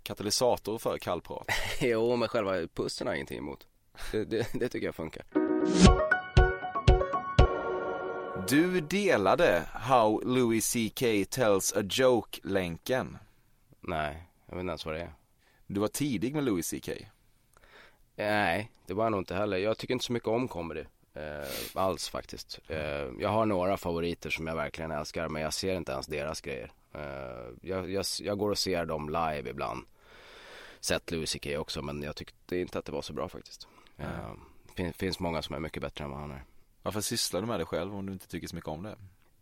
katalysator 0.03 0.77
för 0.77 0.97
kallprat? 0.97 1.47
jo, 1.81 2.15
men 2.15 2.27
själva 2.27 2.67
pussen 2.73 3.07
har 3.07 3.13
jag 3.13 3.17
ingenting 3.17 3.37
emot. 3.37 3.67
Det, 4.11 4.25
det, 4.25 4.53
det 4.53 4.69
tycker 4.69 4.85
jag 4.85 4.95
funkar. 4.95 5.25
Du 8.47 8.81
delade 8.81 9.63
How 9.73 10.21
Louis 10.25 10.73
CK 10.73 11.29
Tells 11.29 11.73
a 11.73 11.81
Joke-länken. 11.89 13.17
Nej, 13.81 14.29
jag 14.45 14.55
vet 14.55 14.59
inte 14.59 14.71
ens 14.71 14.85
vad 14.85 14.95
det 14.95 15.01
är. 15.01 15.13
Du 15.73 15.79
var 15.79 15.87
tidig 15.87 16.35
med 16.35 16.43
Louis 16.43 16.69
CK. 16.69 16.89
Nej, 18.15 18.71
det 18.85 18.93
var 18.93 19.05
jag 19.05 19.11
nog 19.11 19.21
inte 19.21 19.35
heller. 19.35 19.57
Jag 19.57 19.77
tycker 19.77 19.93
inte 19.93 20.05
så 20.05 20.13
mycket 20.13 20.27
om 20.27 20.47
comedy. 20.47 20.83
Eh, 21.13 21.47
alls 21.73 22.09
faktiskt. 22.09 22.59
Eh, 22.67 23.07
jag 23.19 23.29
har 23.29 23.45
några 23.45 23.77
favoriter 23.77 24.29
som 24.29 24.47
jag 24.47 24.55
verkligen 24.55 24.91
älskar 24.91 25.29
men 25.29 25.41
jag 25.41 25.53
ser 25.53 25.75
inte 25.75 25.91
ens 25.91 26.07
deras 26.07 26.41
grejer. 26.41 26.71
Eh, 26.93 27.01
jag, 27.61 27.91
jag, 27.91 28.05
jag, 28.19 28.37
går 28.37 28.49
och 28.49 28.57
ser 28.57 28.85
dem 28.85 29.09
live 29.09 29.49
ibland. 29.49 29.85
Sett 30.79 31.11
Louis 31.11 31.33
CK 31.33 31.47
också 31.57 31.81
men 31.81 32.01
jag 32.01 32.15
tyckte 32.15 32.57
inte 32.57 32.79
att 32.79 32.85
det 32.85 32.91
var 32.91 33.01
så 33.01 33.13
bra 33.13 33.29
faktiskt. 33.29 33.67
Mm. 33.97 34.39
fin, 34.75 34.93
finns 34.93 35.19
många 35.19 35.41
som 35.41 35.55
är 35.55 35.59
mycket 35.59 35.81
bättre 35.81 36.03
än 36.03 36.11
vad 36.11 36.19
han 36.19 36.31
är. 36.31 36.43
Varför 36.83 37.01
sysslar 37.01 37.41
du 37.41 37.47
med 37.47 37.59
det 37.59 37.65
själv 37.65 37.95
om 37.95 38.05
du 38.05 38.13
inte 38.13 38.27
tycker 38.27 38.47
så 38.47 38.55
mycket 38.55 38.69
om 38.69 38.83
det? 38.83 38.95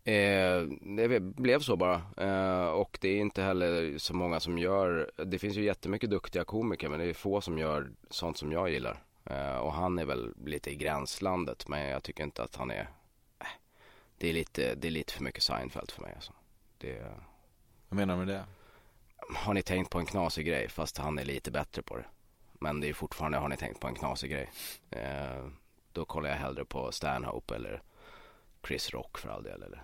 Eh, 0.04 0.62
det 0.96 1.20
blev 1.20 1.60
så 1.60 1.76
bara. 1.76 2.02
Eh, 2.16 2.68
och 2.68 2.98
det 3.00 3.08
är 3.08 3.20
inte 3.20 3.42
heller 3.42 3.98
så 3.98 4.14
många 4.14 4.40
som 4.40 4.58
gör, 4.58 5.10
det 5.24 5.38
finns 5.38 5.56
ju 5.56 5.64
jättemycket 5.64 6.10
duktiga 6.10 6.44
komiker 6.44 6.88
men 6.88 7.00
det 7.00 7.06
är 7.06 7.14
få 7.14 7.40
som 7.40 7.58
gör 7.58 7.90
sånt 8.10 8.38
som 8.38 8.52
jag 8.52 8.70
gillar. 8.70 9.02
Eh, 9.24 9.56
och 9.56 9.72
han 9.72 9.98
är 9.98 10.04
väl 10.04 10.34
lite 10.44 10.70
i 10.70 10.76
gränslandet 10.76 11.68
men 11.68 11.80
jag 11.80 12.02
tycker 12.02 12.24
inte 12.24 12.42
att 12.42 12.56
han 12.56 12.70
är, 12.70 12.88
eh, 13.38 13.46
det, 14.18 14.28
är 14.28 14.32
lite, 14.32 14.74
det 14.74 14.88
är 14.88 14.92
lite 14.92 15.12
för 15.12 15.24
mycket 15.24 15.42
Seinfeld 15.42 15.90
för 15.90 16.02
mig 16.02 16.12
alltså. 16.14 16.32
Det, 16.78 17.02
Vad 17.88 17.96
menar 17.96 18.14
du 18.14 18.24
med 18.24 18.28
det? 18.28 18.44
Har 19.34 19.54
ni 19.54 19.62
tänkt 19.62 19.90
på 19.90 19.98
en 19.98 20.06
knasig 20.06 20.46
grej 20.46 20.68
fast 20.68 20.98
han 20.98 21.18
är 21.18 21.24
lite 21.24 21.50
bättre 21.50 21.82
på 21.82 21.96
det. 21.96 22.04
Men 22.52 22.80
det 22.80 22.88
är 22.88 22.94
fortfarande, 22.94 23.38
har 23.38 23.48
ni 23.48 23.56
tänkt 23.56 23.80
på 23.80 23.88
en 23.88 23.94
knasig 23.94 24.30
grej. 24.30 24.50
Eh, 24.90 25.46
då 25.92 26.04
kollar 26.04 26.28
jag 26.30 26.36
hellre 26.36 26.64
på 26.64 26.92
Stanhope 26.92 27.54
eller 27.54 27.82
Chris 28.66 28.90
Rock 28.90 29.18
för 29.18 29.28
all 29.28 29.42
del 29.42 29.62
eller 29.62 29.82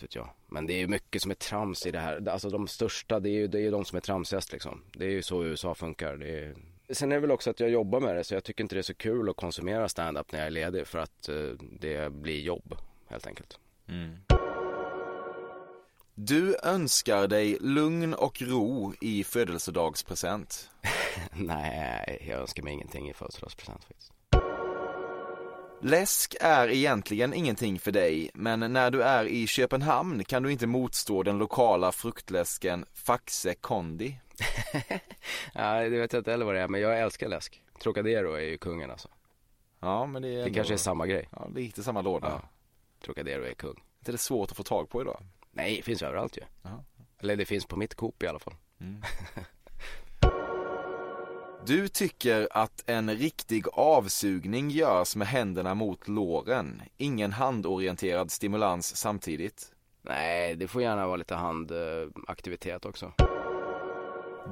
inte 0.00 0.18
vet 0.18 0.26
jag. 0.26 0.34
Men 0.46 0.66
det 0.66 0.72
är 0.72 0.78
ju 0.78 0.88
mycket 0.88 1.22
som 1.22 1.30
är 1.30 1.34
trams 1.34 1.86
i 1.86 1.90
det 1.90 1.98
här. 1.98 2.28
Alltså 2.28 2.50
de 2.50 2.68
största, 2.68 3.20
det 3.20 3.28
är 3.28 3.32
ju, 3.32 3.46
det 3.46 3.58
är 3.58 3.62
ju 3.62 3.70
de 3.70 3.84
som 3.84 3.96
är 3.96 4.00
tramsigast 4.00 4.52
liksom. 4.52 4.82
Det 4.92 5.04
är 5.04 5.10
ju 5.10 5.22
så 5.22 5.44
USA 5.44 5.74
funkar. 5.74 6.16
Det 6.16 6.38
är... 6.38 6.56
Sen 6.90 7.12
är 7.12 7.16
det 7.16 7.20
väl 7.20 7.30
också 7.30 7.50
att 7.50 7.60
jag 7.60 7.70
jobbar 7.70 8.00
med 8.00 8.16
det 8.16 8.24
så 8.24 8.34
jag 8.34 8.44
tycker 8.44 8.64
inte 8.64 8.74
det 8.74 8.80
är 8.80 8.82
så 8.82 8.94
kul 8.94 9.28
att 9.28 9.36
konsumera 9.36 9.88
stand-up 9.88 10.32
när 10.32 10.38
jag 10.38 10.46
är 10.46 10.50
ledig 10.50 10.86
för 10.86 10.98
att 10.98 11.28
uh, 11.28 11.52
det 11.80 12.12
blir 12.12 12.40
jobb 12.40 12.76
helt 13.08 13.26
enkelt. 13.26 13.58
Mm. 13.88 14.16
Du 16.14 16.56
önskar 16.62 17.28
dig 17.28 17.58
lugn 17.60 18.14
och 18.14 18.42
ro 18.42 18.94
i 19.00 19.24
födelsedagspresent? 19.24 20.70
Nej, 21.32 22.26
jag 22.28 22.40
önskar 22.40 22.62
mig 22.62 22.72
ingenting 22.72 23.10
i 23.10 23.14
födelsedagspresent 23.14 23.84
faktiskt. 23.84 24.12
Läsk 25.82 26.36
är 26.40 26.68
egentligen 26.68 27.34
ingenting 27.34 27.78
för 27.78 27.92
dig, 27.92 28.30
men 28.34 28.72
när 28.72 28.90
du 28.90 29.02
är 29.02 29.24
i 29.24 29.46
Köpenhamn 29.46 30.24
kan 30.24 30.42
du 30.42 30.52
inte 30.52 30.66
motstå 30.66 31.22
den 31.22 31.38
lokala 31.38 31.92
fruktläsken 31.92 32.84
Faxe 32.92 33.54
Kondi. 33.54 34.20
ja, 35.54 35.72
det 35.82 35.88
vet 35.88 36.12
jag 36.12 36.20
inte 36.20 36.30
heller 36.30 36.44
vad 36.44 36.54
det 36.54 36.60
är, 36.60 36.68
men 36.68 36.80
jag 36.80 37.00
älskar 37.00 37.28
läsk. 37.28 37.62
Trocadero 37.82 38.32
är 38.32 38.40
ju 38.40 38.58
kungen 38.58 38.90
alltså. 38.90 39.08
Ja, 39.80 40.06
men 40.06 40.22
det 40.22 40.28
är 40.28 40.32
Det 40.32 40.42
ändå... 40.42 40.54
kanske 40.54 40.74
är 40.74 40.78
samma 40.78 41.06
grej. 41.06 41.28
Ja, 41.32 41.48
lite 41.54 41.82
samma 41.82 42.02
låda. 42.02 42.28
Ja. 42.28 42.48
Trocadero 43.04 43.42
är 43.44 43.54
kung. 43.54 43.82
Det 44.00 44.18
svårt 44.18 44.50
att 44.50 44.56
få 44.56 44.62
tag 44.62 44.88
på 44.88 45.00
idag? 45.02 45.22
Nej, 45.52 45.76
det 45.76 45.82
finns 45.82 46.02
överallt 46.02 46.36
ju. 46.36 46.42
Ja. 46.62 46.84
Eller 47.18 47.36
det 47.36 47.44
finns 47.44 47.66
på 47.66 47.76
mitt 47.76 47.94
Coop 47.94 48.22
i 48.22 48.26
alla 48.26 48.38
fall. 48.38 48.54
Mm. 48.80 49.02
Du 51.66 51.88
tycker 51.88 52.48
att 52.50 52.82
en 52.86 53.16
riktig 53.16 53.64
avsugning 53.72 54.70
görs 54.70 55.16
med 55.16 55.28
händerna 55.28 55.74
mot 55.74 56.08
låren. 56.08 56.82
Ingen 56.96 57.32
handorienterad 57.32 58.30
stimulans 58.30 58.96
samtidigt. 58.96 59.72
Nej, 60.02 60.54
det 60.56 60.68
får 60.68 60.82
gärna 60.82 61.06
vara 61.06 61.16
lite 61.16 61.34
handaktivitet 61.34 62.84
också. 62.84 63.12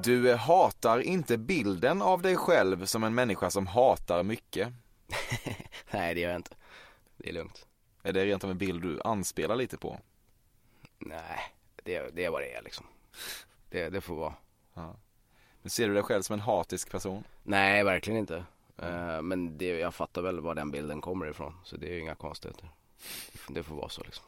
Du 0.02 0.34
hatar 0.34 1.00
inte 1.00 1.38
bilden 1.38 2.02
av 2.02 2.22
dig 2.22 2.36
själv 2.36 2.84
som 2.84 3.04
en 3.04 3.14
människa 3.14 3.50
som 3.50 3.66
hatar 3.66 4.22
mycket. 4.22 4.68
Nej, 5.90 6.14
det 6.14 6.20
gör 6.20 6.30
jag 6.30 6.38
inte. 6.38 6.56
Det 7.16 7.28
är 7.28 7.32
lugnt. 7.32 7.66
Är 8.02 8.12
det 8.12 8.24
rent 8.24 8.44
av 8.44 8.50
en 8.50 8.58
bild 8.58 8.82
du 8.82 9.00
anspelar 9.04 9.56
lite 9.56 9.76
på? 9.76 10.00
Nej, 10.98 11.40
det, 11.84 12.10
det 12.14 12.24
är 12.24 12.30
vad 12.30 12.42
det 12.42 12.54
är 12.54 12.62
liksom. 12.62 12.86
Det, 13.70 13.88
det 13.88 14.00
får 14.00 14.14
vara. 14.14 14.34
Ja. 14.74 14.96
Men 15.62 15.70
ser 15.70 15.88
du 15.88 15.94
dig 15.94 16.02
själv 16.02 16.22
som 16.22 16.34
en 16.34 16.40
hatisk 16.40 16.90
person? 16.90 17.24
Nej, 17.42 17.84
verkligen 17.84 18.18
inte. 18.18 18.44
Uh, 18.82 19.22
men 19.22 19.58
det, 19.58 19.66
jag 19.66 19.94
fattar 19.94 20.22
väl 20.22 20.40
var 20.40 20.54
den 20.54 20.70
bilden 20.70 21.00
kommer 21.00 21.26
ifrån. 21.26 21.54
Så 21.64 21.76
det 21.76 21.86
är 21.86 21.92
ju 21.92 22.00
inga 22.00 22.14
konstigheter. 22.14 22.68
Det 23.48 23.62
får 23.62 23.74
vara 23.74 23.88
så 23.88 24.02
liksom. 24.02 24.24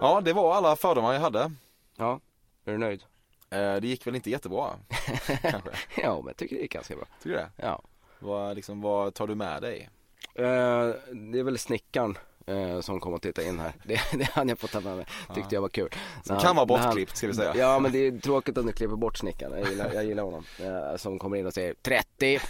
Ja, 0.00 0.20
det 0.20 0.32
var 0.32 0.54
alla 0.54 0.76
fördomar 0.76 1.12
jag 1.12 1.20
hade. 1.20 1.52
Ja, 1.96 2.20
är 2.64 2.72
du 2.72 2.78
nöjd? 2.78 3.04
Eh, 3.50 3.74
det 3.74 3.86
gick 3.86 4.06
väl 4.06 4.14
inte 4.14 4.30
jättebra, 4.30 4.70
kanske? 5.42 5.70
ja, 5.96 6.16
men 6.16 6.26
jag 6.26 6.36
tycker 6.36 6.56
det 6.56 6.62
gick 6.62 6.72
ganska 6.72 6.96
bra. 6.96 7.04
Tycker 7.22 7.30
du 7.30 7.36
det? 7.36 7.50
Ja. 7.56 7.82
Vad, 8.18 8.56
liksom, 8.56 8.80
vad 8.80 9.14
tar 9.14 9.26
du 9.26 9.34
med 9.34 9.62
dig? 9.62 9.90
Uh, 10.38 10.94
det 11.12 11.38
är 11.38 11.42
väl 11.42 11.58
snickaren 11.58 12.18
uh, 12.50 12.80
som 12.80 13.00
kom 13.00 13.14
och 13.14 13.22
tittade 13.22 13.48
in 13.48 13.58
här. 13.60 13.72
Det, 13.84 14.00
det 14.18 14.24
hann 14.24 14.48
jag 14.48 14.58
få 14.58 14.66
ta 14.66 14.80
med 14.80 14.96
mig. 14.96 15.06
Tyckte 15.34 15.40
Ja. 15.40 15.48
jag 15.50 15.60
var 15.60 15.68
kul. 15.68 15.88
Som 16.24 16.38
kan 16.38 16.56
vara 16.56 16.66
bortklippt, 16.66 17.16
ska 17.16 17.26
vi 17.26 17.34
säga. 17.34 17.56
Ja 17.56 17.78
men 17.78 17.92
det 17.92 17.98
är 17.98 18.18
tråkigt 18.20 18.58
om 18.58 18.66
du 18.66 18.72
klipper 18.72 18.96
bort 18.96 19.18
snickaren. 19.18 19.58
Jag 19.58 19.68
gillar, 19.70 19.92
jag 19.94 20.04
gillar 20.04 20.22
honom. 20.22 20.44
Uh, 20.60 20.96
som 20.96 21.18
kommer 21.18 21.36
in 21.36 21.46
och 21.46 21.54
säger 21.54 21.74
30. 21.82 22.40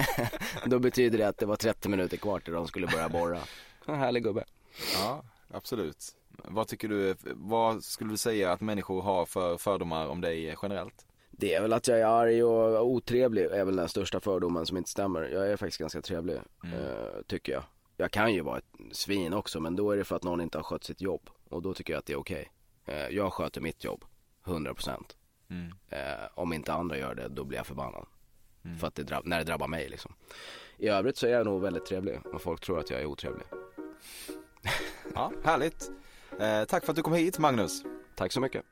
Då 0.64 0.78
betyder 0.78 1.18
det 1.18 1.28
att 1.28 1.38
det 1.38 1.46
var 1.46 1.56
30 1.56 1.88
minuter 1.88 2.16
kvar 2.16 2.40
till 2.40 2.52
de 2.52 2.66
skulle 2.68 2.86
börja 2.86 3.08
borra. 3.08 3.38
En 3.86 3.94
härlig 3.94 4.22
gubbe. 4.22 4.44
Ja, 4.94 5.22
absolut. 5.50 6.08
Vad 6.44 6.68
tycker 6.68 6.88
du, 6.88 7.14
vad 7.34 7.84
skulle 7.84 8.10
du 8.10 8.16
säga 8.16 8.52
att 8.52 8.60
människor 8.60 9.02
har 9.02 9.26
för 9.26 9.56
fördomar 9.56 10.06
om 10.06 10.20
dig 10.20 10.56
generellt? 10.62 11.06
Det 11.30 11.54
är 11.54 11.60
väl 11.62 11.72
att 11.72 11.88
jag 11.88 12.00
är 12.00 12.04
arg 12.06 12.44
och 12.44 12.86
otrevlig 12.86 13.44
är 13.44 13.64
väl 13.64 13.76
den 13.76 13.88
största 13.88 14.20
fördomen 14.20 14.66
som 14.66 14.76
inte 14.76 14.90
stämmer. 14.90 15.22
Jag 15.22 15.50
är 15.50 15.56
faktiskt 15.56 15.78
ganska 15.80 16.02
trevlig, 16.02 16.34
eh, 16.64 17.20
tycker 17.26 17.52
jag. 17.52 17.62
Jag 17.96 18.10
kan 18.10 18.34
ju 18.34 18.40
vara 18.40 18.58
ett 18.58 18.64
svin 18.92 19.32
också 19.32 19.60
men 19.60 19.76
då 19.76 19.90
är 19.90 19.96
det 19.96 20.04
för 20.04 20.16
att 20.16 20.22
någon 20.22 20.40
inte 20.40 20.58
har 20.58 20.62
skött 20.62 20.84
sitt 20.84 21.00
jobb. 21.00 21.30
Och 21.48 21.62
då 21.62 21.74
tycker 21.74 21.92
jag 21.92 21.98
att 21.98 22.06
det 22.06 22.12
är 22.12 22.16
okej. 22.18 22.50
Eh, 22.86 23.08
jag 23.08 23.32
sköter 23.32 23.60
mitt 23.60 23.84
jobb, 23.84 24.04
100%. 24.44 25.16
Mm. 25.50 25.72
Eh, 25.88 26.28
om 26.34 26.52
inte 26.52 26.72
andra 26.72 26.98
gör 26.98 27.14
det, 27.14 27.28
då 27.28 27.44
blir 27.44 27.58
jag 27.58 27.66
förbannad. 27.66 28.06
För 28.80 28.86
att 28.86 28.94
det 28.94 29.02
drabb- 29.02 29.26
när 29.26 29.38
det 29.38 29.44
drabbar 29.44 29.68
mig 29.68 29.88
liksom. 29.88 30.14
I 30.78 30.88
övrigt 30.88 31.16
så 31.16 31.26
är 31.26 31.30
jag 31.30 31.46
nog 31.46 31.62
väldigt 31.62 31.86
trevlig 31.86 32.26
och 32.26 32.42
folk 32.42 32.60
tror 32.60 32.78
att 32.78 32.90
jag 32.90 33.00
är 33.00 33.06
otrevlig. 33.06 33.46
Ja, 35.14 35.32
härligt. 35.44 35.90
Eh, 36.40 36.64
tack 36.64 36.84
för 36.84 36.92
att 36.92 36.96
du 36.96 37.02
kom 37.02 37.12
hit 37.12 37.38
Magnus. 37.38 37.82
Tack 38.16 38.32
så 38.32 38.40
mycket. 38.40 38.64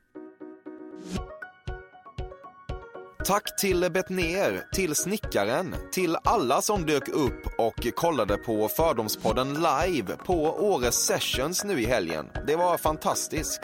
Tack 3.25 3.55
till 3.55 3.89
Betnér, 3.91 4.65
till 4.71 4.95
snickaren, 4.95 5.75
till 5.91 6.17
alla 6.23 6.61
som 6.61 6.85
dök 6.85 7.07
upp 7.07 7.47
och 7.57 7.87
kollade 7.95 8.37
på 8.37 8.67
Fördomspodden 8.67 9.53
live 9.53 10.15
på 10.25 10.43
Åres 10.43 11.05
Sessions 11.05 11.63
nu 11.63 11.81
i 11.81 11.85
helgen. 11.85 12.25
Det 12.47 12.55
var 12.55 12.77
fantastiskt. 12.77 13.59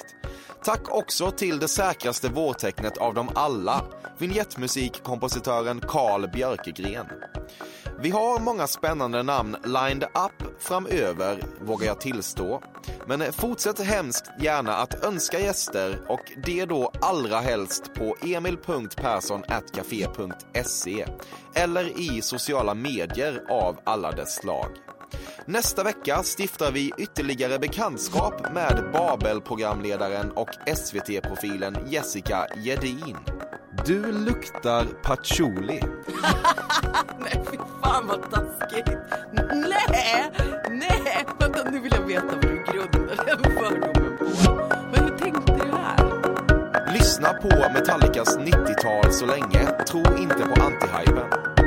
Tack 0.63 0.91
också 0.91 1.31
till 1.31 1.59
det 1.59 1.67
säkraste 1.67 2.29
vårtecknet 2.29 2.97
av 2.97 3.13
dem 3.13 3.29
alla, 3.35 3.85
vignettmusikkompositören 4.17 5.81
Carl 5.87 6.29
Björkegren. 6.31 7.07
Vi 8.01 8.09
har 8.09 8.39
många 8.39 8.67
spännande 8.67 9.23
namn 9.23 9.57
lined 9.63 10.03
up 10.03 10.43
framöver, 10.59 11.43
vågar 11.61 11.87
jag 11.87 12.01
tillstå. 12.01 12.61
Men 13.05 13.33
fortsätt 13.33 13.79
hemskt 13.79 14.31
gärna 14.39 14.75
att 14.75 15.05
önska 15.05 15.39
gäster 15.39 15.99
och 16.07 16.31
det 16.45 16.65
då 16.65 16.91
allra 17.01 17.39
helst 17.39 17.93
på 17.93 18.15
emil.perssonatcafe.se 18.21 21.05
eller 21.53 21.99
i 21.99 22.21
sociala 22.21 22.73
medier 22.73 23.43
av 23.49 23.79
alla 23.83 24.11
dess 24.11 24.35
slag. 24.35 24.69
Nästa 25.45 25.83
vecka 25.83 26.23
stiftar 26.23 26.71
vi 26.71 26.91
ytterligare 26.97 27.59
bekantskap 27.59 28.53
med 28.53 28.83
Babel-programledaren 28.93 30.31
och 30.31 30.49
SVT-profilen 30.75 31.77
Jessica 31.87 32.47
Gedin. 32.55 33.17
Du 33.85 34.11
luktar 34.11 34.85
patchouli. 35.03 35.79
Nej, 37.19 37.43
fy 37.51 37.57
fan 37.83 38.07
vad 38.07 38.31
taskigt. 38.31 38.87
Nej, 39.53 40.31
nej. 40.69 41.25
Vänta, 41.39 41.69
nu 41.71 41.79
vill 41.79 41.91
jag 41.95 42.01
veta 42.01 42.25
vad 42.25 42.41
du 42.41 42.63
grundar 42.71 43.25
den 43.25 43.43
fördomen 43.53 44.17
på. 44.17 44.25
Men 44.91 45.03
hur 45.03 45.17
tänkte 45.17 45.53
du 45.53 45.71
här? 45.71 46.93
Lyssna 46.93 47.33
på 47.33 47.47
Metallicas 47.73 48.37
90-tal 48.37 49.13
så 49.13 49.25
länge. 49.25 49.65
Tro 49.87 50.17
inte 50.17 50.35
på 50.55 50.63
antihypen. 50.63 51.58